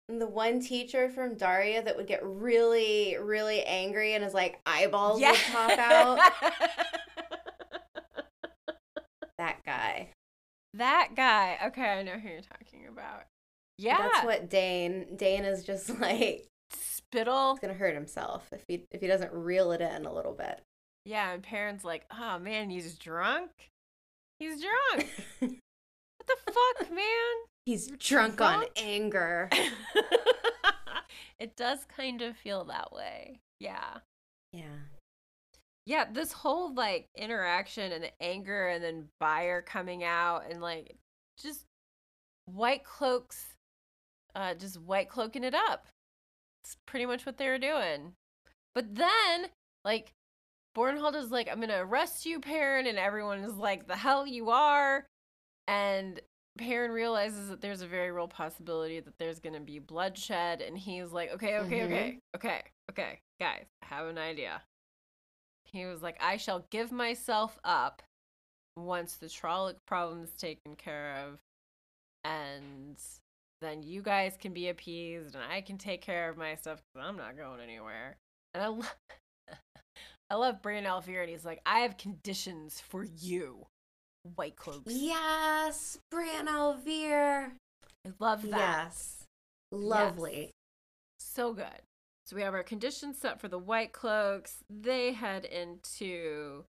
The 0.08 0.26
one 0.26 0.60
teacher 0.60 1.08
from 1.08 1.36
Daria 1.36 1.82
that 1.82 1.96
would 1.96 2.06
get 2.06 2.20
really, 2.24 3.16
really 3.20 3.62
angry 3.64 4.14
and 4.14 4.22
his 4.22 4.34
like 4.34 4.60
eyeballs 4.66 5.20
would 5.20 5.36
pop 5.50 5.78
out. 5.78 6.32
That 9.38 9.64
guy. 9.66 10.10
that 10.74 11.10
guy. 11.16 11.58
Okay, 11.66 11.82
I 11.82 12.02
know 12.02 12.12
who 12.12 12.28
you're 12.28 12.40
talking 12.40 12.86
about. 12.88 13.24
Yeah. 13.78 13.98
That's 13.98 14.24
what 14.24 14.48
Dain. 14.48 15.16
Dain 15.16 15.44
is 15.44 15.64
just 15.64 15.90
like 16.00 16.46
spittle. 16.70 17.54
he's 17.54 17.60
gonna 17.60 17.74
hurt 17.74 17.94
himself 17.94 18.48
if 18.52 18.62
he 18.68 18.84
if 18.90 19.00
he 19.00 19.06
doesn't 19.06 19.32
reel 19.32 19.72
it 19.72 19.80
in 19.80 20.06
a 20.06 20.12
little 20.14 20.32
bit. 20.32 20.62
Yeah, 21.04 21.32
and 21.32 21.42
Perrin's 21.42 21.84
like, 21.84 22.06
oh 22.10 22.38
man, 22.38 22.70
he's 22.70 22.94
drunk. 22.94 23.50
He's 24.38 24.62
drunk. 24.62 25.10
what 25.40 26.26
the 26.26 26.36
fuck, 26.52 26.90
man? 26.90 27.34
He's 27.66 27.88
You're 27.88 27.96
drunk 27.96 28.40
on 28.40 28.64
anger. 28.76 29.48
it 31.38 31.56
does 31.56 31.86
kind 31.96 32.20
of 32.22 32.36
feel 32.36 32.64
that 32.64 32.92
way. 32.92 33.40
Yeah. 33.58 33.98
Yeah. 34.52 34.80
Yeah, 35.86 36.06
this 36.10 36.32
whole 36.32 36.74
like 36.74 37.08
interaction 37.16 37.92
and 37.92 38.04
the 38.04 38.22
anger 38.22 38.68
and 38.68 38.82
then 38.82 39.08
Byar 39.22 39.64
coming 39.64 40.04
out 40.04 40.44
and 40.50 40.60
like 40.60 40.96
just 41.42 41.64
white 42.46 42.84
cloaks 42.84 43.54
uh 44.36 44.54
just 44.54 44.80
white 44.80 45.08
cloaking 45.08 45.44
it 45.44 45.54
up. 45.54 45.86
It's 46.62 46.76
pretty 46.86 47.06
much 47.06 47.24
what 47.26 47.38
they 47.38 47.48
were 47.48 47.58
doing. 47.58 48.12
But 48.74 48.94
then 48.94 49.46
like 49.84 50.12
Bornhald 50.76 51.14
is 51.14 51.30
like, 51.30 51.48
I'm 51.50 51.60
gonna 51.60 51.84
arrest 51.84 52.26
you, 52.26 52.40
Perrin, 52.40 52.86
and 52.86 52.98
everyone 52.98 53.40
is 53.40 53.54
like, 53.54 53.86
the 53.86 53.96
hell 53.96 54.26
you 54.26 54.50
are. 54.50 55.06
And 55.68 56.20
Perrin 56.58 56.92
realizes 56.92 57.48
that 57.48 57.60
there's 57.60 57.80
a 57.82 57.86
very 57.86 58.12
real 58.12 58.28
possibility 58.28 59.00
that 59.00 59.18
there's 59.18 59.40
gonna 59.40 59.60
be 59.60 59.78
bloodshed, 59.80 60.60
and 60.62 60.78
he's 60.78 61.10
like, 61.12 61.30
okay, 61.32 61.58
okay, 61.58 61.80
Mhm. 61.80 61.84
okay, 61.84 62.20
okay, 62.36 62.62
okay, 62.90 63.20
guys, 63.40 63.66
I 63.82 63.86
have 63.86 64.06
an 64.06 64.18
idea. 64.18 64.62
He 65.64 65.84
was 65.86 66.02
like, 66.02 66.16
I 66.22 66.36
shall 66.36 66.66
give 66.70 66.92
myself 66.92 67.58
up 67.64 68.02
once 68.76 69.16
the 69.16 69.26
Trolloc 69.26 69.76
problem 69.86 70.22
is 70.22 70.32
taken 70.32 70.76
care 70.76 71.16
of, 71.16 71.38
and 72.22 72.96
then 73.60 73.82
you 73.82 74.02
guys 74.02 74.36
can 74.36 74.52
be 74.52 74.68
appeased, 74.68 75.34
and 75.34 75.42
I 75.42 75.60
can 75.60 75.78
take 75.78 76.02
care 76.02 76.28
of 76.28 76.36
my 76.36 76.54
stuff 76.54 76.80
because 76.94 77.08
I'm 77.08 77.16
not 77.16 77.36
going 77.36 77.60
anywhere. 77.60 78.16
And 78.52 78.62
I 78.62 78.66
love, 78.68 78.94
I 80.30 80.34
love 80.36 80.62
Bran 80.62 80.86
al'Vere, 80.86 81.22
and 81.22 81.30
he's 81.30 81.44
like, 81.44 81.60
I 81.66 81.80
have 81.80 81.96
conditions 81.96 82.80
for 82.80 83.04
you, 83.04 83.66
White 84.36 84.56
Cloaks. 84.56 84.92
Yes, 84.92 85.98
Bran 86.10 86.48
al'Vere. 86.48 87.52
I 88.06 88.10
love 88.18 88.42
that. 88.50 88.84
Yes. 88.84 89.24
Lovely. 89.72 90.50
So 91.18 91.52
good. 91.52 91.66
So 92.26 92.36
we 92.36 92.42
have 92.42 92.54
our 92.54 92.62
conditions 92.62 93.18
set 93.18 93.40
for 93.40 93.48
the 93.48 93.58
White 93.58 93.92
Cloaks. 93.92 94.58
They 94.70 95.12
head 95.12 95.44
into 95.44 96.64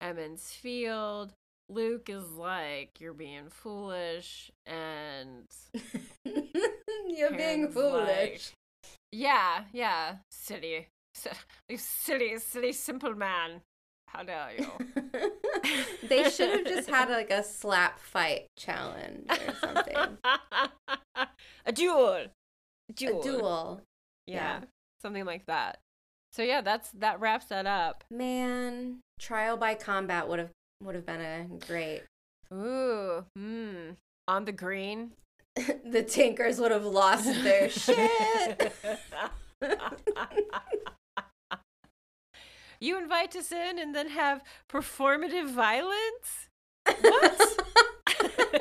Emond's 0.00 0.52
Field. 0.52 1.32
Luc 1.68 2.08
is 2.08 2.30
like, 2.32 2.98
You're 3.00 3.12
being 3.14 3.48
foolish. 3.50 4.50
And 4.66 5.44
You're 7.06 7.32
being 7.36 7.68
foolish. 7.68 8.06
like, 8.08 8.40
yeah, 9.12 9.64
yeah, 9.72 10.16
silly. 10.30 10.88
Si- 11.14 11.30
You 11.68 11.76
silly, 11.78 12.38
silly, 12.38 12.72
simple 12.72 13.14
man. 13.14 13.60
How 14.08 14.22
dare 14.22 14.52
you? 14.58 15.32
they 16.08 16.28
should 16.30 16.50
have 16.50 16.64
just 16.66 16.88
had 16.88 17.08
like 17.08 17.30
a 17.30 17.42
slap 17.42 17.98
fight 18.00 18.46
challenge 18.56 19.26
or 19.30 19.54
something. 19.60 19.96
a 21.66 21.72
duel. 21.72 22.14
a 22.14 22.92
duel. 22.92 23.82
Yeah, 24.26 24.34
Yeah. 24.34 24.60
something 25.02 25.24
like 25.24 25.46
that. 25.46 25.78
So 26.32 26.42
yeah, 26.42 26.60
that's 26.60 26.90
that 26.92 27.20
wraps 27.20 27.46
that 27.46 27.66
up. 27.66 28.04
Man, 28.10 29.00
trial 29.18 29.56
by 29.56 29.74
combat 29.74 30.28
would 30.28 30.38
have 30.38 30.50
would 30.82 30.94
have 30.94 31.06
been 31.06 31.20
a 31.20 31.46
great. 31.66 32.02
Ooh, 32.52 33.24
hmm. 33.36 33.90
On 34.28 34.44
the 34.44 34.52
green. 34.52 35.12
the 35.84 36.02
Tinkers 36.02 36.60
would 36.60 36.70
have 36.70 36.84
lost 36.84 37.24
their 37.42 37.68
shit. 37.68 38.72
You 42.80 42.98
invite 42.98 43.36
us 43.36 43.52
in 43.52 43.78
and 43.78 43.94
then 43.94 44.08
have 44.10 44.42
performative 44.68 45.50
violence? 45.52 46.48
What? 47.00 47.56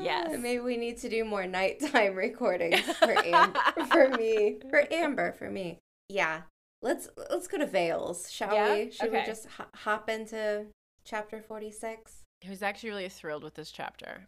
Yes. 0.00 0.38
Maybe 0.40 0.60
we 0.60 0.76
need 0.76 0.98
to 0.98 1.08
do 1.08 1.24
more 1.24 1.46
nighttime 1.46 2.14
recordings 2.26 2.80
for 2.96 3.12
Am- 3.24 3.52
for 3.90 4.08
me. 4.10 4.58
For 4.70 4.84
Amber, 4.92 5.32
for 5.32 5.50
me. 5.50 5.78
Yeah. 6.08 6.42
Let's 6.82 7.08
let's 7.30 7.46
go 7.48 7.58
to 7.58 7.66
Veils, 7.66 8.30
shall 8.32 8.54
Yeah? 8.54 8.74
we? 8.74 8.90
Should 8.90 9.08
Okay. 9.08 9.20
we 9.20 9.26
just 9.26 9.46
ho- 9.58 9.66
hop 9.74 10.08
into 10.08 10.66
chapter 11.04 11.42
46? 11.42 12.22
I 12.46 12.48
was 12.50 12.62
actually 12.62 12.90
really 12.90 13.08
thrilled 13.10 13.44
with 13.44 13.54
this 13.54 13.70
chapter. 13.70 14.26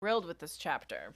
Thrilled 0.00 0.24
with 0.26 0.38
this 0.38 0.56
chapter. 0.56 1.14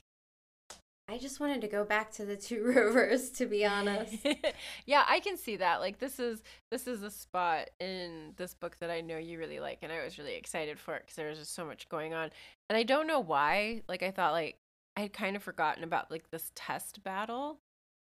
I 1.09 1.19
just 1.19 1.41
wanted 1.41 1.61
to 1.63 1.69
go 1.69 1.85
back 1.85 2.11
to 2.13 2.25
the 2.25 2.37
two 2.37 2.63
rivers 2.65 3.31
to 3.33 3.47
be 3.47 3.67
honest. 3.67 4.25
yeah, 4.87 5.05
I 5.07 5.21
can 5.21 5.37
see 5.37 5.57
that. 5.57 5.81
Like 5.81 5.99
this 5.99 6.19
is 6.19 6.43
this 6.71 6.87
is 6.87 7.03
a 7.03 7.11
spot 7.11 7.71
in 7.81 8.33
this 8.37 8.55
book 8.55 8.77
that 8.81 8.91
I 8.91 9.01
know 9.01 9.19
you 9.19 9.39
really 9.39 9.61
like, 9.61 9.79
and 9.83 9.93
I 9.93 10.05
was 10.05 10.19
really 10.19 10.35
excited 10.35 10.79
for 10.79 10.95
it 10.95 11.03
because 11.03 11.17
there 11.17 11.29
was 11.29 11.39
just 11.39 11.55
so 11.55 11.65
much 11.67 11.89
going 11.89 12.15
on, 12.15 12.31
and 12.69 12.77
I 12.77 12.83
don't 12.83 13.07
know 13.07 13.21
why. 13.21 13.83
Like 13.89 14.03
I 14.03 14.11
thought, 14.11 14.33
like 14.33 14.57
I 14.97 15.01
had 15.03 15.13
kind 15.13 15.37
of 15.37 15.43
forgotten 15.43 15.85
about 15.85 16.11
like 16.11 16.31
this 16.31 16.51
test 16.55 17.03
battle, 17.03 17.59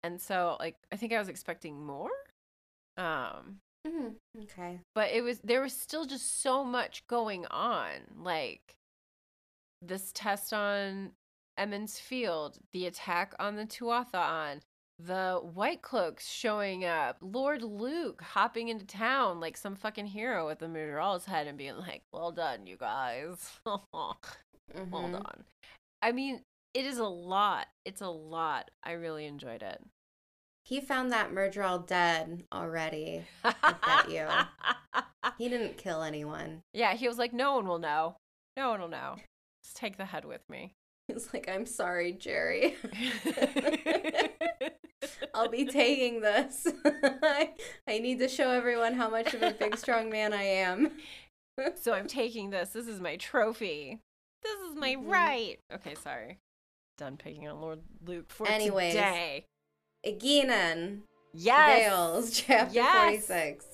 and 0.03 0.20
so 0.20 0.57
like 0.61 0.76
I 0.93 0.97
think 0.97 1.12
I 1.12 1.18
was 1.18 1.28
expecting 1.28 1.84
more. 1.84 2.11
Um, 2.97 3.59
Mhm, 3.86 4.16
Okay. 4.43 4.80
but 4.95 5.11
it 5.11 5.22
was 5.22 5.40
there 5.40 5.62
was 5.62 5.72
still 5.72 6.05
just 6.05 6.40
so 6.43 6.64
much 6.64 7.07
going 7.09 7.47
on 7.47 7.93
like 8.22 8.76
this 9.80 10.12
test 10.12 10.53
on 10.53 11.12
Emond's 11.62 11.98
Field 11.98 12.58
the 12.72 12.86
attack 12.86 13.34
on 13.38 13.56
the 13.56 13.64
Tuatha'an, 13.64 14.60
the 14.98 15.40
white 15.42 15.82
cloaks 15.82 16.28
showing 16.30 16.84
up 16.84 17.16
lord 17.20 17.62
Luc 17.62 18.20
hopping 18.22 18.68
into 18.68 18.84
town 18.86 19.40
like 19.40 19.56
some 19.56 19.74
fucking 19.76 20.06
hero 20.06 20.46
with 20.46 20.60
a 20.62 20.66
Myrddraal's 20.66 21.24
head 21.24 21.46
and 21.46 21.56
being 21.58 21.76
like 21.76 22.02
well 22.12 22.30
done 22.32 22.66
you 22.66 22.76
guys 22.76 23.50
well 23.66 24.18
Mhm. 24.76 25.12
done 25.12 25.44
i 26.02 26.12
mean 26.12 26.42
it 26.74 26.84
is 26.86 26.98
a 26.98 27.04
lot 27.04 27.66
it's 27.84 28.00
a 28.00 28.08
lot 28.08 28.70
i 28.84 28.92
really 28.92 29.26
enjoyed 29.26 29.62
it 29.62 29.80
He 30.64 30.80
found 30.80 31.10
that 31.12 31.32
Myrddraal 31.32 31.86
dead 31.86 32.44
already. 32.52 33.24
bet 33.42 34.10
you. 34.10 34.26
He 35.38 35.48
didn't 35.48 35.76
kill 35.76 36.02
anyone. 36.02 36.62
Yeah, 36.74 36.94
he 36.94 37.06
was 37.08 37.16
like, 37.18 37.32
no 37.32 37.54
one 37.56 37.66
will 37.66 37.78
know. 37.78 38.16
No 38.56 38.70
one 38.70 38.80
will 38.80 38.88
know. 38.88 39.16
Just 39.64 39.76
take 39.76 39.96
the 39.96 40.04
head 40.04 40.24
with 40.24 40.42
me. 40.48 40.74
He's 41.12 41.32
like, 41.32 41.48
I'm 41.48 41.66
sorry, 41.66 42.12
Jerry. 42.12 42.76
I'll 45.34 45.48
be 45.48 45.64
taking 45.66 46.20
this. 46.20 46.66
I, 46.84 47.50
I 47.88 47.98
need 47.98 48.18
to 48.20 48.28
show 48.28 48.50
everyone 48.50 48.94
how 48.94 49.08
much 49.10 49.34
of 49.34 49.42
a 49.42 49.52
big, 49.52 49.76
strong 49.76 50.10
man 50.10 50.32
I 50.32 50.42
am. 50.42 50.92
so 51.80 51.92
I'm 51.94 52.06
taking 52.06 52.50
this. 52.50 52.70
This 52.70 52.86
is 52.86 53.00
my 53.00 53.16
trophy. 53.16 54.00
This 54.42 54.60
is 54.70 54.76
my 54.76 54.96
Mhm. 54.96 55.08
right. 55.10 55.58
Okay, 55.72 55.94
sorry. 55.94 56.38
Done 56.98 57.16
picking 57.16 57.48
on 57.48 57.60
Lord 57.60 57.80
Luc 58.04 58.30
for 58.30 58.46
Anyways. 58.48 58.94
today. 58.94 59.46
Egeanin, 60.06 61.00
Yes. 61.32 61.88
Veils, 61.88 62.40
chapter 62.46 62.74
Yes. 62.74 63.26
46. 63.26 63.66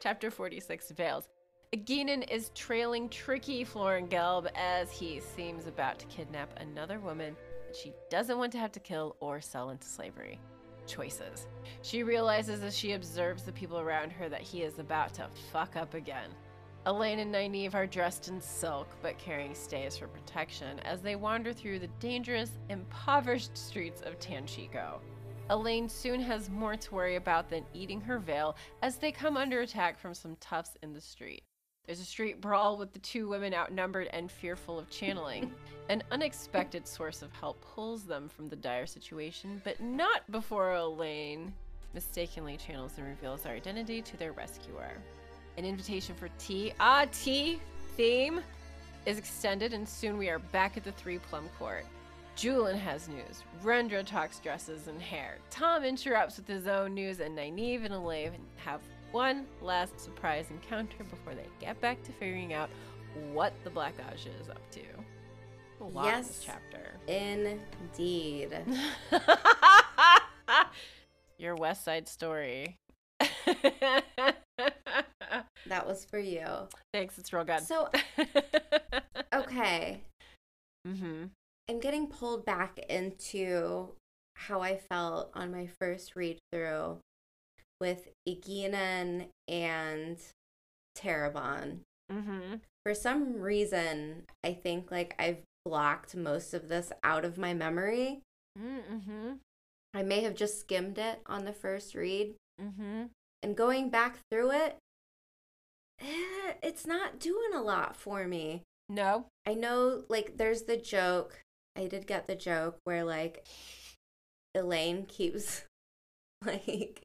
Chapter 0.00 0.30
46 0.30 0.90
Veils. 0.92 1.28
Egeanin 1.72 2.28
is 2.28 2.50
trailing 2.56 3.08
tricky 3.08 3.64
Floran 3.64 4.08
Gelb 4.08 4.48
as 4.56 4.90
he 4.90 5.20
seems 5.20 5.68
about 5.68 6.00
to 6.00 6.06
kidnap 6.06 6.52
another 6.58 6.98
woman 6.98 7.36
that 7.64 7.76
she 7.76 7.92
doesn't 8.10 8.38
want 8.38 8.50
to 8.50 8.58
have 8.58 8.72
to 8.72 8.80
kill 8.80 9.14
or 9.20 9.40
sell 9.40 9.70
into 9.70 9.86
slavery. 9.86 10.40
Choices. 10.88 11.46
She 11.82 12.02
realizes 12.02 12.64
as 12.64 12.76
she 12.76 12.94
observes 12.94 13.44
the 13.44 13.52
people 13.52 13.78
around 13.78 14.10
her 14.10 14.28
that 14.28 14.40
he 14.40 14.62
is 14.62 14.80
about 14.80 15.14
to 15.14 15.28
fuck 15.52 15.76
up 15.76 15.94
again. 15.94 16.30
Elayne 16.86 17.20
and 17.20 17.32
Nynaeve 17.32 17.74
are 17.74 17.86
dressed 17.86 18.26
in 18.26 18.40
silk 18.40 18.88
but 19.00 19.16
carrying 19.18 19.54
staves 19.54 19.96
for 19.96 20.08
protection 20.08 20.80
as 20.80 21.02
they 21.02 21.14
wander 21.14 21.52
through 21.52 21.78
the 21.78 21.86
dangerous, 22.00 22.58
impoverished 22.68 23.56
streets 23.56 24.00
of 24.00 24.18
Tanchico. 24.18 24.98
Elayne 25.50 25.88
soon 25.88 26.20
has 26.20 26.50
more 26.50 26.74
to 26.74 26.94
worry 26.94 27.14
about 27.14 27.48
than 27.48 27.64
eating 27.72 28.00
her 28.00 28.18
veil 28.18 28.56
as 28.82 28.96
they 28.96 29.12
come 29.12 29.36
under 29.36 29.60
attack 29.60 30.00
from 30.00 30.14
some 30.14 30.34
toughs 30.40 30.76
in 30.82 30.92
the 30.92 31.00
street. 31.00 31.44
There's 31.90 31.98
a 31.98 32.04
street 32.04 32.40
brawl 32.40 32.76
with 32.76 32.92
the 32.92 33.00
two 33.00 33.28
women 33.28 33.52
outnumbered 33.52 34.06
and 34.12 34.30
fearful 34.30 34.78
of 34.78 34.88
channeling. 34.90 35.52
An 35.88 36.04
unexpected 36.12 36.86
source 36.86 37.20
of 37.20 37.32
help 37.32 37.60
pulls 37.74 38.04
them 38.04 38.28
from 38.28 38.48
the 38.48 38.54
dire 38.54 38.86
situation, 38.86 39.60
but 39.64 39.80
not 39.80 40.22
before 40.30 40.72
Elayne 40.72 41.52
mistakenly 41.92 42.56
channels 42.56 42.92
and 42.96 43.08
reveals 43.08 43.42
their 43.42 43.54
identity 43.54 44.02
to 44.02 44.16
their 44.16 44.30
rescuer. 44.30 44.92
An 45.58 45.64
invitation 45.64 46.14
for 46.14 46.28
tea, 46.38 46.72
ah, 46.78 47.06
tea 47.10 47.58
theme, 47.96 48.40
is 49.04 49.18
extended, 49.18 49.74
and 49.74 49.88
soon 49.88 50.16
we 50.16 50.28
are 50.28 50.38
back 50.38 50.76
at 50.76 50.84
the 50.84 50.92
Three 50.92 51.18
Plum 51.18 51.48
Court. 51.58 51.84
Juilin 52.36 52.78
has 52.78 53.08
news. 53.08 53.42
Rendra 53.64 54.06
talks 54.06 54.38
dresses 54.38 54.86
and 54.86 55.02
hair. 55.02 55.38
Tom 55.50 55.82
interrupts 55.82 56.36
with 56.36 56.46
his 56.46 56.68
own 56.68 56.94
news, 56.94 57.18
and 57.18 57.36
Nynaeve 57.36 57.84
and 57.84 57.92
Elayne 57.92 58.30
have 58.64 58.80
one 59.12 59.46
last 59.60 59.98
surprise 60.00 60.46
encounter 60.50 61.04
before 61.04 61.34
they 61.34 61.46
get 61.60 61.80
back 61.80 62.02
to 62.04 62.12
figuring 62.12 62.52
out 62.52 62.70
what 63.32 63.52
the 63.64 63.70
Black 63.70 63.94
Ajah 63.98 64.30
is 64.40 64.48
up 64.48 64.60
to. 64.70 64.80
A 65.80 65.84
lot 65.84 66.14
in 66.14 66.22
this 66.22 66.44
Yes. 66.46 66.60
chapter. 66.72 66.96
Indeed. 67.08 68.58
Your 71.38 71.56
West 71.56 71.84
Side 71.84 72.08
Story. 72.08 72.76
That 75.66 75.86
was 75.86 76.04
for 76.04 76.18
you. 76.18 76.44
Thanks, 76.92 77.16
it's 77.16 77.32
real 77.32 77.44
good. 77.44 77.60
So, 77.60 77.88
okay. 79.34 80.02
mm-hmm. 80.86 81.26
I'm 81.68 81.78
getting 81.80 82.08
pulled 82.08 82.44
back 82.44 82.78
into 82.88 83.90
how 84.34 84.62
I 84.62 84.76
felt 84.76 85.30
on 85.34 85.52
my 85.52 85.68
first 85.78 86.16
read 86.16 86.38
through 86.52 86.98
with 87.80 88.08
Egeanin 88.28 89.28
and 89.48 90.18
Terabon. 90.96 91.80
Mm-hmm. 92.12 92.56
For 92.84 92.94
some 92.94 93.40
reason, 93.40 94.24
I 94.44 94.52
think 94.52 94.90
like 94.90 95.14
I've 95.18 95.42
blocked 95.64 96.16
most 96.16 96.54
of 96.54 96.68
this 96.68 96.92
out 97.02 97.24
of 97.24 97.38
my 97.38 97.54
memory. 97.54 98.20
Mm-hmm. 98.58 99.32
I 99.94 100.02
may 100.02 100.20
have 100.22 100.34
just 100.34 100.60
skimmed 100.60 100.98
it 100.98 101.20
on 101.26 101.44
the 101.44 101.52
first 101.52 101.94
read. 101.94 102.34
Mm-hmm. 102.60 103.04
And 103.42 103.56
going 103.56 103.90
back 103.90 104.18
through 104.30 104.52
it, 104.52 104.76
eh, 106.00 106.54
it's 106.62 106.86
not 106.86 107.18
doing 107.18 107.54
a 107.54 107.62
lot 107.62 107.96
for 107.96 108.26
me. 108.26 108.62
No. 108.88 109.26
I 109.46 109.54
know, 109.54 110.04
like, 110.08 110.36
there's 110.36 110.62
the 110.62 110.76
joke. 110.76 111.40
I 111.76 111.86
did 111.86 112.06
get 112.06 112.26
the 112.26 112.34
joke 112.34 112.78
where, 112.84 113.04
like, 113.04 113.46
Elayne 114.56 115.06
keeps, 115.06 115.64
like, 116.44 117.02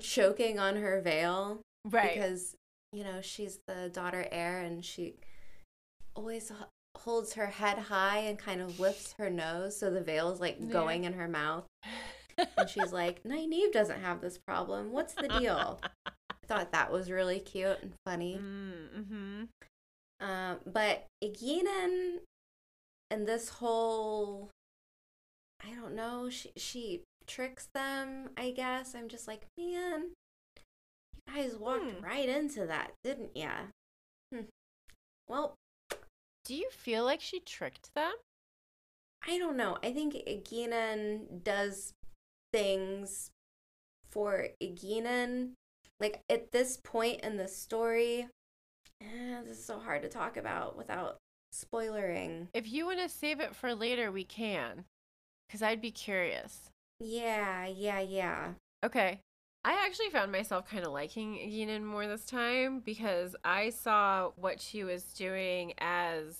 choking 0.00 0.58
on 0.58 0.76
her 0.76 1.00
veil 1.00 1.60
Right. 1.84 2.14
because, 2.14 2.54
you 2.92 3.04
know, 3.04 3.20
she's 3.20 3.60
the 3.66 3.88
daughter 3.88 4.26
heir 4.30 4.60
and 4.60 4.84
she 4.84 5.14
always 6.14 6.50
holds 6.96 7.34
her 7.34 7.46
head 7.46 7.78
high 7.78 8.18
and 8.18 8.38
kind 8.38 8.60
of 8.60 8.80
lifts 8.80 9.14
her 9.18 9.30
nose 9.30 9.78
so 9.78 9.90
the 9.90 10.00
veil's, 10.00 10.40
like, 10.40 10.56
Yeah. 10.60 10.66
going 10.72 11.04
in 11.04 11.12
her 11.14 11.28
mouth. 11.28 11.64
And 12.56 12.70
she's 12.70 12.92
like, 12.92 13.24
Nynaeve 13.24 13.72
doesn't 13.72 14.00
have 14.00 14.20
this 14.20 14.38
problem. 14.38 14.92
What's 14.92 15.12
the 15.14 15.26
deal? 15.26 15.80
I 16.06 16.12
thought 16.46 16.70
that 16.70 16.92
was 16.92 17.10
really 17.10 17.40
cute 17.40 17.78
and 17.82 17.92
funny. 18.06 18.38
mm-hmm. 18.40 19.44
Um, 20.20 20.58
but 20.64 21.06
Egeanin 21.22 22.18
and 23.10 23.26
this 23.26 23.48
whole, 23.48 24.50
I 25.64 25.74
don't 25.74 25.94
know, 25.96 26.30
she 26.30 26.52
she 26.56 27.02
tricks 27.28 27.68
them. 27.74 28.30
I 28.36 28.50
guess 28.50 28.94
I'm 28.94 29.08
just 29.08 29.28
like, 29.28 29.46
man, 29.56 30.10
you 31.26 31.32
guys 31.34 31.54
walked 31.56 31.84
Hmm. 31.92 32.04
right 32.04 32.28
into 32.28 32.66
that, 32.66 32.92
didn't 33.04 33.36
ya? 33.36 33.66
Hmm. 34.32 34.42
Well, 35.28 35.54
Do 36.44 36.54
you 36.54 36.70
feel 36.70 37.04
like 37.04 37.20
she 37.20 37.40
tricked 37.40 37.92
them? 37.94 38.14
I 39.26 39.36
don't 39.36 39.56
know. 39.58 39.76
I 39.82 39.92
think 39.92 40.14
Egeanin 40.14 41.44
does 41.44 41.92
things 42.54 43.30
for 44.10 44.48
Egeanin. 44.62 45.52
Like 46.00 46.22
at 46.30 46.50
this 46.52 46.78
point 46.82 47.20
in 47.20 47.36
the 47.36 47.48
story, 47.48 48.28
eh, 49.02 49.40
this 49.44 49.58
is 49.58 49.64
so 49.66 49.78
hard 49.78 50.00
to 50.02 50.08
talk 50.08 50.38
about 50.38 50.76
without 50.78 51.18
spoilering. 51.54 52.46
If 52.54 52.66
you 52.70 52.86
want 52.86 53.00
to 53.00 53.08
save 53.10 53.40
it 53.40 53.54
for 53.54 53.74
later, 53.74 54.10
we 54.10 54.24
can. 54.24 54.84
Because 55.46 55.60
I'd 55.62 55.82
be 55.82 55.90
curious. 55.90 56.70
Yeah, 57.00 57.66
yeah, 57.66 58.00
yeah. 58.00 58.52
Okay. 58.84 59.20
I 59.64 59.84
actually 59.84 60.10
found 60.10 60.32
myself 60.32 60.68
kind 60.68 60.84
of 60.84 60.92
liking 60.92 61.34
Egeanin 61.34 61.82
more 61.82 62.06
this 62.06 62.24
time 62.24 62.80
because 62.80 63.36
I 63.44 63.70
saw 63.70 64.30
what 64.36 64.60
she 64.60 64.84
was 64.84 65.02
doing 65.04 65.74
as. 65.78 66.36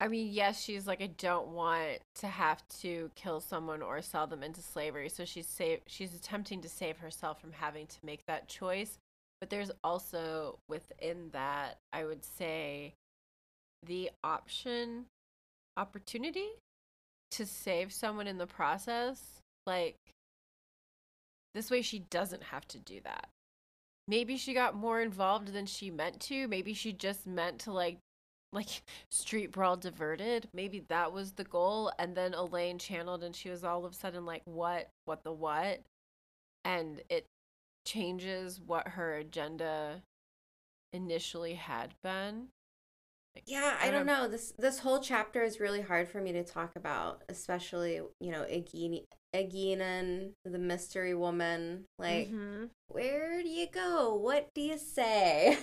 I 0.00 0.08
mean, 0.08 0.32
yes, 0.32 0.60
she's 0.60 0.86
like, 0.88 1.00
I 1.00 1.10
don't 1.16 1.48
want 1.48 1.98
to 2.16 2.26
have 2.26 2.66
to 2.80 3.10
kill 3.14 3.38
someone 3.38 3.82
or 3.82 4.02
sell 4.02 4.26
them 4.26 4.42
into 4.42 4.60
slavery. 4.60 5.08
So 5.08 5.24
she's 5.24 5.46
save, 5.46 5.80
she's 5.86 6.12
attempting 6.12 6.60
to 6.62 6.68
save 6.68 6.98
herself 6.98 7.40
from 7.40 7.52
having 7.52 7.86
to 7.86 7.96
make 8.02 8.26
that 8.26 8.48
choice. 8.48 8.98
But 9.40 9.50
there's 9.50 9.70
also 9.84 10.58
within 10.68 11.30
that, 11.32 11.78
I 11.92 12.04
would 12.04 12.24
say, 12.24 12.94
the 13.84 14.10
option, 14.24 15.06
opportunity 15.76 16.48
to 17.32 17.46
save 17.46 17.92
someone 17.92 18.26
in 18.26 18.38
the 18.38 18.46
process. 18.46 19.41
Like, 19.66 19.96
this 21.54 21.70
way 21.70 21.82
she 21.82 22.00
doesn't 22.00 22.44
have 22.44 22.66
to 22.68 22.78
do 22.78 23.00
that. 23.04 23.28
Maybe 24.08 24.36
she 24.36 24.54
got 24.54 24.74
more 24.74 25.00
involved 25.00 25.52
than 25.52 25.66
she 25.66 25.90
meant 25.90 26.20
to. 26.22 26.48
Maybe 26.48 26.74
she 26.74 26.92
just 26.92 27.26
meant 27.26 27.60
to 27.60 27.72
like 27.72 27.98
like 28.52 28.82
street 29.10 29.52
brawl 29.52 29.76
diverted. 29.76 30.48
Maybe 30.52 30.80
that 30.88 31.12
was 31.12 31.32
the 31.32 31.44
goal 31.44 31.92
and 31.98 32.14
then 32.14 32.32
Elayne 32.34 32.78
channeled 32.78 33.22
and 33.24 33.34
she 33.34 33.48
was 33.48 33.64
all 33.64 33.84
of 33.84 33.92
a 33.92 33.94
sudden 33.94 34.26
like 34.26 34.42
what 34.44 34.88
what 35.04 35.22
the 35.24 35.32
what? 35.32 35.80
And 36.64 37.02
it 37.08 37.26
changes 37.86 38.60
what 38.60 38.88
her 38.88 39.14
agenda 39.16 40.02
initially 40.92 41.54
had 41.54 41.94
been. 42.02 42.48
Like, 43.34 43.44
Yeah, 43.46 43.76
I 43.80 43.90
don't 43.90 44.06
know. 44.06 44.28
This 44.28 44.52
this 44.58 44.80
whole 44.80 45.00
chapter 45.00 45.42
is 45.42 45.58
really 45.60 45.80
hard 45.80 46.08
for 46.08 46.20
me 46.20 46.32
to 46.32 46.44
talk 46.44 46.72
about, 46.76 47.22
especially, 47.28 48.00
you 48.20 48.30
know, 48.30 48.42
Egin 48.42 49.04
Egeanin, 49.34 50.32
the 50.44 50.58
mystery 50.58 51.14
woman. 51.14 51.84
Like, 51.98 52.28
Mhm. 52.28 52.70
where 52.88 53.42
do 53.42 53.48
you 53.48 53.66
go? 53.66 54.14
What 54.14 54.48
do 54.54 54.60
you 54.60 54.78
say? 54.78 55.58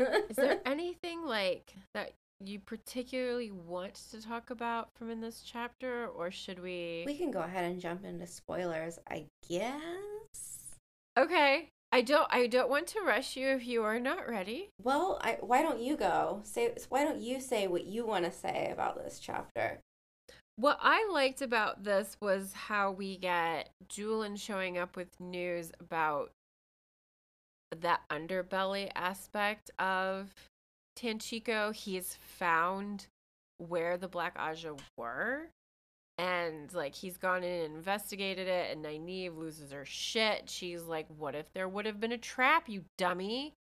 Is 0.00 0.36
there 0.36 0.60
anything 0.66 1.24
like 1.24 1.74
that 1.94 2.12
you 2.42 2.58
particularly 2.58 3.50
want 3.50 3.94
to 4.10 4.22
talk 4.22 4.48
about 4.50 4.88
from 4.94 5.10
in 5.10 5.20
this 5.20 5.42
chapter 5.42 6.06
or 6.08 6.30
should 6.30 6.58
we 6.58 7.02
we 7.06 7.16
can 7.16 7.30
go 7.30 7.40
ahead 7.40 7.64
and 7.70 7.80
jump 7.80 8.04
into 8.04 8.26
spoilers, 8.26 8.98
I 9.08 9.26
guess. 9.48 10.76
Okay. 11.18 11.68
I 11.92 12.02
don't 12.02 12.26
I 12.30 12.46
don't 12.46 12.70
want 12.70 12.86
to 12.88 13.00
rush 13.00 13.36
you 13.36 13.48
if 13.48 13.66
you 13.66 13.82
are 13.82 13.98
not 13.98 14.28
ready. 14.28 14.70
Well, 14.82 15.18
I, 15.22 15.38
why 15.40 15.60
don't 15.60 15.80
you 15.80 15.96
go? 15.96 16.40
Say 16.44 16.74
why 16.88 17.04
don't 17.04 17.20
you 17.20 17.40
say 17.40 17.66
what 17.66 17.84
you 17.84 18.06
want 18.06 18.24
to 18.26 18.30
say 18.32 18.70
about 18.72 18.96
this 18.96 19.18
chapter? 19.18 19.80
What 20.60 20.78
I 20.82 21.08
liked 21.10 21.40
about 21.40 21.84
this 21.84 22.18
was 22.20 22.52
how 22.52 22.90
we 22.90 23.16
get 23.16 23.70
Juilin 23.88 24.38
showing 24.38 24.76
up 24.76 24.94
with 24.94 25.18
news 25.18 25.72
about 25.80 26.32
that 27.74 28.02
underbelly 28.10 28.90
aspect 28.94 29.70
of 29.78 30.34
Tanchico. 30.98 31.74
He's 31.74 32.18
found 32.20 33.06
where 33.56 33.96
the 33.96 34.06
Black 34.06 34.36
Ajah 34.36 34.78
were. 34.98 35.48
And 36.18 36.70
like 36.74 36.94
he's 36.94 37.16
gone 37.16 37.42
in 37.42 37.64
and 37.64 37.74
investigated 37.76 38.46
it, 38.46 38.70
and 38.70 38.84
Nynaeve 38.84 39.38
loses 39.38 39.72
her 39.72 39.86
shit. 39.86 40.50
She's 40.50 40.82
like, 40.82 41.06
"What 41.16 41.34
if 41.34 41.50
there 41.54 41.70
would 41.70 41.86
have 41.86 41.98
been 41.98 42.12
a 42.12 42.18
trap, 42.18 42.68
you 42.68 42.84
dummy?" 42.98 43.54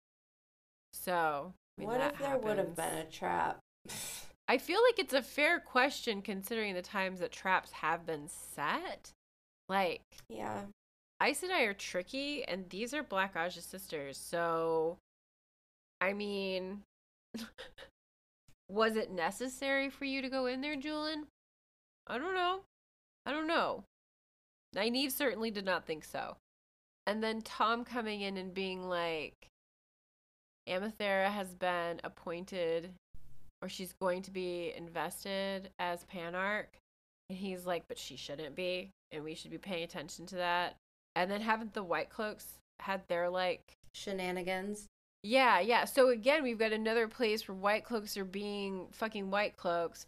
So 0.92 1.54
I 1.78 1.80
mean, 1.80 1.88
what 1.88 2.02
if 2.02 2.20
there 2.20 2.38
would 2.38 2.58
have 2.58 2.76
been 2.76 2.98
a 2.98 3.06
trap? 3.06 3.60
I 4.50 4.58
feel 4.58 4.80
like 4.82 4.98
it's 4.98 5.14
a 5.14 5.22
fair 5.22 5.60
question 5.60 6.24
considering 6.24 6.74
the 6.74 6.82
times 6.82 7.20
that 7.20 7.32
traps 7.32 7.72
have 7.72 8.08
been 8.08 8.28
set. 8.28 9.12
Like, 9.70 10.02
yeah. 10.28 10.64
Ice 11.20 11.44
and 11.44 11.52
I 11.52 11.62
are 11.62 11.74
tricky, 11.76 12.44
and 12.44 12.68
these 12.68 12.92
are 12.96 13.04
Black 13.04 13.36
Ajah 13.36 13.62
sisters. 13.62 14.18
So, 14.18 14.98
I 16.02 16.14
mean, 16.14 16.82
was 18.70 18.96
it 18.96 19.12
necessary 19.12 19.88
for 19.88 20.06
you 20.06 20.20
to 20.24 20.30
go 20.30 20.48
in 20.48 20.62
there, 20.62 20.76
Juilin? 20.76 21.28
I 22.08 22.18
don't 22.18 22.34
know. 22.34 22.62
I 23.28 23.32
don't 23.32 23.48
know. 23.48 23.84
Nynaeve 24.76 25.12
certainly 25.12 25.52
did 25.52 25.66
not 25.66 25.86
think 25.86 26.04
so. 26.04 26.38
And 27.06 27.22
then 27.22 27.44
Tom 27.44 27.86
coming 27.86 28.22
in 28.22 28.36
and 28.36 28.52
being 28.52 28.90
like, 28.90 29.36
Amathera 30.68 31.30
has 31.30 31.54
been 31.54 32.02
appointed, 32.04 32.94
or 33.62 33.70
she's 33.70 33.94
going 33.94 34.22
to 34.24 34.32
be 34.32 34.74
invested 34.76 35.70
as 35.80 36.06
Panarch. 36.06 36.80
And 37.30 37.38
he's 37.38 37.66
like, 37.66 37.84
but 37.88 37.98
she 38.00 38.16
shouldn't 38.16 38.56
be, 38.56 38.92
and 39.12 39.24
we 39.24 39.36
should 39.36 39.52
be 39.52 39.58
paying 39.58 39.84
attention 39.84 40.26
to 40.28 40.36
that. 40.36 40.78
And 41.16 41.30
then 41.30 41.42
haven't 41.42 41.74
the 41.74 41.84
White 41.84 42.10
Cloaks 42.10 42.46
had 42.80 43.02
their 43.08 43.30
like 43.30 43.74
Shenanigans. 43.94 44.88
yeah, 45.24 45.60
yeah. 45.60 45.86
So 45.86 46.10
again, 46.10 46.44
we've 46.44 46.58
got 46.58 46.72
another 46.72 47.08
place 47.08 47.48
where 47.48 47.56
white 47.56 47.84
cloaks 47.84 48.16
are 48.18 48.26
being 48.26 48.88
fucking 48.92 49.30
white 49.30 49.58
cloaks. 49.58 50.06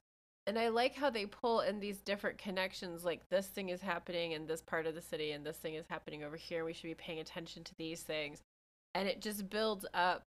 And 0.48 0.58
I 0.58 0.70
like 0.70 0.96
how 0.96 1.10
they 1.10 1.26
pull 1.26 1.60
in 1.62 1.80
these 1.80 2.00
different 2.00 2.38
connections 2.38 3.04
like 3.04 3.28
this 3.30 3.48
thing 3.48 3.70
is 3.70 3.82
happening 3.82 4.32
in 4.32 4.48
this 4.48 4.62
part 4.62 4.88
of 4.88 4.96
the 4.96 5.02
city 5.02 5.34
and 5.34 5.46
this 5.46 5.58
thing 5.58 5.76
is 5.76 5.86
happening 5.88 6.24
over 6.24 6.36
here. 6.38 6.66
We 6.66 6.74
should 6.74 6.84
be 6.88 6.96
paying 6.96 7.20
attention 7.20 7.64
to 7.66 7.76
these 7.78 8.02
things. 8.02 8.42
And 8.96 9.08
it 9.08 9.22
just 9.22 9.50
builds 9.50 9.86
up 9.94 10.24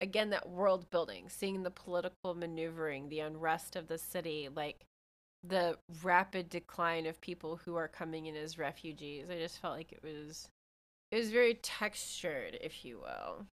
again 0.00 0.30
that 0.30 0.48
world 0.48 0.90
building, 0.90 1.28
seeing 1.28 1.62
the 1.62 1.70
political 1.70 2.34
maneuvering, 2.34 3.08
the 3.08 3.20
unrest 3.20 3.76
of 3.76 3.88
the 3.88 3.98
city, 3.98 4.48
like 4.54 4.84
the 5.46 5.76
rapid 6.02 6.48
decline 6.48 7.06
of 7.06 7.20
people 7.20 7.56
who 7.64 7.76
are 7.76 7.88
coming 7.88 8.26
in 8.26 8.36
as 8.36 8.58
refugees. 8.58 9.26
I 9.30 9.36
just 9.38 9.60
felt 9.60 9.76
like 9.76 9.92
it 9.92 10.02
was 10.02 10.48
it 11.10 11.16
was 11.16 11.30
very 11.30 11.54
textured, 11.54 12.58
if 12.60 12.84
you 12.84 12.98
will. 12.98 13.46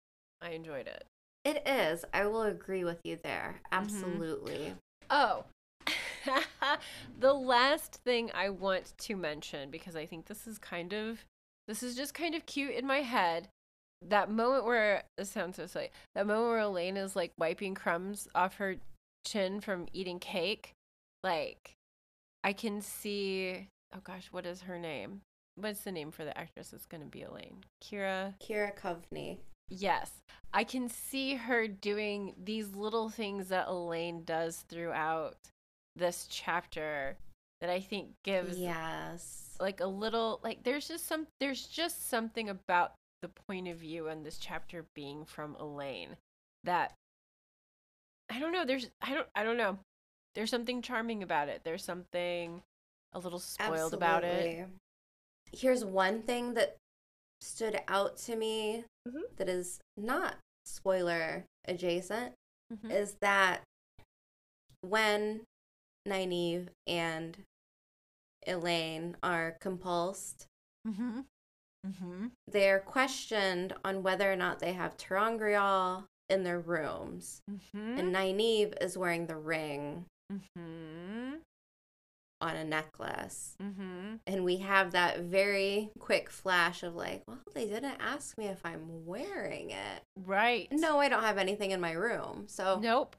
I 0.42 0.51
enjoyed 0.51 0.86
it. 0.86 1.05
It 1.45 1.62
is. 1.66 2.05
I 2.12 2.26
will 2.26 2.42
agree 2.42 2.84
with 2.84 3.01
you 3.05 3.18
there. 3.22 3.61
Mm-hmm. 3.66 3.84
Absolutely. 3.84 4.74
Oh, 5.11 5.45
the 7.20 7.34
last 7.34 8.01
thing 8.05 8.30
I 8.34 8.49
want 8.49 8.95
to 8.99 9.16
mention 9.16 9.70
because 9.70 9.95
I 9.95 10.07
think 10.07 10.26
this 10.26 10.47
is 10.47 10.59
kind 10.59 10.92
of 10.92 11.24
this 11.68 11.82
is 11.82 11.95
just 11.95 12.14
kind 12.14 12.34
of 12.34 12.47
cute 12.47 12.74
in 12.74 12.86
my 12.86 13.01
head. 13.01 13.49
That 14.09 14.30
moment 14.30 14.64
where 14.64 15.05
this 15.16 15.30
sounds 15.30 15.57
so 15.57 15.66
silly. 15.66 15.90
That 16.14 16.26
moment 16.26 16.48
where 16.48 16.59
Elayne 16.61 16.96
is 16.96 17.16
like 17.16 17.32
wiping 17.38 17.74
crumbs 17.74 18.28
off 18.34 18.57
her 18.57 18.76
chin 19.26 19.61
from 19.61 19.86
eating 19.92 20.18
cake. 20.18 20.72
Like, 21.22 21.72
I 22.42 22.52
can 22.52 22.80
see. 22.82 23.68
Oh 23.94 24.00
gosh, 24.05 24.28
what 24.30 24.44
is 24.46 24.62
her 24.62 24.78
name? 24.78 25.20
What's 25.57 25.80
the 25.82 25.92
name 25.92 26.11
for 26.11 26.24
the 26.24 26.36
actress 26.36 26.68
that's 26.70 26.86
going 26.86 27.02
to 27.02 27.09
be 27.09 27.20
Elayne? 27.20 27.62
Ceara. 27.80 28.34
Ceara 28.40 28.72
Coveney. 28.72 29.38
Yes, 29.70 30.11
I 30.52 30.64
can 30.64 30.88
see 30.88 31.36
her 31.36 31.66
doing 31.66 32.34
these 32.42 32.74
little 32.74 33.09
things 33.09 33.48
that 33.48 33.68
Elayne 33.68 34.24
does 34.24 34.64
throughout 34.68 35.36
this 35.96 36.26
chapter 36.28 37.16
that 37.61 37.70
I 37.70 37.80
think 37.80 38.09
gives 38.24 38.59
Yes. 38.59 39.57
like 39.61 39.80
a 39.80 39.86
little 39.86 40.40
like 40.42 40.64
there's 40.64 40.86
just 40.88 41.07
some 41.07 41.26
there's 41.40 41.66
just 41.66 42.11
something 42.11 42.50
about 42.50 42.92
the 43.25 43.43
point 43.49 43.68
of 43.68 43.79
view 43.79 44.09
in 44.09 44.22
this 44.22 44.37
chapter 44.37 44.85
being 44.95 45.25
from 45.25 45.57
Elayne 45.59 46.16
that 46.64 46.93
I 48.29 48.39
don't 48.39 48.53
know 48.53 48.66
there's 48.66 48.91
I 49.01 49.14
don't 49.14 49.27
I 49.35 49.43
don't 49.43 49.57
know. 49.57 49.79
There's 50.35 50.51
something 50.51 50.83
charming 50.83 51.22
about 51.22 51.49
it. 51.49 51.62
There's 51.64 51.85
something 51.85 52.61
a 53.14 53.18
little 53.18 53.39
spoiled 53.39 53.95
about 53.95 54.25
it. 54.25 54.66
Here's 55.53 55.85
one 55.85 56.20
thing 56.22 56.53
that 56.55 56.77
stood 57.41 57.81
out 57.89 58.18
to 58.18 58.37
me 58.37 58.85
Mhm. 59.09 59.22
that 59.37 59.49
is 59.49 59.81
not 59.97 60.37
spoiler 60.66 61.47
adjacent 61.66 62.35
Mhm. 62.72 62.91
is 62.91 63.14
that 63.20 63.62
when 64.83 65.45
Nynaeve 66.07 66.68
and 66.87 67.43
Elayne 68.47 69.14
are 69.22 69.57
compulsed, 69.62 70.45
mhm 70.87 71.25
mhm 71.85 72.30
they're 72.47 72.80
questioned 72.80 73.72
on 73.85 74.03
whether 74.03 74.30
or 74.30 74.37
not 74.37 74.59
they 74.61 74.72
have 74.72 74.97
ter'angreal 74.97 76.05
in 76.28 76.43
their 76.45 76.61
rooms. 76.61 77.41
mhm 77.51 77.99
And 77.99 78.14
Nynaeve 78.14 78.74
is 78.82 78.97
wearing 78.99 79.26
the 79.26 79.37
ring 79.37 80.07
mhm 80.32 81.41
on 82.41 82.57
a 82.57 82.64
necklace. 82.64 83.55
mhm 83.62 84.20
And 84.26 84.45
we 84.45 84.59
have 84.59 84.93
that 84.93 85.20
very 85.20 85.91
quick 85.99 86.30
flash 86.30 86.82
of 86.82 86.95
like, 86.95 87.22
well, 87.26 87.39
they 87.55 87.66
didn't 87.66 87.97
ask 88.01 88.37
me 88.39 88.47
if 88.47 88.64
I'm 88.64 89.05
wearing 89.07 89.70
it. 89.70 90.03
right 90.24 90.68
No, 90.72 90.99
I 90.99 91.09
don't 91.09 91.22
have 91.24 91.39
anything 91.39 91.70
in 91.70 91.80
my 91.80 91.93
room. 91.93 92.45
So 92.49 92.78
nope 92.80 93.16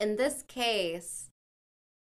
in 0.00 0.16
this 0.16 0.42
case, 0.48 1.28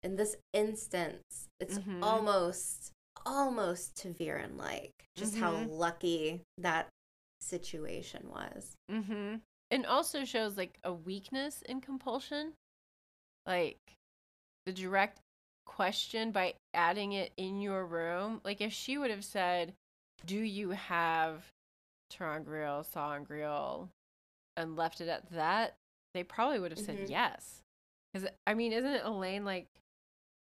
in 0.02 0.16
this 0.16 0.36
instance, 0.52 1.48
it's 1.58 1.78
Mhm. 1.78 2.02
almost 2.02 2.92
almost 3.26 3.96
ta'veren 3.96 4.56
like. 4.56 4.99
Just 5.16 5.36
how 5.36 5.52
Mhm. 5.52 5.68
lucky 5.78 6.42
that 6.58 6.88
situation 7.40 8.28
was. 8.30 8.76
Mm-hmm. 8.90 9.36
And 9.70 9.86
also 9.86 10.24
shows 10.24 10.56
like 10.56 10.78
a 10.84 10.92
weakness 10.92 11.62
in 11.62 11.80
compulsion. 11.80 12.54
Like 13.46 13.78
the 14.66 14.72
direct 14.72 15.20
question 15.66 16.32
by 16.32 16.54
adding 16.74 17.12
it 17.12 17.32
in 17.36 17.60
your 17.60 17.84
room. 17.86 18.40
Like 18.44 18.60
if 18.60 18.72
she 18.72 18.98
would 18.98 19.10
have 19.10 19.24
said, 19.24 19.74
Do 20.26 20.36
you 20.38 20.70
have 20.70 21.50
ter'angreal, 22.10 22.84
sa'angreal, 22.84 23.88
and 24.56 24.76
left 24.76 25.00
it 25.00 25.08
at 25.08 25.30
that, 25.30 25.76
they 26.12 26.22
probably 26.24 26.58
would 26.58 26.72
have 26.72 26.80
said 26.80 26.98
Mhm. 26.98 27.08
yes. 27.08 27.62
Because 28.12 28.28
I 28.46 28.54
mean, 28.54 28.72
isn't 28.72 28.92
it 28.92 29.02
Elayne 29.04 29.44
like 29.44 29.68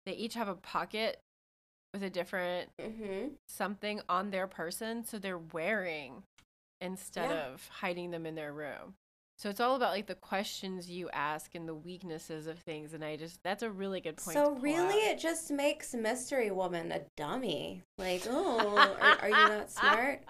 they 0.06 0.14
each 0.14 0.34
have 0.34 0.48
a 0.48 0.56
pocket 0.56 1.20
with 1.94 2.04
a 2.04 2.10
different 2.10 2.70
Mm-hmm. 2.80 3.30
something 3.48 4.02
on 4.10 4.30
their 4.32 4.48
person 4.48 5.04
so 5.04 5.18
they're 5.18 5.38
wearing 5.38 6.24
instead 6.82 7.30
Yeah. 7.32 7.48
of 7.48 7.68
hiding 7.68 8.12
them 8.12 8.26
in 8.26 8.36
their 8.36 8.54
room. 8.54 8.96
So 9.38 9.50
it's 9.50 9.62
all 9.62 9.78
about 9.78 9.92
like 9.94 10.08
the 10.08 10.16
questions 10.16 10.90
you 10.90 11.10
ask 11.12 11.56
and 11.56 11.66
the 11.68 11.74
weaknesses 11.74 12.46
of 12.46 12.60
things 12.60 12.94
and 12.94 13.04
I 13.06 13.16
just 13.16 13.42
that's 13.42 13.64
a 13.64 13.70
really 13.72 14.02
good 14.02 14.18
point. 14.18 14.34
So 14.36 14.52
really, 14.56 15.02
out. 15.06 15.12
it 15.12 15.20
just 15.20 15.50
makes 15.50 15.94
Mystery 15.94 16.52
Woman 16.52 16.92
a 16.92 17.02
dummy. 17.16 17.82
Like, 17.98 18.24
oh, 18.30 18.98
are, 19.00 19.18
are 19.22 19.30
you 19.30 19.36
not 19.50 19.72
smart? 19.72 20.24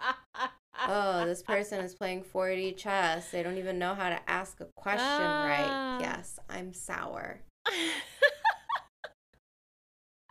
Oh, 0.88 1.26
this 1.26 1.42
person 1.42 1.80
is 1.84 1.96
playing 1.96 2.24
4D 2.24 2.78
chess. 2.78 3.32
They 3.32 3.42
don't 3.44 3.58
even 3.58 3.80
know 3.80 3.96
how 3.96 4.10
to 4.10 4.20
ask 4.30 4.62
a 4.62 4.68
question 4.76 5.06
right. 5.08 5.68
Ah. 5.70 6.00
Yes, 6.00 6.38
I'm 6.48 6.72
sour. 6.72 7.40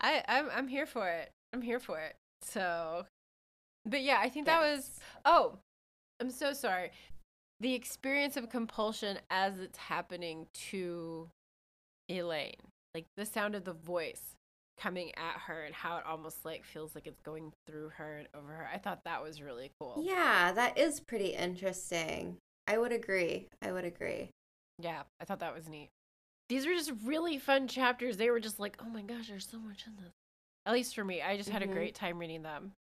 I 0.01 0.22
I'm 0.28 0.49
I'm 0.55 0.68
here 0.68 0.86
for 0.86 1.09
it. 1.09 1.30
I'm 1.53 1.62
here 1.62 1.80
for 1.80 1.99
it. 2.01 2.16
So 2.42 3.07
but 3.86 4.03
yeah, 4.03 4.18
I 4.20 4.28
think 4.28 4.46
that 4.46 4.61
was 4.61 4.99
oh, 5.24 5.59
I'm 6.20 6.30
so 6.30 6.53
sorry. 6.53 6.90
The 7.61 7.74
experience 7.74 8.36
of 8.36 8.49
compulsion 8.51 9.18
as 9.30 9.59
it's 9.59 9.78
happening 9.78 10.46
to 10.70 11.28
Elayne. 12.11 12.55
Like 12.94 13.07
the 13.16 13.26
sound 13.26 13.55
of 13.55 13.64
the 13.64 13.72
voice 13.72 14.34
coming 14.78 15.11
at 15.16 15.40
her 15.46 15.64
and 15.64 15.74
how 15.74 15.99
it 15.99 16.07
almost 16.07 16.44
like 16.44 16.64
feels 16.64 16.94
like 16.94 17.07
it's 17.07 17.20
going 17.20 17.53
through 17.66 17.90
her 17.96 18.18
and 18.18 18.28
over 18.34 18.53
her. 18.53 18.68
I 18.72 18.78
thought 18.78 19.05
that 19.05 19.22
was 19.22 19.42
really 19.42 19.72
cool. 19.80 20.01
Yeah, 20.05 20.53
that 20.53 20.78
is 20.78 21.01
pretty 21.01 21.28
interesting. 21.28 22.36
I 22.66 22.78
would 22.78 22.92
agree. 22.92 23.49
I 23.61 23.72
would 23.72 23.84
agree. 23.84 24.30
Yeah, 24.78 25.03
I 25.20 25.24
thought 25.24 25.40
that 25.40 25.55
was 25.55 25.68
neat. 25.68 25.90
These 26.49 26.66
were 26.66 26.72
just 26.72 26.92
really 27.05 27.38
fun 27.38 27.68
chapters. 27.68 28.16
They 28.16 28.30
were 28.30 28.40
just 28.40 28.59
like, 28.59 28.76
oh 28.80 28.88
my 28.88 29.03
gosh, 29.03 29.28
there's 29.28 29.46
so 29.49 29.59
much 29.59 29.84
in 29.86 29.96
this. 30.03 30.12
At 30.66 30.72
least 30.72 30.94
for 30.94 31.05
me, 31.05 31.20
I 31.22 31.36
just 31.36 31.49
had 31.51 31.62
a 31.62 31.66
Mhm. 31.66 31.72
great 31.72 31.94
time 31.94 32.18
reading 32.18 32.42
them. 32.42 32.72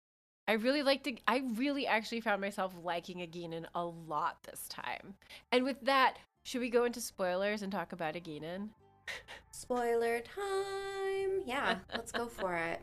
I 0.48 0.52
really 0.52 0.82
liked. 0.84 1.06
it. 1.08 1.20
I 1.26 1.38
really 1.54 1.86
actually 1.88 2.20
found 2.20 2.40
myself 2.40 2.72
liking 2.82 3.18
Egeanin 3.18 3.66
a 3.74 3.84
lot 3.84 4.42
this 4.44 4.68
time. 4.68 5.16
And 5.50 5.64
with 5.64 5.80
that, 5.82 6.18
should 6.44 6.60
we 6.60 6.70
go 6.70 6.84
into 6.84 7.00
spoilers 7.00 7.62
and 7.62 7.72
talk 7.72 7.92
about 7.92 8.14
Egeanin? 8.14 8.68
Spoiler 9.50 10.20
time. 10.20 11.42
Yeah, 11.44 11.78
let's 11.94 12.12
go 12.12 12.26
for 12.26 12.54
it. 12.56 12.80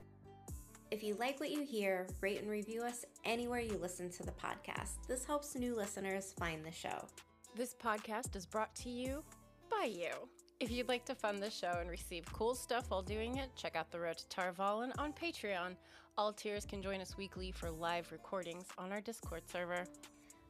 If 0.91 1.01
you 1.03 1.15
like 1.15 1.39
what 1.39 1.49
you 1.51 1.63
hear, 1.63 2.05
rate 2.21 2.41
and 2.41 2.49
review 2.49 2.83
us 2.83 3.05
anywhere 3.23 3.61
you 3.61 3.77
listen 3.77 4.09
to 4.11 4.23
the 4.23 4.31
podcast. 4.33 5.07
This 5.07 5.25
helps 5.25 5.55
new 5.55 5.75
listeners 5.75 6.33
find 6.37 6.63
the 6.65 6.71
show. 6.71 7.07
This 7.55 7.73
podcast 7.73 8.35
is 8.35 8.45
brought 8.45 8.75
to 8.75 8.89
you 8.89 9.23
by 9.69 9.85
you. 9.85 10.11
If 10.59 10.71
you'd 10.71 10.87
like 10.87 11.05
to 11.05 11.15
fund 11.15 11.39
the 11.39 11.49
show 11.49 11.77
and 11.79 11.89
receive 11.89 12.25
cool 12.31 12.55
stuff 12.55 12.89
while 12.89 13.01
doing 13.01 13.37
it, 13.37 13.49
check 13.55 13.75
out 13.75 13.91
The 13.91 13.99
Road 13.99 14.17
to 14.17 14.27
Tar 14.29 14.53
Valon 14.53 14.91
on 14.97 15.11
Patreon. 15.11 15.75
All 16.17 16.31
tiers 16.31 16.65
can 16.65 16.81
join 16.81 17.01
us 17.01 17.17
weekly 17.17 17.51
for 17.51 17.69
live 17.69 18.11
recordings 18.11 18.65
on 18.77 18.91
our 18.91 19.01
Discord 19.01 19.41
server. 19.51 19.83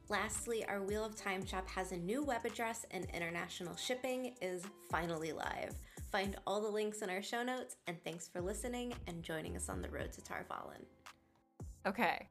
Lastly, 0.08 0.64
our 0.66 0.82
Wheel 0.82 1.04
of 1.04 1.16
Time 1.16 1.44
shop 1.44 1.66
has 1.68 1.92
a 1.92 1.96
new 1.96 2.22
web 2.22 2.44
address 2.44 2.84
and 2.90 3.06
international 3.14 3.74
shipping 3.74 4.34
is 4.42 4.62
finally 4.90 5.32
live. 5.32 5.74
Find 6.12 6.36
all 6.46 6.60
the 6.60 6.68
links 6.68 7.02
in 7.02 7.10
our 7.10 7.22
show 7.22 7.42
notes, 7.42 7.76
and 7.88 7.96
thanks 8.04 8.28
for 8.28 8.40
listening 8.40 8.92
and 9.08 9.22
joining 9.22 9.56
us 9.56 9.68
on 9.68 9.80
the 9.80 9.88
road 9.88 10.12
to 10.12 10.20
Tar 10.20 10.44
Valon. 10.48 10.84
Okay. 11.86 12.28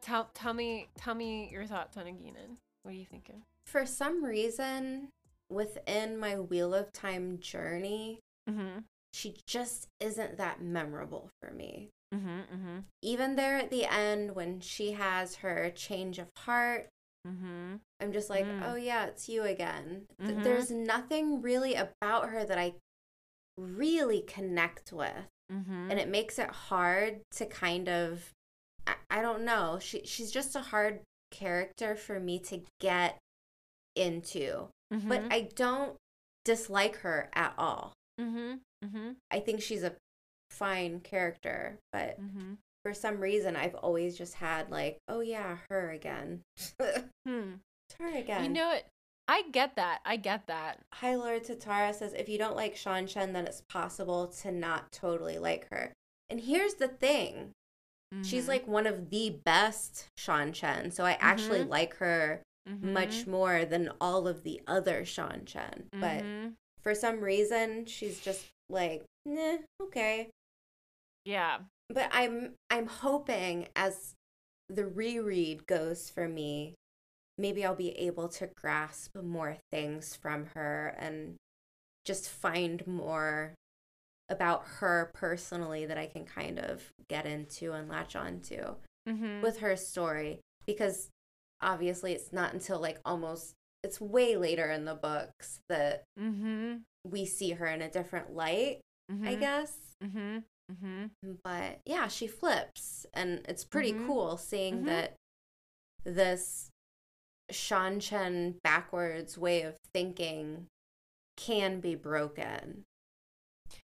Tell 0.00 0.30
tell 0.32 0.54
me 0.54 0.88
tell 0.96 1.14
me 1.14 1.50
your 1.52 1.66
thoughts 1.66 1.96
on 1.96 2.04
Egeanin. 2.04 2.56
What 2.82 2.94
are 2.94 2.96
you 2.96 3.04
thinking? 3.04 3.42
For 3.64 3.84
some 3.84 4.24
reason, 4.24 5.08
within 5.50 6.18
my 6.18 6.38
Wheel 6.38 6.74
of 6.74 6.92
Time 6.92 7.38
journey, 7.38 8.20
Mm-hmm. 8.48 8.78
she 9.12 9.34
just 9.46 9.88
isn't 10.00 10.38
that 10.38 10.62
memorable 10.62 11.30
for 11.42 11.50
me. 11.50 11.90
Mm-hmm. 12.14 12.28
Mm-hmm. 12.28 12.78
Even 13.02 13.34
there 13.36 13.56
at 13.58 13.70
the 13.70 13.84
end 13.84 14.34
when 14.36 14.60
she 14.60 14.92
has 14.92 15.36
her 15.36 15.70
change 15.74 16.18
of 16.18 16.28
heart, 16.36 16.88
Mm-hmm. 17.26 17.76
I'm 18.00 18.12
just 18.12 18.30
like, 18.30 18.44
Mm. 18.46 18.62
oh 18.70 18.76
yeah, 18.76 19.06
it's 19.06 19.28
you 19.28 19.42
again. 19.42 20.06
Th- 20.22 20.30
Mhm. 20.36 20.44
There's 20.44 20.70
nothing 20.70 21.42
really 21.42 21.74
about 21.74 22.28
her 22.30 22.44
that 22.44 22.56
I 22.56 22.74
really 23.58 24.20
connect 24.20 24.92
with. 24.92 25.26
Mm-hmm. 25.52 25.90
And 25.90 25.98
it 25.98 26.08
makes 26.08 26.38
it 26.38 26.50
hard 26.50 27.22
to 27.32 27.46
kind 27.46 27.88
of 27.88 28.30
I, 28.86 28.94
I 29.10 29.22
don't 29.22 29.44
know. 29.44 29.78
She 29.80 30.02
she's 30.04 30.30
just 30.30 30.54
a 30.54 30.60
hard 30.60 31.00
character 31.32 31.96
for 31.96 32.20
me 32.20 32.38
to 32.40 32.62
get 32.80 33.18
into. 33.96 34.68
Mm-hmm. 34.92 35.08
But 35.08 35.22
I 35.30 35.48
don't 35.54 35.96
dislike 36.44 36.96
her 36.98 37.28
at 37.34 37.54
all. 37.58 37.92
Mm-hmm. 38.20 38.54
Mm-hmm. 38.84 39.10
I 39.30 39.40
think 39.40 39.60
she's 39.62 39.82
a 39.82 39.94
fine 40.50 41.00
character, 41.00 41.78
but 41.92 42.20
Mm-hmm. 42.20 42.54
for 42.84 42.94
some 42.94 43.20
reason 43.20 43.56
I've 43.56 43.74
always 43.74 44.16
just 44.16 44.34
had 44.34 44.70
like, 44.70 44.98
oh 45.08 45.20
yeah, 45.20 45.58
her 45.70 45.90
again. 45.90 46.42
Hmm. 47.26 47.54
Her 47.98 48.16
again. 48.16 48.44
You 48.44 48.50
know 48.50 48.72
it. 48.72 48.86
I 49.26 49.42
get 49.50 49.74
that. 49.74 49.98
I 50.04 50.14
get 50.16 50.46
that. 50.46 50.78
High 50.94 51.16
Lord 51.16 51.42
Tatara 51.44 51.92
says 51.92 52.12
if 52.14 52.28
you 52.28 52.38
don't 52.38 52.54
like 52.54 52.76
Seanchan, 52.76 53.32
then 53.32 53.46
it's 53.48 53.62
possible 53.68 54.28
to 54.42 54.52
not 54.52 54.92
totally 54.92 55.38
like 55.38 55.66
her. 55.70 55.92
And 56.30 56.38
here's 56.40 56.74
the 56.74 56.86
thing. 56.86 57.50
She's 58.22 58.44
Mhm. 58.44 58.48
like 58.48 58.68
one 58.68 58.86
of 58.86 59.10
the 59.10 59.30
best 59.44 60.06
Seanchan. 60.16 60.92
So 60.92 61.04
I 61.04 61.14
actually 61.20 61.64
Mhm. 61.64 61.68
like 61.68 61.94
her 61.96 62.40
Mhm. 62.68 62.92
much 62.92 63.26
more 63.26 63.64
than 63.64 63.92
all 64.00 64.26
of 64.26 64.42
the 64.42 64.60
other 64.66 65.02
Seanchan. 65.02 65.86
But 65.92 66.22
Mhm. 66.24 66.54
for 66.80 66.94
some 66.94 67.20
reason, 67.20 67.86
she's 67.86 68.20
just 68.20 68.46
like, 68.68 69.04
nah, 69.24 69.58
okay. 69.80 70.30
yeah. 71.24 71.60
But 71.88 72.08
I'm 72.12 72.54
I'm 72.70 72.86
hoping 72.86 73.68
as 73.76 74.14
the 74.68 74.86
reread 74.86 75.66
goes 75.66 76.10
for 76.10 76.28
me, 76.28 76.74
maybe 77.38 77.64
I'll 77.64 77.74
be 77.76 77.90
able 77.98 78.28
to 78.30 78.48
grasp 78.56 79.16
more 79.16 79.56
things 79.72 80.14
from 80.16 80.46
her 80.54 80.94
and 80.98 81.36
just 82.04 82.28
find 82.28 82.84
more 82.86 83.54
about 84.28 84.66
her 84.80 85.10
personally 85.14 85.86
that 85.86 85.98
I 85.98 86.06
can 86.06 86.24
kind 86.24 86.58
of 86.58 86.90
get 87.08 87.26
into 87.26 87.72
and 87.72 87.88
latch 87.88 88.16
onto 88.16 88.76
Mm-hmm. 89.08 89.40
with 89.42 89.58
her 89.58 89.76
story 89.76 90.40
because 90.66 91.08
obviously 91.60 92.12
it's 92.12 92.32
not 92.32 92.52
until 92.52 92.80
like 92.80 92.98
almost 93.04 93.54
it's 93.82 94.00
way 94.00 94.36
later 94.36 94.70
in 94.70 94.84
the 94.84 94.94
books 94.94 95.60
that 95.68 96.04
mm-hmm. 96.18 96.76
we 97.04 97.24
see 97.24 97.50
her 97.52 97.66
in 97.66 97.82
a 97.82 97.90
different 97.90 98.34
light, 98.34 98.80
I 99.24 99.34
guess. 99.36 99.72
Mm-hmm. 100.02 100.38
Mm-hmm. 100.72 101.32
But 101.44 101.80
yeah, 101.86 102.08
she 102.08 102.26
flips 102.26 103.06
and 103.14 103.42
it's 103.48 103.64
pretty 103.64 103.92
Mhm. 103.92 104.06
cool 104.06 104.36
seeing 104.36 104.82
Mhm. 104.82 104.86
that 104.86 105.14
this 106.04 106.70
Seanchan 107.52 108.56
backwards 108.64 109.38
way 109.38 109.62
of 109.62 109.76
thinking 109.94 110.66
can 111.36 111.78
be 111.80 111.94
broken. 111.94 112.84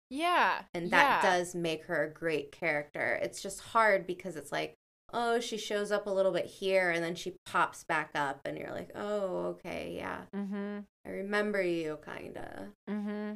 Yeah. 0.09 0.63
And 0.73 0.91
that 0.91 1.23
yeah. 1.23 1.37
does 1.37 1.55
make 1.55 1.85
her 1.85 2.03
a 2.03 2.13
great 2.13 2.51
character. 2.51 3.19
It's 3.21 3.41
just 3.41 3.59
hard 3.59 4.05
because 4.05 4.35
it's 4.35 4.51
like, 4.51 4.76
oh, 5.13 5.39
she 5.39 5.57
shows 5.57 5.91
up 5.91 6.05
a 6.07 6.11
little 6.11 6.31
bit 6.31 6.45
here 6.45 6.89
and 6.89 7.03
then 7.03 7.15
she 7.15 7.35
pops 7.45 7.83
back 7.83 8.11
up, 8.15 8.41
and 8.45 8.57
you're 8.57 8.71
like, 8.71 8.91
oh, 8.95 9.55
okay, 9.57 9.93
yeah. 9.95 10.21
Mm-hmm. 10.35 10.79
I 11.05 11.09
remember 11.09 11.61
you, 11.61 11.99
kinda. 12.05 12.67
Mm-hmm. 12.89 13.33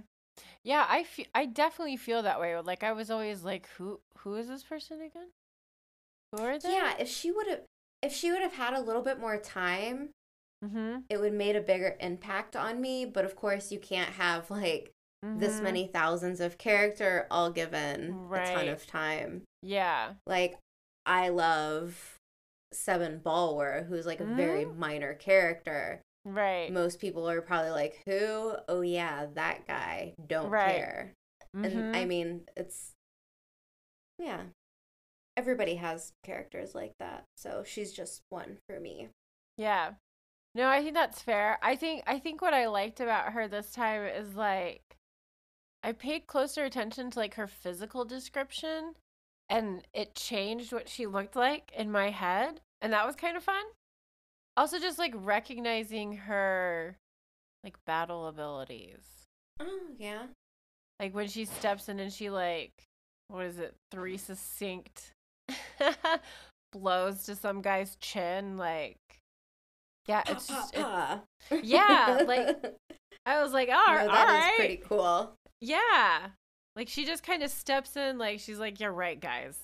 Yeah, 0.63 0.85
I 0.89 1.03
fe- 1.03 1.27
I 1.35 1.45
definitely 1.45 1.97
feel 1.97 2.21
that 2.23 2.39
way. 2.39 2.57
Like 2.59 2.83
I 2.83 2.93
was 2.93 3.09
always 3.11 3.43
like, 3.43 3.67
who 3.77 3.99
who 4.19 4.35
is 4.35 4.47
this 4.47 4.63
person 4.63 5.01
again? 5.01 5.29
Who 6.35 6.43
are 6.43 6.57
they? 6.59 6.71
Yeah, 6.73 6.93
if 6.99 7.07
she 7.09 7.31
would 7.31 7.47
have. 7.47 7.61
If 8.01 8.13
she 8.13 8.31
would 8.31 8.41
have 8.41 8.53
had 8.53 8.73
a 8.73 8.81
little 8.81 9.01
bit 9.03 9.19
more 9.19 9.37
time, 9.37 10.09
Mm-hmm. 10.63 10.99
it 11.09 11.17
would 11.19 11.33
made 11.33 11.55
a 11.55 11.61
bigger 11.61 11.95
impact 11.99 12.55
on 12.55 12.79
me. 12.81 13.03
But 13.05 13.25
of 13.25 13.35
course, 13.35 13.71
you 13.71 13.79
can't 13.79 14.11
have 14.11 14.49
like 14.51 14.91
this 15.23 15.59
Mhm. 15.59 15.63
many 15.63 15.87
thousands 15.87 16.39
of 16.39 16.57
character 16.57 17.27
all 17.31 17.51
given 17.51 18.27
a 18.31 18.45
ton 18.45 18.67
of 18.69 18.85
time. 18.87 19.43
Yeah. 19.63 20.13
Like, 20.25 20.57
I 21.11 21.27
love 21.27 22.17
Sebban 22.73 23.21
Balwer, 23.21 23.85
who's 23.85 24.05
like 24.05 24.21
a 24.21 24.25
very 24.25 24.63
minor 24.63 25.13
character. 25.13 26.01
Right. 26.23 26.71
Most 26.71 26.99
people 26.99 27.29
are 27.29 27.41
probably 27.41 27.71
like, 27.71 28.01
"Who? 28.05 28.55
Oh 28.69 28.79
yeah, 28.79 29.25
that 29.33 29.67
guy. 29.67 30.13
Don't 30.25 30.49
Right. 30.49 30.77
care." 30.77 31.13
And 31.53 31.93
I 31.93 32.05
Mhm. 32.05 32.07
mean, 32.07 32.45
it's 32.55 32.93
yeah. 34.17 34.43
Everybody 35.35 35.75
has 35.75 36.13
characters 36.23 36.73
like 36.73 36.93
that, 36.99 37.25
so 37.35 37.63
she's 37.65 37.91
just 37.91 38.21
one 38.29 38.59
for 38.67 38.79
me. 38.79 39.09
Yeah. 39.57 39.95
No, 40.55 40.69
I 40.69 40.81
think 40.81 40.93
that's 40.93 41.21
fair. 41.21 41.57
I 41.61 41.75
think 41.75 42.03
I 42.07 42.19
think 42.19 42.41
what 42.41 42.53
I 42.53 42.67
liked 42.67 43.01
about 43.01 43.33
her 43.33 43.47
this 43.49 43.71
time 43.71 44.03
is 44.05 44.35
like 44.35 44.95
I 45.83 45.91
paid 45.91 46.27
closer 46.27 46.63
attention 46.65 47.11
to 47.11 47.19
like 47.19 47.35
her 47.35 47.47
physical 47.47 48.05
description 48.05 48.95
and 49.51 49.83
it 49.93 50.15
changed 50.15 50.71
what 50.73 50.89
she 50.89 51.05
looked 51.05 51.35
like 51.35 51.71
in 51.77 51.91
my 51.91 52.09
head 52.09 52.61
and 52.81 52.93
that 52.93 53.05
was 53.05 53.15
kind 53.15 53.37
of 53.37 53.43
fun. 53.43 53.63
Also 54.57 54.79
just 54.79 54.97
like 54.97 55.13
recognizing 55.15 56.13
her 56.17 56.97
like 57.63 57.75
battle 57.85 58.27
abilities. 58.27 59.27
Oh 59.59 59.79
yeah. 59.99 60.23
Like 60.99 61.13
when 61.13 61.27
she 61.27 61.45
steps 61.45 61.89
in 61.89 61.99
and 61.99 62.11
she 62.11 62.29
like 62.31 62.71
what 63.27 63.45
is 63.45 63.59
it? 63.59 63.75
Three 63.91 64.17
succinct 64.17 65.11
blows 66.71 67.23
to 67.23 67.35
some 67.35 67.61
guy's 67.61 67.95
chin 67.97 68.57
like 68.57 68.97
yeah, 70.07 70.23
it's 70.27 70.47
pa, 70.47 70.53
just, 70.55 70.75
it- 70.75 70.81
pa. 70.81 71.21
Yeah, 71.61 72.23
like, 72.25 72.57
I 73.25 73.41
was 73.43 73.53
like, 73.53 73.69
all, 73.69 73.87
No, 73.87 73.93
right, 73.95 74.07
that 74.07 74.43
all 74.49 74.55
pretty 74.57 74.81
cool. 74.83 75.33
Yeah. 75.59 76.29
Like 76.75 76.87
she 76.87 77.05
just 77.05 77.23
kind 77.23 77.43
of 77.43 77.51
steps 77.51 77.95
in 77.97 78.17
like 78.17 78.39
she's 78.39 78.59
like, 78.59 78.79
You're 78.79 78.91
right, 78.91 79.19
guys. 79.19 79.57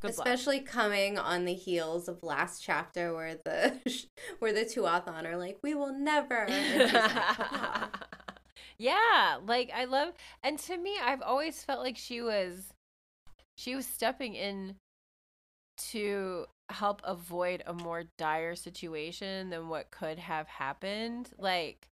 Good 0.00 0.16
luck. 0.16 0.26
Especially 0.26 0.60
coming 0.60 1.18
on 1.18 1.44
the 1.44 1.54
heels 1.54 2.08
of 2.08 2.22
last 2.22 2.62
chapter 2.62 3.14
where 3.14 3.36
the 3.44 4.06
where 4.38 4.52
the 4.52 4.64
Tuatha'an 4.64 5.24
are 5.26 5.36
like, 5.36 5.58
we 5.62 5.74
will 5.74 5.92
never. 5.92 6.46
Like, 6.48 6.90
"Ah." 6.94 7.90
yeah, 8.78 9.38
like 9.44 9.70
I 9.74 9.84
love 9.84 10.14
and 10.42 10.58
to 10.60 10.76
me 10.76 10.96
I've 11.02 11.22
always 11.22 11.62
felt 11.64 11.80
like 11.80 11.96
she 11.96 12.20
was 12.20 12.72
she 13.56 13.74
was 13.74 13.86
stepping 13.86 14.34
in 14.34 14.76
to 15.90 16.46
help 16.70 17.00
avoid 17.04 17.62
a 17.66 17.72
more 17.72 18.04
dire 18.18 18.54
situation 18.54 19.50
than 19.50 19.68
what 19.68 19.90
could 19.90 20.18
have 20.18 20.46
happened. 20.46 21.30
Like 21.38 21.88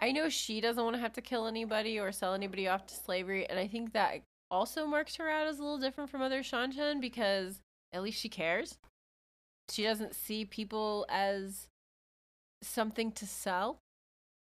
I 0.00 0.12
know 0.12 0.28
she 0.28 0.60
doesn't 0.60 0.82
want 0.82 0.94
to 0.94 1.00
have 1.00 1.12
to 1.14 1.20
kill 1.22 1.46
anybody 1.46 1.98
or 1.98 2.12
sell 2.12 2.34
anybody 2.34 2.68
off 2.68 2.86
to 2.86 2.94
slavery 2.94 3.48
and 3.48 3.58
I 3.58 3.66
think 3.66 3.92
that 3.92 4.22
also 4.50 4.86
marks 4.86 5.16
her 5.16 5.28
out 5.28 5.46
as 5.46 5.58
a 5.58 5.62
little 5.62 5.78
different 5.78 6.08
from 6.10 6.22
other 6.22 6.40
Seanchan 6.42 7.00
because 7.00 7.60
at 7.92 8.02
least 8.02 8.20
she 8.20 8.28
cares. 8.28 8.78
She 9.70 9.82
doesn't 9.82 10.14
see 10.14 10.44
people 10.44 11.04
as 11.10 11.68
something 12.62 13.12
to 13.12 13.26
sell. 13.26 13.78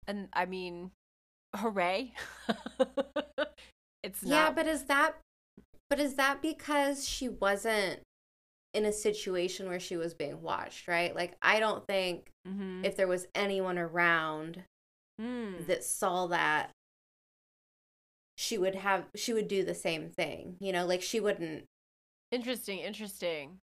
And 0.07 0.27
I 0.33 0.45
mean, 0.45 0.91
hooray. 1.55 2.13
it's 4.03 4.23
yeah, 4.23 4.45
not 4.45 4.55
but 4.55 4.67
is 4.67 4.83
that 4.83 5.15
but 5.89 5.99
is 5.99 6.15
that 6.15 6.41
because 6.41 7.07
she 7.07 7.29
wasn't 7.29 8.01
in 8.73 8.85
a 8.85 8.91
situation 8.91 9.69
where 9.69 9.79
she 9.79 9.95
was 9.95 10.13
being 10.13 10.41
watched, 10.41 10.87
right? 10.87 11.15
Like 11.15 11.37
I 11.41 11.59
don't 11.59 11.85
think 11.87 12.29
Mhm. 12.47 12.83
if 12.85 12.95
there 12.97 13.07
was 13.07 13.27
anyone 13.33 13.77
around 13.77 14.63
Mm. 15.21 15.65
that 15.67 15.83
saw 15.83 16.27
that 16.27 16.71
she 18.35 18.57
would 18.57 18.75
have 18.75 19.05
she 19.15 19.33
would 19.33 19.47
do 19.47 19.63
the 19.63 19.75
same 19.75 20.09
thing. 20.09 20.57
You 20.59 20.73
know, 20.73 20.85
like 20.85 21.01
she 21.01 21.19
wouldn't 21.19 21.65
interesting, 22.31 22.79
interesting. 22.79 23.59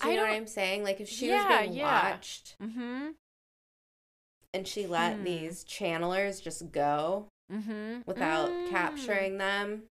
do 0.00 0.06
you 0.08 0.12
I 0.12 0.16
know 0.16 0.22
what 0.22 0.32
I'm 0.32 0.46
saying? 0.46 0.84
Like 0.84 1.00
if 1.00 1.08
she 1.08 1.28
Yeah, 1.28 1.48
was 1.48 1.60
being 1.68 1.78
yeah. 1.78 2.10
watched 2.12 2.56
Mhm. 2.60 3.14
and 4.54 4.68
she 4.68 4.86
let 4.86 5.16
Hmm. 5.16 5.24
these 5.24 5.64
channelers 5.64 6.40
just 6.42 6.70
go, 6.70 7.28
Mm-hmm. 7.50 8.02
without 8.06 8.50
Mm. 8.50 8.68
capturing 8.70 9.38
them. 9.38 9.88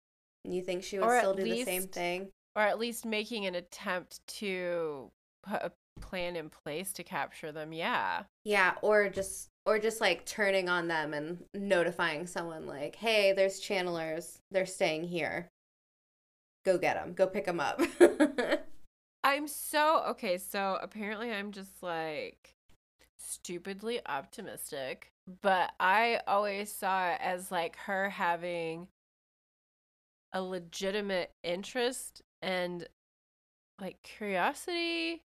You 0.45 0.63
think 0.63 0.85
she 0.85 0.99
would 0.99 1.07
Or 1.09 1.19
still 1.19 1.35
do 1.35 1.43
the 1.45 1.65
same 1.65 1.89
thing? 1.89 2.31
Or 2.55 2.63
at 2.63 2.79
least 2.79 3.05
making 3.07 3.47
an 3.47 3.55
attempt 3.55 4.21
to 4.39 5.11
put 5.43 5.63
a 5.63 5.73
plan 5.99 6.37
in 6.37 6.49
place 6.51 6.93
to 6.95 7.05
capture 7.05 7.53
them. 7.53 7.73
Yeah. 7.73 8.25
Yeah, 8.45 8.75
or 8.83 9.09
just 9.09 9.49
or 9.67 9.79
just 9.79 10.01
like 10.01 10.25
turning 10.25 10.69
on 10.69 10.89
them 10.89 11.13
and 11.13 11.45
notifying 11.55 12.27
someone 12.27 12.67
like, 12.67 12.97
"Hey, 12.97 13.33
there's 13.33 13.61
channelers. 13.61 14.39
They're 14.51 14.67
staying 14.67 15.05
here. 15.05 15.49
Go 16.65 16.79
get 16.79 16.95
them. 16.95 17.13
Go 17.15 17.27
pick 17.27 17.45
them 17.47 17.61
up." 17.61 17.81
I'm 19.25 19.47
so 19.47 20.05
okay. 20.09 20.39
So 20.39 20.79
apparently, 20.81 21.33
I'm 21.33 21.53
just 21.53 21.83
like 21.83 22.55
stupidly 23.19 24.01
optimistic, 24.07 25.13
but 25.43 25.73
I 25.79 26.21
always 26.27 26.73
saw 26.73 27.11
it 27.11 27.19
as 27.21 27.51
like 27.51 27.77
her 27.77 28.11
having 28.11 28.89
a 30.33 30.43
legitimate 30.43 31.31
interest 31.43 32.23
and 32.43 32.87
like 33.81 34.03
curiosity 34.03 35.23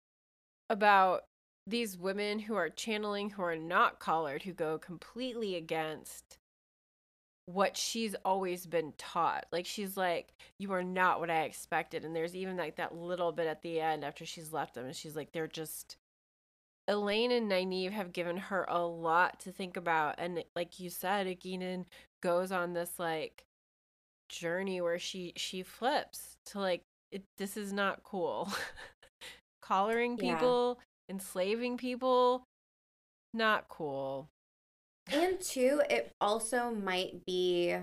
about 0.69 1.23
these 1.65 1.97
women 1.97 2.39
who 2.39 2.55
are 2.55 2.69
channeling, 2.69 3.31
who 3.31 3.41
are 3.41 3.55
not 3.57 3.99
collared, 3.99 4.43
who 4.43 4.53
go 4.53 4.77
completely 4.77 5.55
against 5.55 6.37
what 7.45 7.77
she's 7.77 8.15
always 8.25 8.65
been 8.65 8.93
taught. 8.97 9.45
Like 9.51 9.65
she's 9.65 9.97
like, 9.97 10.33
you 10.59 10.71
are 10.73 10.83
not 10.83 11.19
what 11.19 11.29
I 11.29 11.43
expected. 11.43 12.03
And 12.03 12.15
there's 12.15 12.35
even 12.35 12.57
like 12.57 12.75
that 12.77 12.95
little 12.95 13.31
bit 13.31 13.47
at 13.47 13.61
the 13.61 13.79
end 13.79 14.03
after 14.03 14.25
she's 14.25 14.53
left 14.53 14.75
them, 14.75 14.85
and 14.85 14.95
she's 14.95 15.15
like, 15.15 15.31
they're 15.31 15.47
just 15.47 15.97
Elayne 16.89 17.31
and 17.31 17.51
Nynaeve 17.51 17.91
have 17.91 18.13
given 18.13 18.37
her 18.37 18.65
a 18.69 18.79
lot 18.85 19.39
to 19.41 19.51
think 19.51 19.75
about. 19.77 20.15
And 20.17 20.43
like 20.55 20.79
you 20.79 20.89
said, 20.89 21.27
Egeanin 21.27 21.85
goes 22.21 22.51
on 22.51 22.73
this 22.73 22.97
like 22.97 23.45
journey 24.29 24.81
where 24.81 24.99
she 24.99 25.33
she 25.37 25.63
flips 25.63 26.37
to 26.47 26.59
like 26.59 26.83
it, 27.11 27.23
this 27.37 27.57
is 27.57 27.73
not 27.73 28.03
cool. 28.03 28.49
Collaring 29.67 30.17
Yeah. 30.17 30.35
people, 30.35 30.79
enslaving 31.09 31.77
people, 31.77 32.43
not 33.33 33.67
cool. 33.69 34.29
and 35.11 35.39
two, 35.39 35.81
it 35.89 36.11
also 36.19 36.69
might 36.71 37.25
be 37.25 37.75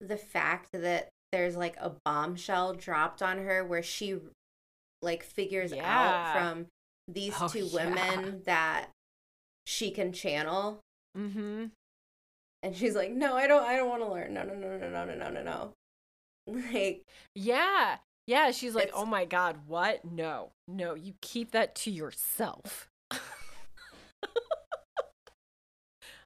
the 0.00 0.16
fact 0.16 0.68
that 0.72 1.08
there's 1.32 1.56
like 1.56 1.76
a 1.78 1.94
bombshell 2.04 2.74
dropped 2.74 3.22
on 3.22 3.38
her 3.38 3.64
where 3.64 3.82
she 3.82 4.18
like 5.02 5.22
figures 5.22 5.72
out 5.74 6.32
from 6.32 6.66
these 7.08 7.34
Oh, 7.38 7.48
two 7.48 7.66
yeah. 7.66 7.86
women 7.86 8.42
that 8.44 8.88
she 9.66 9.90
can 9.90 10.12
channel 10.12 10.80
Mm-hmm. 11.16 11.66
and 12.62 12.76
she's 12.76 12.94
like, 12.94 13.10
"No, 13.12 13.34
I 13.36 13.46
don't 13.46 13.62
I 13.62 13.76
don't 13.76 13.88
want 13.88 14.02
to 14.02 14.10
learn. 14.10 14.34
No, 14.34 14.42
no, 14.42 14.54
no, 14.54 14.76
no, 14.78 14.88
no, 14.90 15.04
no, 15.04 15.14
no, 15.14 15.30
no, 15.30 15.42
no." 15.42 15.72
Like 16.72 17.02
Yeah. 17.34 17.98
Yeah. 18.26 18.50
She's 18.52 18.74
like, 18.74 18.84
It's- 18.88 19.00
oh 19.00 19.06
my 19.06 19.24
God, 19.24 19.58
what? 19.66 20.04
No, 20.04 20.50
no, 20.68 20.94
you 20.94 21.14
keep 21.20 21.50
that 21.52 21.74
to 21.76 21.90
yourself. 21.90 22.88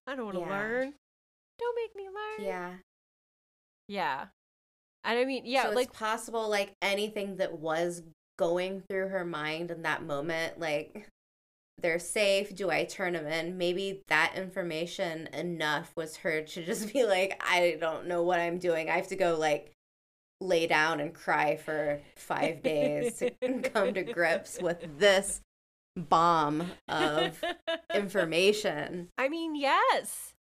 I 0.06 0.14
don't 0.16 0.24
want 0.26 0.36
to 0.36 0.40
Yeah. 0.40 0.48
learn. 0.58 0.94
Don't 1.58 1.76
make 1.76 1.94
me 1.96 2.04
learn. 2.08 2.46
yeah. 2.46 2.74
Yeah. 3.88 4.26
And 5.04 5.18
I 5.18 5.24
mean, 5.24 5.42
yeah, 5.46 5.64
so 5.64 5.70
like, 5.70 5.88
it's 5.88 5.98
possible 5.98 6.48
like 6.48 6.72
anything 6.82 7.36
that 7.36 7.58
was 7.58 8.02
going 8.38 8.82
through 8.88 9.08
her 9.08 9.24
mind 9.24 9.70
in 9.72 9.82
that 9.82 10.04
moment 10.04 10.60
like 10.60 11.08
they're 11.82 11.98
safe 11.98 12.54
do 12.54 12.70
i 12.70 12.84
turn 12.84 13.14
them 13.14 13.26
in 13.26 13.58
maybe 13.58 14.00
that 14.06 14.32
information 14.36 15.26
enough 15.32 15.90
was 15.96 16.18
her 16.18 16.42
to 16.42 16.64
just 16.64 16.92
be 16.92 17.04
like 17.04 17.42
i 17.44 17.76
don't 17.80 18.06
know 18.06 18.22
what 18.22 18.38
i'm 18.38 18.58
doing 18.58 18.88
i 18.88 18.94
have 18.94 19.08
to 19.08 19.16
go 19.16 19.36
like 19.36 19.72
lay 20.40 20.66
down 20.66 21.00
and 21.00 21.14
cry 21.14 21.56
for 21.56 22.00
five 22.16 22.62
days 22.62 23.18
to 23.18 23.30
come 23.74 23.94
to 23.94 24.02
grips 24.04 24.58
with 24.60 24.98
this 24.98 25.40
bomb 25.96 26.70
of 26.88 27.42
information 27.92 29.08
I 29.18 29.28
mean, 29.28 29.56
yes. 29.56 30.34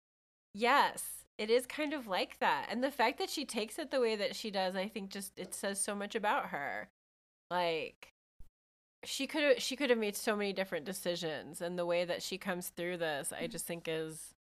Yes. 0.53 1.25
It 1.39 1.51
is 1.51 1.67
kind 1.67 1.93
of 1.93 2.07
like 2.07 2.39
that. 2.39 2.67
And 2.71 2.83
the 2.83 2.91
fact 2.91 3.19
that 3.19 3.31
she 3.31 3.45
takes 3.45 3.79
it 3.79 3.91
the 3.91 4.01
way 4.01 4.15
that 4.17 4.37
she 4.37 4.51
does, 4.51 4.77
I 4.77 4.89
think 4.89 5.11
just 5.11 5.33
it 5.37 5.55
says 5.55 5.81
so 5.81 5.95
much 5.95 6.15
about 6.15 6.47
her. 6.47 6.89
Like 7.51 8.13
she 9.05 9.27
could 9.27 9.43
have 9.43 9.63
she 9.63 9.77
could 9.77 9.91
have 9.91 9.99
made 9.99 10.17
so 10.17 10.35
many 10.35 10.53
different 10.53 10.87
decisions 10.87 11.61
and 11.61 11.79
the 11.79 11.87
way 11.87 12.05
that 12.05 12.23
she 12.23 12.39
comes 12.39 12.69
through 12.69 12.99
this, 12.99 13.33
I 13.33 13.47
just 13.47 13.67
think 13.67 13.87
is 13.89 14.35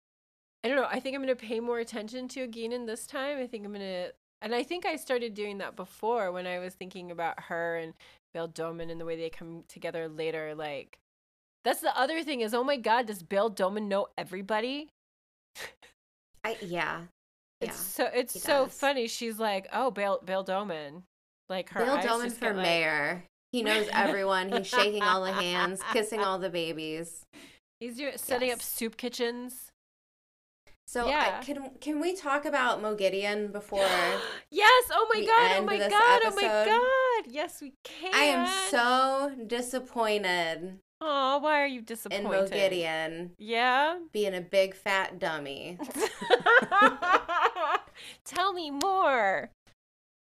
I 0.63 0.67
don't 0.67 0.77
know, 0.77 0.87
I 0.89 0.99
think 0.99 1.15
I'm 1.15 1.23
going 1.23 1.35
to 1.35 1.47
pay 1.47 1.59
more 1.59 1.79
attention 1.79 2.27
to 2.29 2.47
Egeanin 2.47 2.85
this 2.87 3.05
time. 3.05 3.37
I 3.37 3.47
think 3.47 3.65
I'm 3.65 3.73
going 3.73 3.81
to 3.81 4.13
and 4.43 4.53
I 4.53 4.61
think 4.63 4.85
I 4.85 4.95
started 4.97 5.33
doing 5.33 5.57
that 5.57 5.75
before 5.75 6.31
when 6.31 6.45
I 6.45 6.59
was 6.59 6.75
thinking 6.75 7.09
about 7.09 7.39
her 7.45 7.77
and 7.77 7.93
Bayle 8.33 8.47
Domon 8.49 8.91
and 8.91 8.99
the 9.01 9.05
way 9.05 9.15
they 9.15 9.29
come 9.29 9.63
together 9.67 10.07
later 10.07 10.53
like 10.55 10.99
that's 11.63 11.79
the 11.79 11.97
other 11.97 12.23
thing 12.23 12.41
is, 12.41 12.53
oh 12.53 12.63
my 12.63 12.75
God, 12.77 13.07
does 13.07 13.23
Bayle 13.23 13.49
Domon 13.49 13.87
know 13.87 14.07
everybody? 14.17 14.89
i 16.43 16.57
yeah 16.61 17.03
It's 17.61 17.69
yeah 17.71 17.73
so 17.73 18.09
it's 18.13 18.41
so 18.41 18.65
does. 18.65 18.73
funny. 18.73 19.07
She's 19.07 19.39
like, 19.39 19.67
oh, 19.71 19.91
Bill 19.91 20.19
Bayle 20.25 20.43
Domon, 20.43 21.03
like 21.49 21.69
her. 21.69 21.85
Bayle 21.85 21.97
Domon 21.97 22.31
for 22.31 22.47
get, 22.47 22.55
like- 22.57 22.63
mayor. 22.65 23.23
He 23.53 23.61
knows 23.61 23.87
everyone. 23.93 24.51
He's 24.51 24.65
shaking 24.67 25.03
all 25.03 25.23
the 25.23 25.31
hands, 25.31 25.79
kissing 25.93 26.19
all 26.23 26.39
the 26.39 26.49
babies. 26.49 27.23
He's 27.79 27.97
doing, 27.97 28.13
setting 28.17 28.51
up 28.51 28.61
soup 28.63 28.97
kitchens. 28.97 29.71
So 30.85 31.07
Yeah. 31.07 31.37
I, 31.39 31.43
can 31.43 31.71
can 31.79 31.99
we 31.99 32.15
talk 32.15 32.45
about 32.45 32.81
Moghedien 32.81 33.51
before? 33.51 33.79
yes. 34.51 34.83
Oh 34.91 35.07
my 35.13 35.21
oh 35.21 35.25
god. 35.25 35.51
Oh 35.57 35.63
my 35.65 35.77
god. 35.77 36.21
Oh 36.25 36.35
my 36.35 36.65
god. 36.65 37.31
Yes, 37.31 37.61
we 37.61 37.73
can. 37.83 38.13
I 38.13 38.23
am 38.23 38.47
so 38.69 39.31
disappointed 39.47 40.79
Oh, 41.05 41.39
why 41.39 41.61
are 41.61 41.67
you 41.67 41.81
disappointed? 41.81 42.53
in? 42.53 42.71
Moghedien 42.71 43.31
Yeah. 43.37 43.97
being 44.13 44.33
a 44.33 44.39
big 44.41 44.73
fat 44.73 45.19
dummy. 45.19 45.77
Tell 48.25 48.53
me 48.53 48.71
more. 48.71 49.51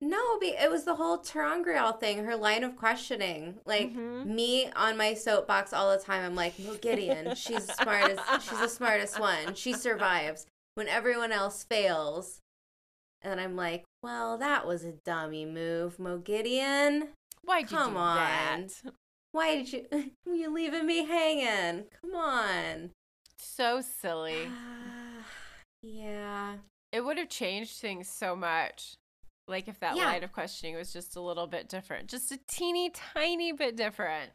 No, 0.00 0.38
it 0.40 0.70
was 0.70 0.84
the 0.84 0.94
whole 0.94 1.18
ter'angreal 1.18 1.98
thing, 1.98 2.24
her 2.24 2.36
line 2.36 2.62
of 2.62 2.76
questioning. 2.76 3.60
Like 3.64 3.92
Mhm. 3.92 4.26
me 4.26 4.70
on 4.72 4.96
my 4.96 5.14
soapbox 5.14 5.72
all 5.72 5.90
the 5.90 6.02
time, 6.02 6.24
I'm 6.24 6.36
like, 6.36 6.56
Moghedien, 6.56 7.36
she's 7.36 7.66
the 7.66 7.72
smartest 7.72 8.22
she's 8.48 8.60
the 8.60 8.68
smartest 8.68 9.18
one. 9.18 9.54
She 9.54 9.72
survives 9.72 10.46
when 10.74 10.86
everyone 10.88 11.32
else 11.32 11.64
fails. 11.64 12.38
And 13.22 13.40
I'm 13.40 13.56
like, 13.56 13.84
well, 14.02 14.38
that 14.38 14.64
was 14.66 14.84
a 14.84 14.92
dummy 15.04 15.44
move, 15.44 15.96
Moghedien. 15.96 17.08
Why'd 17.42 17.70
you 17.70 17.76
Come 17.76 17.94
do 17.94 17.98
on. 17.98 18.16
that? 18.16 18.92
Why 19.32 19.56
did 19.56 19.72
you 19.72 19.86
you 20.26 20.54
leaving 20.54 20.86
me 20.86 21.04
hanging? 21.06 21.86
Come 22.00 22.14
on. 22.14 22.90
So 23.38 23.80
silly. 23.80 24.48
yeah. 25.82 26.58
It 26.92 27.00
would 27.00 27.18
have 27.18 27.28
changed 27.28 27.80
things 27.80 28.08
so 28.08 28.36
much. 28.36 28.94
Like 29.48 29.66
if 29.68 29.80
that 29.80 29.96
Yeah. 29.96 30.06
line 30.06 30.22
of 30.24 30.32
questioning 30.32 30.76
was 30.76 30.92
just 30.92 31.16
a 31.16 31.20
little 31.20 31.46
bit 31.46 31.68
different, 31.68 32.08
just 32.08 32.30
a 32.32 32.38
teeny 32.48 32.90
tiny 32.90 33.52
bit 33.52 33.76
different. 33.76 34.30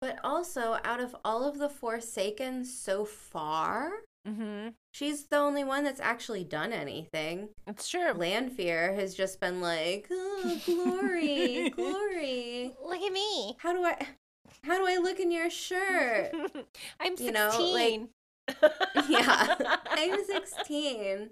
But 0.00 0.18
also, 0.22 0.78
out 0.84 1.00
of 1.00 1.16
all 1.24 1.42
of 1.42 1.58
the 1.58 1.68
Forsaken 1.68 2.64
so 2.64 3.04
far, 3.04 3.90
Mm-hmm. 4.26 4.68
she's 4.92 5.24
the 5.26 5.36
only 5.38 5.64
one 5.64 5.84
that's 5.84 6.00
actually 6.00 6.44
done 6.44 6.70
anything. 6.72 7.48
It's 7.66 7.88
true. 7.88 8.12
Lanfear 8.12 8.92
has 8.94 9.14
just 9.14 9.40
been 9.40 9.60
like, 9.62 10.06
oh, 10.10 10.60
glory, 10.66 11.70
glory. 11.74 12.74
Look 12.84 13.00
at 13.00 13.12
me. 13.12 13.56
How 13.58 13.72
do 13.72 13.82
I, 13.84 14.06
how 14.64 14.76
do 14.76 14.86
I 14.86 14.98
look 15.02 15.18
in 15.18 15.30
your 15.30 15.48
shirt? 15.48 16.32
I'm 17.00 17.16
16. 17.16 17.26
You 17.26 17.32
know, 17.32 17.70
like- 17.72 18.08
yeah, 19.08 19.56
I'm 19.90 20.24
16. 20.24 21.30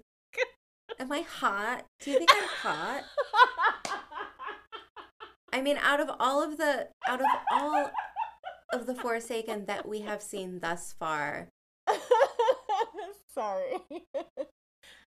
Am 0.99 1.11
I 1.11 1.21
hot? 1.21 1.85
Do 1.99 2.11
you 2.11 2.17
think 2.17 2.31
I'm 2.33 2.47
hot? 2.47 3.03
I 5.53 5.61
mean, 5.61 5.77
out 5.77 5.99
of 5.99 6.09
all 6.19 6.43
of 6.43 6.57
the, 6.57 6.87
out 7.07 7.19
of 7.21 7.27
all 7.51 7.91
of 8.73 8.85
the 8.85 8.95
Forsaken 8.95 9.65
that 9.65 9.87
we 9.87 10.01
have 10.01 10.21
seen 10.21 10.59
thus 10.59 10.93
far, 10.99 11.49
Sorry. 13.33 13.77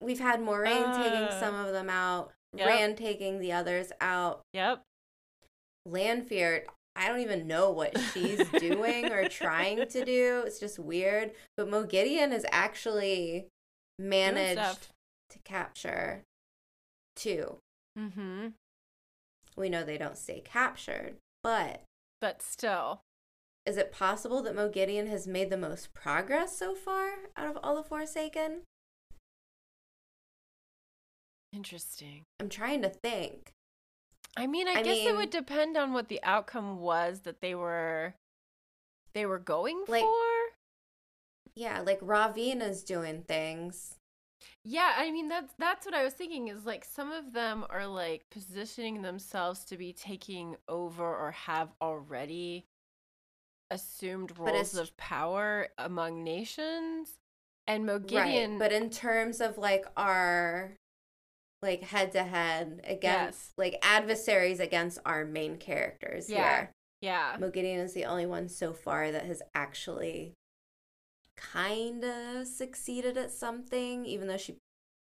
we've 0.02 0.20
had 0.20 0.40
Moiraine 0.40 0.96
taking 0.96 1.24
Uh, 1.28 1.40
some 1.40 1.56
of 1.56 1.72
them 1.74 1.90
out, 1.90 2.32
yep. 2.56 2.68
Rand 2.68 2.98
taking 2.98 3.40
the 3.40 3.52
others 3.52 3.92
out. 4.02 4.42
Yep. 4.54 4.82
Lanfear, 5.86 6.66
I 6.96 7.08
don't 7.10 7.20
even 7.20 7.48
know 7.48 7.70
what 7.72 7.98
she's 8.14 8.48
doing 8.50 9.12
or 9.12 9.28
trying 9.30 9.88
to 9.88 10.06
do. 10.06 10.44
It's 10.46 10.60
just 10.60 10.80
weird. 10.80 11.32
But 11.58 11.70
Moghedien 11.70 12.32
has 12.32 12.46
actually 12.52 13.48
managed. 14.00 14.88
To 15.30 15.40
capture 15.40 16.24
two. 17.16 17.58
Mm-hmm. 17.98 18.48
We 19.56 19.70
know 19.70 19.84
they 19.84 19.98
don't 19.98 20.18
stay 20.18 20.42
captured, 20.44 21.16
but 21.44 21.84
But 22.22 22.42
still. 22.42 23.02
is 23.66 23.78
it 23.78 23.92
possible 23.92 24.42
that 24.44 24.56
Moghedien 24.56 25.08
has 25.10 25.28
made 25.28 25.50
the 25.50 25.58
most 25.58 25.94
progress 25.94 26.58
so 26.58 26.74
far 26.76 27.12
out 27.38 27.48
of 27.48 27.58
all 27.64 27.76
the 27.76 27.84
Forsaken? 27.84 28.62
Interesting. 31.52 32.24
I'm 32.40 32.50
trying 32.50 32.82
to 32.82 32.90
think. 32.90 33.52
I 34.36 34.48
mean, 34.48 34.68
I, 34.68 34.74
I 34.80 34.82
guess 34.84 34.98
it 35.06 35.16
would 35.16 35.30
depend 35.30 35.78
on 35.78 35.94
what 35.94 36.08
the 36.10 36.20
outcome 36.24 36.80
was 36.80 37.22
that 37.22 37.42
they 37.42 37.54
were 37.54 38.16
they 39.14 39.26
were 39.26 39.40
going 39.40 39.84
Like- 39.88 40.02
for. 40.02 40.14
Yeah, 41.56 41.82
like 41.82 42.00
Ravina's 42.02 42.84
doing 42.84 43.22
things. 43.28 43.98
Yeah, 44.64 44.94
I 44.98 45.12
mean 45.12 45.28
that's 45.30 45.54
that's 45.58 45.86
what 45.86 45.96
I 45.96 46.04
was 46.04 46.14
thinking 46.14 46.48
is 46.50 46.66
like 46.66 46.86
some 46.86 47.12
of 47.12 47.34
them 47.34 47.66
are 47.70 47.88
like 47.88 48.24
positioning 48.32 49.02
themselves 49.02 49.64
to 49.66 49.78
be 49.78 49.94
taking 49.94 50.56
over 50.68 51.04
or 51.04 51.32
have 51.32 51.70
already 51.82 52.66
assumed 53.72 54.38
roles 54.38 54.76
of 54.76 54.96
power 54.98 55.68
among 55.78 56.24
nations. 56.24 57.10
And 57.66 57.88
Right. 57.88 58.60
But 58.60 58.74
in 58.74 58.90
terms 58.90 59.40
of 59.42 59.58
like 59.58 59.86
our 59.96 60.76
like 61.62 61.82
head 61.82 62.12
to 62.12 62.24
head 62.24 62.82
against 62.84 63.40
Yes. 63.40 63.54
like 63.58 63.78
adversaries 63.82 64.60
against 64.60 65.00
our 65.06 65.24
main 65.26 65.58
characters 65.58 66.30
Yeah. 66.30 66.58
here. 66.58 66.72
yeah. 67.02 67.38
Moghedien 67.38 67.78
is 67.80 67.94
the 67.94 68.04
only 68.06 68.26
one 68.26 68.50
so 68.50 68.74
far 68.74 69.12
that 69.12 69.26
has 69.26 69.42
actually 69.56 70.34
kind 71.38 72.04
of 72.04 72.48
succeeded 72.48 73.18
at 73.18 73.32
something, 73.32 74.06
even 74.06 74.28
though 74.28 74.38
she 74.38 74.58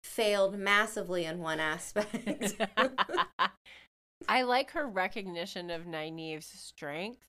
failed 0.02 0.58
massively 0.58 1.24
in 1.24 1.38
one 1.38 1.60
aspect. 1.60 2.56
I 4.28 4.42
like 4.42 4.70
her 4.72 4.86
recognition 4.86 5.70
of 5.70 5.86
Nynaeve's 5.86 6.46
strength, 6.46 7.24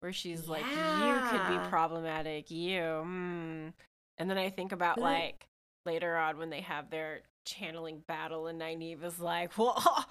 where 0.00 0.12
she's 0.12 0.48
like, 0.48 0.64
"You 0.64 1.20
could 1.30 1.48
be 1.48 1.68
problematic, 1.68 2.50
you." 2.50 2.80
Mm. 2.80 3.72
And 4.18 4.30
then 4.30 4.38
I 4.38 4.50
think 4.50 4.72
about 4.72 4.96
But 4.96 5.02
like 5.02 5.46
later 5.86 6.16
on 6.16 6.38
when 6.38 6.50
they 6.50 6.60
have 6.60 6.90
their 6.90 7.20
channeling 7.46 8.02
battle, 8.06 8.46
and 8.46 8.60
Nynaeve 8.60 9.04
is 9.04 9.20
like, 9.20 9.56
"Well, 9.58 10.06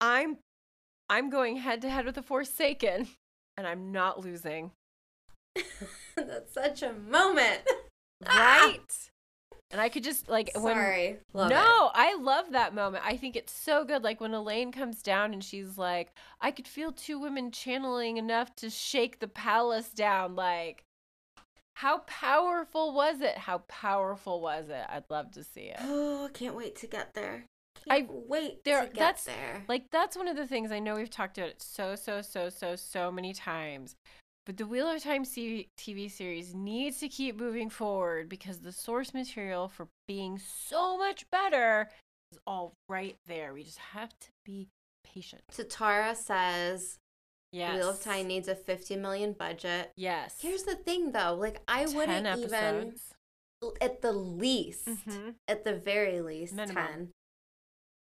I'm, 0.00 0.38
I'm 1.08 1.30
going 1.30 1.56
head 1.56 1.82
to 1.82 1.90
head 1.90 2.06
with 2.06 2.14
the 2.14 2.22
Forsaken, 2.22 3.08
and 3.56 3.66
I'm 3.66 3.92
not 3.92 4.24
losing." 4.24 4.72
That's 6.28 6.52
such 6.54 6.82
a 6.82 6.92
moment. 6.92 7.60
Right? 8.24 8.78
and 9.72 9.80
I 9.80 9.88
could 9.88 10.04
just 10.04 10.28
like 10.28 10.50
when 10.54 10.74
Sorry. 10.76 11.16
Love 11.32 11.50
no, 11.50 11.90
I 11.92 12.14
love 12.20 12.52
that 12.52 12.72
moment. 12.72 13.02
I 13.04 13.16
think 13.16 13.34
it's 13.34 13.52
so 13.52 13.84
good. 13.84 14.04
Like 14.04 14.20
when 14.20 14.30
Elayne 14.32 14.70
comes 14.72 15.02
down 15.02 15.32
and 15.32 15.42
she's 15.42 15.76
like, 15.76 16.12
I 16.40 16.52
could 16.52 16.68
feel 16.68 16.92
two 16.92 17.18
women 17.18 17.50
channeling 17.50 18.18
enough 18.18 18.54
to 18.56 18.70
shake 18.70 19.18
the 19.18 19.26
palace 19.26 19.88
down. 19.90 20.36
Like, 20.36 20.84
how 21.74 21.98
powerful 22.06 22.92
was 22.94 23.20
it? 23.22 23.36
How 23.38 23.58
powerful 23.66 24.40
was 24.40 24.68
it? 24.68 24.84
I'd 24.88 25.10
love 25.10 25.32
to 25.32 25.42
see 25.42 25.62
it. 25.62 25.76
it. 25.80 25.82
Oh, 25.82 26.28
can't 26.32 26.54
wait 26.54 26.76
to 26.76 26.86
get 26.86 27.14
there. 27.14 27.46
I- 27.90 28.02
Can't 28.02 28.28
wait 28.28 28.62
there- 28.64 28.82
to 28.82 28.86
get 28.86 28.94
that's- 28.94 29.24
there. 29.24 29.64
Like, 29.66 29.90
that's 29.90 30.16
one 30.16 30.28
of 30.28 30.36
the 30.36 30.46
things 30.46 30.70
I 30.70 30.78
know 30.78 30.94
we've 30.94 31.10
talked 31.10 31.38
about 31.38 31.50
it 31.50 31.62
so, 31.62 31.96
so, 31.96 32.22
so, 32.22 32.48
so, 32.50 32.76
so 32.76 33.10
many 33.10 33.32
times. 33.32 33.96
But 34.44 34.56
the 34.56 34.66
Wheel 34.66 34.88
of 34.90 35.02
Time 35.02 35.24
TV 35.24 36.10
series 36.10 36.52
needs 36.54 36.98
to 36.98 37.08
keep 37.08 37.38
moving 37.38 37.70
forward 37.70 38.28
because 38.28 38.58
the 38.60 38.72
source 38.72 39.14
material 39.14 39.68
for 39.68 39.86
being 40.08 40.38
so 40.38 40.98
much 40.98 41.24
better 41.30 41.88
is 42.32 42.38
all 42.46 42.72
right 42.88 43.16
there. 43.26 43.52
We 43.54 43.62
just 43.62 43.78
have 43.78 44.10
to 44.18 44.26
be 44.44 44.68
patient. 45.04 45.42
Tatara 45.52 46.16
says 46.16 46.98
Yes. 47.52 47.74
Wheel 47.76 47.90
of 47.90 48.02
Time 48.02 48.26
needs 48.28 48.48
a 48.48 48.54
50 48.56 48.96
million 48.96 49.34
budget. 49.34 49.92
Yes. 49.94 50.36
Here's 50.40 50.62
the 50.64 50.74
thing 50.74 51.12
though, 51.12 51.34
like 51.34 51.60
I 51.68 51.84
10 51.84 51.94
wouldn't 51.94 52.26
even 52.38 52.94
at 53.80 54.00
the 54.02 54.12
least, 54.12 54.86
Mhm. 54.88 55.34
at 55.46 55.62
the 55.62 55.74
very 55.74 56.20
least 56.20 56.54
Minimum. 56.54 56.74
10. 56.86 57.12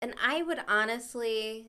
And 0.04 0.14
I 0.22 0.44
would 0.44 0.60
honestly 0.68 1.66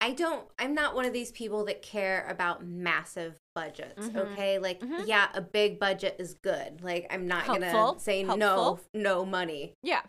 I 0.00 0.12
don't 0.12 0.46
I'm 0.58 0.74
not 0.74 0.94
one 0.94 1.04
of 1.06 1.12
these 1.12 1.32
people 1.32 1.64
that 1.64 1.82
care 1.82 2.26
about 2.28 2.64
massive 2.64 3.36
budgets, 3.54 4.06
Mhm. 4.08 4.16
okay? 4.32 4.58
Like 4.58 4.80
Mhm. 4.80 5.06
yeah, 5.06 5.28
a 5.34 5.40
big 5.40 5.78
budget 5.80 6.16
is 6.18 6.34
good. 6.34 6.82
Like 6.82 7.06
I'm 7.10 7.26
not 7.26 7.46
going 7.46 7.62
to 7.62 7.94
say 7.98 8.22
no 8.22 8.36
Helpful. 8.36 8.80
no 8.94 9.24
money. 9.24 9.74
Yeah. 9.82 10.02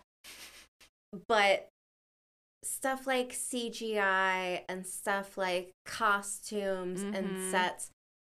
but 1.28 1.70
stuff 2.64 3.07
like 3.07 3.32
CGI 3.34 4.64
and 4.70 4.86
stuff 4.86 5.38
like 5.38 5.72
costumes 5.86 7.02
and 7.02 7.16
Mhm. 7.38 7.52
sets 7.52 7.90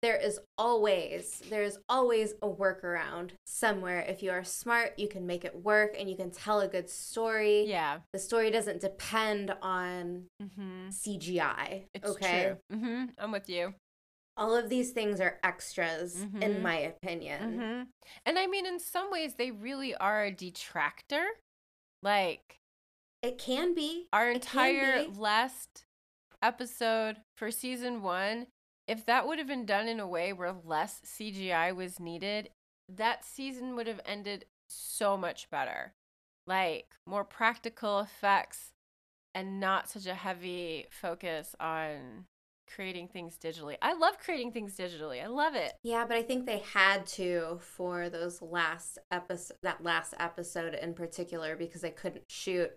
there 0.02 0.16
is 0.16 0.38
always 0.58 1.40
there's 1.48 1.78
always 1.88 2.32
a 2.42 2.48
workaround 2.48 3.30
somewhere 3.46 4.00
if 4.08 4.22
you 4.22 4.30
are 4.32 4.42
smart 4.44 4.98
you 4.98 5.06
can 5.08 5.26
make 5.26 5.44
it 5.44 5.54
work 5.62 5.94
and 5.98 6.10
you 6.10 6.16
can 6.16 6.30
tell 6.30 6.60
a 6.60 6.68
good 6.68 6.90
story 6.90 7.64
Yeah. 7.68 8.00
the 8.12 8.18
story 8.18 8.50
doesn't 8.50 8.80
depend 8.80 9.54
on 9.62 10.24
Mm-hmm. 10.42 10.88
CGI 10.88 11.84
It's 11.94 12.10
okay 12.10 12.56
true. 12.68 12.76
Mm-hmm. 12.78 13.04
I'm 13.18 13.30
with 13.32 13.48
you. 13.48 13.74
all 14.36 14.56
of 14.56 14.68
these 14.68 14.90
things 14.90 15.20
are 15.20 15.38
extras 15.44 16.20
in 16.22 16.30
Mhm. 16.56 16.62
my 16.62 16.78
opinion 16.78 17.40
Mm-hmm. 17.42 17.82
And 18.26 18.38
I 18.38 18.46
mean, 18.48 18.66
in 18.66 18.78
some 18.80 19.10
ways, 19.10 19.34
they 19.36 19.50
really 19.52 19.94
are 19.94 20.24
a 20.24 20.30
detractor. 20.32 21.24
Like, 22.02 22.56
it 23.22 23.38
can 23.38 23.74
be 23.74 24.08
our 24.12 24.30
It 24.30 24.42
can 24.42 24.66
entire 24.66 25.04
be. 25.04 25.14
last 25.18 25.84
episode 26.42 27.18
for 27.36 27.50
season 27.52 28.02
one, 28.02 28.48
if 28.93 29.06
that 29.06 29.27
would 29.27 29.39
have 29.39 29.48
been 29.48 29.64
done 29.64 29.89
in 29.89 29.98
a 30.01 30.06
way 30.06 30.35
where 30.35 30.55
less 30.64 31.01
CGI 31.06 31.74
was 31.74 31.98
needed, 31.98 32.51
that 32.90 33.24
season 33.24 33.74
would 33.74 33.86
have 33.86 34.02
ended 34.05 34.44
so 34.69 35.16
much 35.16 35.48
better. 35.51 35.94
Like 36.47 36.89
more 37.06 37.24
practical 37.24 38.01
effects 38.01 38.73
and 39.35 39.59
not 39.59 39.89
such 39.89 40.05
a 40.06 40.14
heavy 40.14 40.86
focus 40.90 41.56
on 41.59 42.27
creating 42.74 43.09
things 43.09 43.39
digitally. 43.43 43.77
I 43.81 43.94
love 43.94 44.19
creating 44.19 44.52
things 44.52 44.77
digitally. 44.77 45.23
I 45.23 45.28
love 45.28 45.55
it. 45.55 45.73
Yeah, 45.82 46.05
but 46.06 46.19
I 46.19 46.23
think 46.23 46.44
they 46.44 46.59
had 46.59 47.06
to 47.09 47.60
for 47.62 48.10
those 48.10 48.43
last 48.43 48.98
episode 49.10 49.56
that 49.62 49.82
last 49.82 50.12
episode 50.19 50.74
in 50.74 50.93
particular 50.93 51.56
because 51.56 51.81
they 51.81 51.90
couldn't 51.90 52.24
shoot 52.28 52.70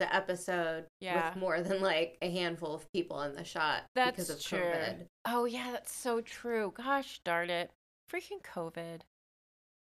the 0.00 0.12
episode 0.14 0.86
Yeah. 1.00 1.28
with 1.30 1.36
more 1.38 1.60
than 1.60 1.80
like 1.80 2.18
a 2.20 2.30
handful 2.30 2.74
of 2.74 2.90
people 2.92 3.22
in 3.22 3.34
the 3.34 3.44
shot 3.44 3.84
That's 3.94 4.10
because 4.12 4.30
of 4.30 4.42
true. 4.42 4.58
COVID. 4.58 5.06
Oh 5.26 5.44
yeah, 5.44 5.70
that's 5.72 5.94
so 5.94 6.20
true. 6.20 6.72
Gosh 6.76 7.20
darn 7.24 7.50
it. 7.50 7.70
Freaking 8.12 8.42
COVID. 8.42 9.00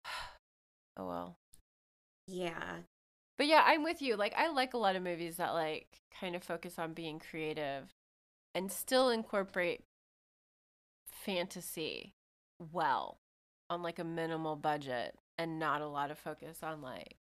oh 0.97 1.06
well. 1.06 1.36
Yeah. 2.26 2.78
But 3.39 3.47
yeah, 3.47 3.62
I'm 3.66 3.82
with 3.82 4.02
you. 4.02 4.16
Like 4.16 4.34
I 4.36 4.48
like 4.48 4.74
a 4.74 4.78
lot 4.78 4.97
of 4.97 5.02
movies 5.02 5.36
that 5.36 5.51
like 5.55 5.86
kind 6.20 6.36
of 6.36 6.43
focus 6.44 6.78
on 6.78 6.93
being 6.93 7.18
creative 7.18 7.89
and 8.55 8.70
still 8.70 9.09
incorporate 9.09 9.82
fantasy 11.24 12.12
well 12.72 13.18
on 13.70 13.82
like 13.82 13.98
a 13.98 14.05
minimal 14.05 14.56
budget 14.56 15.14
and 15.39 15.59
not 15.59 15.80
a 15.80 15.86
lot 15.86 16.10
of 16.10 16.18
focus 16.18 16.59
on 16.62 16.82
like 16.82 17.16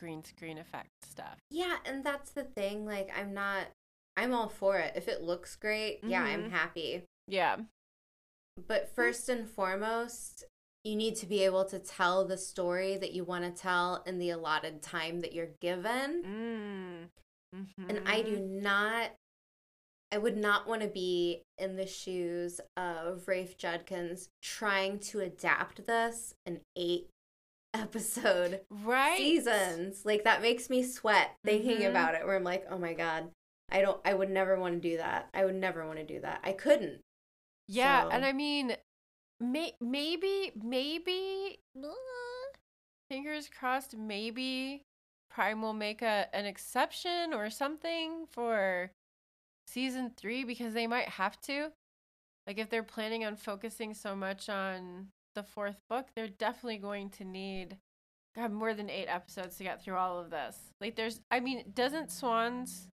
green 0.00 0.24
screen 0.24 0.58
effect 0.58 0.88
stuff. 1.04 1.36
Yeah, 1.50 1.76
and 1.84 2.02
that's 2.02 2.30
the 2.32 2.44
thing. 2.44 2.86
Like 2.86 3.10
I'm 3.16 3.32
not 3.34 3.66
I'm 4.16 4.34
all 4.34 4.48
for 4.48 4.78
it. 4.78 4.94
If 4.96 5.06
it 5.06 5.22
looks 5.22 5.54
great, 5.56 6.00
yeah, 6.02 6.22
I'm 6.24 6.44
Mhm. 6.44 6.50
happy. 6.50 7.04
Yeah. 7.28 7.58
But 8.66 8.88
first 8.94 9.28
and 9.28 9.48
foremost, 9.48 10.44
you 10.84 10.96
need 10.96 11.14
to 11.16 11.26
be 11.26 11.44
able 11.44 11.64
to 11.66 11.78
tell 11.78 12.26
the 12.26 12.36
story 12.36 12.96
that 12.96 13.12
you 13.12 13.22
want 13.24 13.44
to 13.44 13.62
tell 13.62 14.02
in 14.06 14.18
the 14.18 14.30
allotted 14.30 14.82
time 14.82 15.20
that 15.20 15.32
you're 15.32 15.54
given. 15.60 17.10
Mm. 17.52 17.68
And 17.88 18.08
I 18.08 18.22
do 18.22 18.36
Mhm. 18.38 18.62
not, 18.62 19.12
I 20.12 20.18
would 20.18 20.36
not 20.36 20.66
want 20.66 20.82
to 20.82 20.88
be 20.88 21.42
in 21.58 21.76
the 21.76 21.86
shoes 21.86 22.60
of 22.76 23.28
Rafe 23.28 23.56
Judkins 23.56 24.28
trying 24.42 24.98
to 25.00 25.20
adapt 25.20 25.86
this 25.86 26.34
in 26.44 26.60
eight 26.76 27.08
episode 27.74 28.60
right 28.70 29.16
seasons. 29.18 30.04
Like 30.04 30.24
that 30.24 30.42
makes 30.42 30.68
me 30.70 30.82
sweat 30.82 31.36
thinking 31.44 31.78
Mhm. 31.80 31.90
about 31.90 32.14
it, 32.14 32.26
where 32.26 32.36
I'm 32.36 32.44
like, 32.44 32.66
oh 32.70 32.78
my 32.78 32.92
God, 32.94 33.30
I 33.70 33.80
don't, 33.80 34.00
I 34.04 34.14
would 34.14 34.30
never 34.30 34.58
want 34.58 34.80
to 34.82 34.88
do 34.90 34.96
that. 34.96 35.28
I 35.32 35.44
would 35.44 35.54
never 35.54 35.86
want 35.86 35.98
to 35.98 36.04
do 36.06 36.20
that. 36.20 36.40
I 36.42 36.52
couldn't. 36.52 37.00
Yeah, 37.68 38.08
and 38.10 38.24
I 38.24 38.32
mean, 38.32 38.76
may- 39.38 39.76
maybe, 39.80 40.50
maybe, 40.60 41.60
uh, 41.80 41.88
fingers 43.08 43.48
crossed, 43.48 43.96
maybe 43.96 44.82
Prime 45.30 45.62
will 45.62 45.72
make 45.74 46.02
a 46.02 46.28
an 46.32 46.46
exception 46.46 47.32
or 47.32 47.48
something 47.50 48.26
for 48.26 48.90
season 49.68 50.10
three 50.16 50.42
because 50.42 50.74
they 50.74 50.88
might 50.88 51.08
have 51.10 51.40
to. 51.42 51.70
Like, 52.48 52.58
if 52.58 52.68
they're 52.70 52.82
planning 52.82 53.24
on 53.24 53.36
focusing 53.36 53.94
so 53.94 54.16
much 54.16 54.48
on 54.48 55.12
the 55.34 55.42
fourth 55.42 55.80
book, 55.88 56.08
they're 56.14 56.28
definitely 56.28 56.78
going 56.78 57.10
to 57.10 57.24
need 57.24 57.76
God 58.36 58.52
more 58.52 58.74
than 58.74 58.90
eight 58.90 59.06
episodes 59.06 59.56
to 59.56 59.64
get 59.64 59.82
through 59.82 59.96
all 59.96 60.18
of 60.18 60.30
this. 60.30 60.56
Like, 60.80 60.96
there's, 60.96 61.20
I 61.30 61.40
mean, 61.40 61.64
doesn't 61.74 62.10
Siuan's 62.10 62.88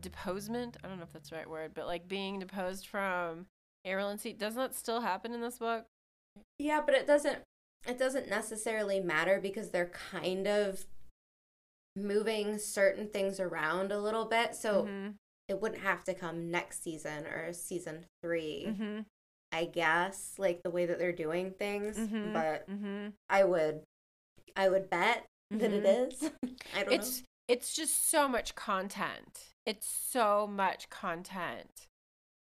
deposement? 0.00 0.76
I 0.84 0.88
don't 0.88 0.98
know 0.98 1.04
if 1.04 1.12
that's 1.12 1.30
the 1.30 1.36
right 1.36 1.48
word, 1.48 1.72
but 1.74 1.86
like 1.86 2.08
being 2.08 2.38
deposed 2.38 2.86
from 2.86 3.46
Amyrlin 3.86 4.20
seat 4.20 4.38
doesn't 4.38 4.60
that 4.60 4.74
still 4.74 5.00
happen 5.00 5.32
in 5.32 5.40
this 5.40 5.58
book? 5.58 5.86
Yeah, 6.58 6.82
but 6.84 6.94
it 6.94 7.06
doesn't, 7.06 7.38
it 7.86 7.98
doesn't 7.98 8.28
necessarily 8.28 9.00
matter 9.00 9.40
because 9.40 9.70
they're 9.70 9.86
kind 10.10 10.46
of 10.46 10.84
moving 11.94 12.58
certain 12.58 13.08
things 13.08 13.40
around 13.40 13.90
a 13.90 13.98
little 13.98 14.26
bit. 14.26 14.54
So 14.54 14.84
Mhm. 14.84 15.14
it 15.48 15.60
wouldn't 15.60 15.80
have 15.82 16.04
to 16.04 16.14
come 16.14 16.50
next 16.50 16.82
season 16.82 17.26
or 17.26 17.52
season 17.54 18.06
3 18.22 18.66
Mhm. 18.66 19.06
I 19.52 19.64
guess, 19.66 20.34
like 20.38 20.62
the 20.62 20.70
way 20.70 20.86
that 20.86 20.98
they're 20.98 21.12
doing 21.12 21.52
things. 21.52 21.96
Mhm. 21.96 22.32
But 22.32 22.68
Mhm. 22.68 23.12
I 23.28 23.44
would, 23.44 23.82
I 24.56 24.68
would 24.68 24.90
bet 24.90 25.26
that 25.50 25.72
it 25.72 25.84
Mhm. 25.84 26.08
is. 26.08 26.30
I 26.74 26.84
don't 26.84 26.86
know. 26.88 26.92
It's 26.96 27.22
it's 27.48 27.74
just 27.74 28.08
so 28.10 28.26
much 28.28 28.54
content. 28.56 29.54
It's 29.64 29.86
so 29.86 30.46
much 30.46 30.88
content. 30.90 31.86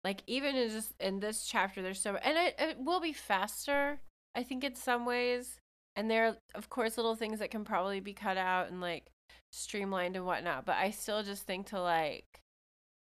Like 0.05 0.23
even 0.27 0.55
in 0.57 0.71
just 0.71 0.93
in 1.01 1.21
this 1.21 1.45
chapter, 1.47 1.83
there's 1.83 2.01
so 2.01 2.17
and 2.17 2.39
it, 2.39 2.55
it 2.59 2.79
will 2.79 3.01
be 3.01 3.13
faster. 3.13 4.01
I 4.35 4.43
think 4.43 4.65
in 4.65 4.75
some 4.75 5.05
ways, 5.05 5.59
and 5.97 6.11
there 6.11 6.27
are 6.29 6.37
of 6.55 6.69
course 6.71 6.97
little 6.97 7.17
things 7.17 7.41
that 7.41 7.51
can 7.51 7.65
probably 7.65 8.01
be 8.01 8.15
cut 8.15 8.37
out 8.37 8.71
and 8.71 8.81
like 8.81 9.11
streamlined 9.53 10.17
and 10.17 10.25
whatnot. 10.25 10.65
But 10.65 10.77
I 10.77 10.91
still 10.91 11.23
just 11.23 11.43
think 11.47 11.67
to 11.69 11.81
like 11.81 12.41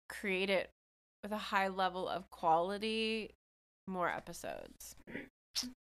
create 0.10 0.50
it 0.50 0.70
with 1.24 1.32
a 1.32 1.38
high 1.38 1.70
level 1.70 2.08
of 2.08 2.30
quality, 2.30 3.32
more 3.88 4.10
episodes. 4.10 4.96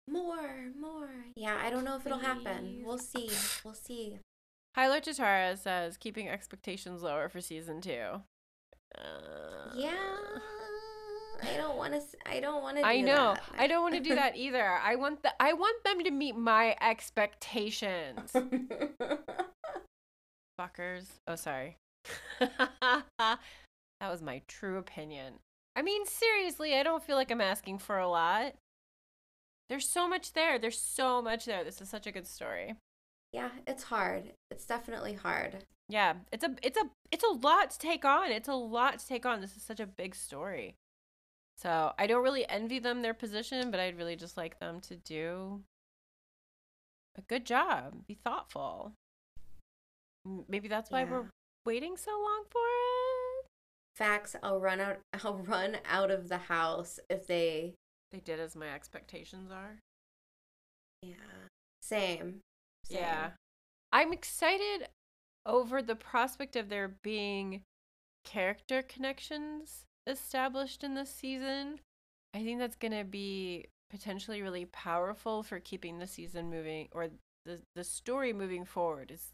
More, 0.08 0.70
more. 0.78 1.08
Yeah, 1.36 1.58
I 1.62 1.70
don't 1.70 1.84
know 1.84 1.96
if 1.96 2.06
it'll 2.06 2.18
happen. 2.18 2.82
We'll 2.84 2.98
see. 2.98 3.30
We'll 3.64 3.74
see. 3.74 4.18
Hyler 4.76 5.02
Tatara 5.02 5.56
says 5.58 5.96
keeping 5.96 6.28
expectations 6.28 7.02
lower 7.02 7.28
for 7.28 7.40
season 7.40 7.80
two. 7.80 8.22
Uh, 8.96 9.70
Yeah. 9.74 9.92
I 11.42 11.56
don't 11.56 11.76
want 11.76 11.92
to. 11.94 12.00
I 12.26 12.40
don't 12.40 12.62
want 12.62 12.78
to. 12.78 12.86
I 12.86 13.00
know. 13.00 13.34
I 13.58 13.66
don't 13.66 13.82
want 13.82 13.94
to 13.94 14.00
do 14.00 14.14
that 14.14 14.36
either. 14.44 14.64
I 14.64 14.94
want 14.94 15.22
the 15.22 15.32
I 15.42 15.52
want 15.52 15.82
them 15.84 16.02
to 16.04 16.10
meet 16.10 16.36
my 16.36 16.76
expectations. 16.80 18.32
Fuckers. 20.60 21.06
Oh, 21.26 21.34
sorry. 21.34 21.76
that 22.40 23.38
was 24.00 24.22
my 24.22 24.42
true 24.46 24.78
opinion. 24.78 25.34
I 25.76 25.82
mean, 25.82 26.06
seriously, 26.06 26.74
I 26.76 26.82
don't 26.82 27.02
feel 27.02 27.16
like 27.16 27.30
I'm 27.30 27.40
asking 27.40 27.78
for 27.78 27.98
a 27.98 28.08
lot. 28.08 28.54
There's 29.68 29.88
so 29.88 30.06
much 30.08 30.32
there. 30.34 30.58
There's 30.58 30.78
so 30.78 31.20
much 31.22 31.46
there. 31.46 31.64
This 31.64 31.80
is 31.80 31.88
such 31.88 32.06
a 32.06 32.12
good 32.12 32.26
story. 32.26 32.74
yeah, 33.32 33.50
it's 33.66 33.84
hard. 33.84 34.32
It's 34.50 34.64
definitely 34.66 35.14
hard. 35.14 35.64
Yeah, 35.88 36.14
it's 36.32 36.44
a 36.44 36.54
it's 36.62 36.78
a 36.78 36.88
it's 37.10 37.24
a 37.24 37.32
lot 37.32 37.70
to 37.72 37.78
take 37.78 38.04
on. 38.04 38.30
It's 38.30 38.48
a 38.48 38.54
lot 38.54 38.98
to 39.00 39.06
take 39.06 39.26
on. 39.26 39.40
This 39.40 39.56
is 39.56 39.62
such 39.62 39.80
a 39.80 39.86
big 39.86 40.14
story. 40.14 40.76
So, 41.56 41.92
I 41.98 42.06
don't 42.08 42.22
really 42.24 42.48
envy 42.48 42.78
them 42.80 43.02
their 43.02 43.14
position, 43.14 43.70
but 43.70 43.78
I'd 43.80 43.96
really 43.96 44.16
just 44.16 44.36
like 44.36 44.58
them 44.60 44.80
to 44.82 44.96
do 44.96 45.62
a 47.16 47.20
good 47.22 47.44
job. 47.44 48.06
Be 48.08 48.14
thoughtful. 48.14 48.92
Maybe 50.48 50.66
that's 50.68 50.90
why 50.90 51.02
Yeah. 51.04 51.10
we're 51.10 51.30
waiting 51.64 51.96
so 51.96 52.10
long 52.10 52.44
for 52.50 52.58
it. 52.60 53.23
Facts. 53.94 54.36
I'll 54.42 54.60
run 54.60 54.80
out. 54.80 54.98
I'll 55.24 55.38
run 55.38 55.78
out 55.88 56.10
of 56.10 56.28
the 56.28 56.38
house 56.38 56.98
if 57.08 57.26
they. 57.26 57.74
They 58.12 58.20
did 58.20 58.38
as 58.38 58.54
my 58.54 58.68
expectations 58.72 59.50
are. 59.50 59.80
Yeah. 61.02 61.14
Same. 61.82 62.40
Same. 62.84 62.98
Yeah. 63.00 63.30
I'm 63.92 64.12
excited 64.12 64.88
over 65.46 65.82
the 65.82 65.96
prospect 65.96 66.56
of 66.56 66.68
there 66.68 66.96
being 67.02 67.62
character 68.24 68.82
connections 68.82 69.84
established 70.06 70.84
in 70.84 70.94
this 70.94 71.10
season. 71.10 71.80
I 72.34 72.42
think 72.42 72.58
that's 72.58 72.76
going 72.76 72.92
to 72.92 73.04
be 73.04 73.66
potentially 73.90 74.42
really 74.42 74.64
powerful 74.66 75.42
for 75.42 75.60
keeping 75.60 75.98
the 75.98 76.06
season 76.06 76.50
moving 76.50 76.88
or 76.92 77.08
the 77.44 77.60
the 77.74 77.84
story 77.84 78.32
moving 78.32 78.64
forward 78.64 79.10
is 79.10 79.33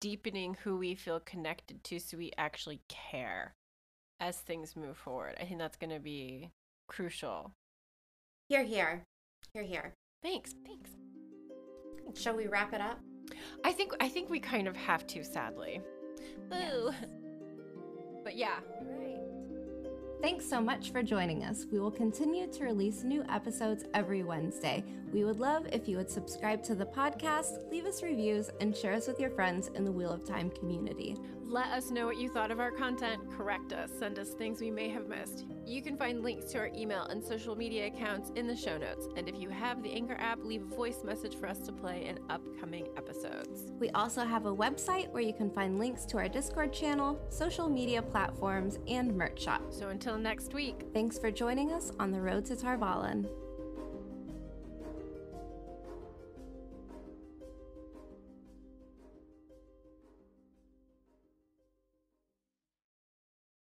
deepening 0.00 0.56
who 0.62 0.76
we 0.76 0.94
feel 0.94 1.20
connected 1.20 1.84
to 1.84 1.98
so 1.98 2.16
we 2.16 2.32
actually 2.38 2.80
care 2.88 3.54
as 4.18 4.38
things 4.38 4.76
move 4.76 4.96
forward. 4.96 5.36
I 5.40 5.44
think 5.44 5.58
that's 5.58 5.76
going 5.76 5.90
to 5.90 6.00
be 6.00 6.50
crucial. 6.88 7.52
Here, 8.48 8.64
here, 8.64 9.04
here, 9.52 9.62
here. 9.62 9.94
Thanks. 10.22 10.54
Thanks. 10.66 10.90
Shall 12.14 12.36
we 12.36 12.46
wrap 12.46 12.72
it 12.72 12.80
up? 12.80 12.98
I 13.64 13.72
think 13.72 13.92
I 14.00 14.08
think 14.08 14.28
we 14.28 14.40
kind 14.40 14.66
of 14.66 14.76
have 14.76 15.06
to, 15.08 15.22
sadly. 15.22 15.80
Boo. 16.50 16.90
But 18.24 18.36
yeah, 18.36 18.58
Right. 18.82 19.19
Thanks 20.22 20.46
so 20.46 20.60
much 20.60 20.92
for 20.92 21.02
joining 21.02 21.44
us. 21.44 21.64
We 21.72 21.80
will 21.80 21.90
continue 21.90 22.46
to 22.52 22.64
release 22.64 23.02
new 23.02 23.24
episodes 23.30 23.84
every 23.94 24.22
Wednesday. 24.22 24.84
We 25.14 25.24
would 25.24 25.40
love 25.40 25.66
if 25.72 25.88
you 25.88 25.96
would 25.96 26.10
subscribe 26.10 26.62
to 26.64 26.74
the 26.74 26.84
podcast, 26.84 27.70
leave 27.70 27.86
us 27.86 28.02
reviews, 28.02 28.50
and 28.60 28.76
share 28.76 28.92
us 28.92 29.08
with 29.08 29.18
your 29.18 29.30
friends 29.30 29.68
in 29.68 29.82
the 29.82 29.90
Wheel 29.90 30.12
of 30.12 30.26
Time 30.26 30.50
community. 30.50 31.16
Let 31.50 31.72
us 31.72 31.90
know 31.90 32.06
what 32.06 32.16
you 32.16 32.28
thought 32.28 32.52
of 32.52 32.60
our 32.60 32.70
content. 32.70 33.28
Correct 33.36 33.72
us. 33.72 33.90
Send 33.98 34.20
us 34.20 34.34
things 34.34 34.60
we 34.60 34.70
may 34.70 34.88
have 34.88 35.08
missed. 35.08 35.46
You 35.66 35.82
can 35.82 35.96
find 35.96 36.22
links 36.22 36.52
to 36.52 36.58
our 36.58 36.70
email 36.76 37.02
and 37.06 37.20
social 37.20 37.56
media 37.56 37.88
accounts 37.88 38.30
in 38.36 38.46
the 38.46 38.54
show 38.54 38.78
notes. 38.78 39.08
And 39.16 39.28
if 39.28 39.36
you 39.36 39.48
have 39.50 39.82
the 39.82 39.90
Anchor 39.90 40.16
app, 40.20 40.44
leave 40.44 40.62
a 40.62 40.76
voice 40.76 41.02
message 41.02 41.34
for 41.34 41.48
us 41.48 41.58
to 41.62 41.72
play 41.72 42.06
in 42.06 42.20
upcoming 42.30 42.86
episodes. 42.96 43.72
We 43.80 43.90
also 43.90 44.24
have 44.24 44.46
a 44.46 44.54
website 44.54 45.10
where 45.10 45.24
you 45.24 45.34
can 45.34 45.50
find 45.50 45.76
links 45.76 46.04
to 46.06 46.18
our 46.18 46.28
Discord 46.28 46.72
channel, 46.72 47.20
social 47.30 47.68
media 47.68 48.00
platforms, 48.00 48.78
and 48.86 49.16
merch 49.16 49.42
shop. 49.42 49.72
So 49.72 49.88
until 49.88 50.16
next 50.18 50.54
week. 50.54 50.86
Thanks 50.94 51.18
for 51.18 51.32
joining 51.32 51.72
us 51.72 51.90
on 51.98 52.12
the 52.12 52.20
road 52.20 52.44
to 52.44 52.54
Tar 52.54 52.78
Valon. 52.78 53.28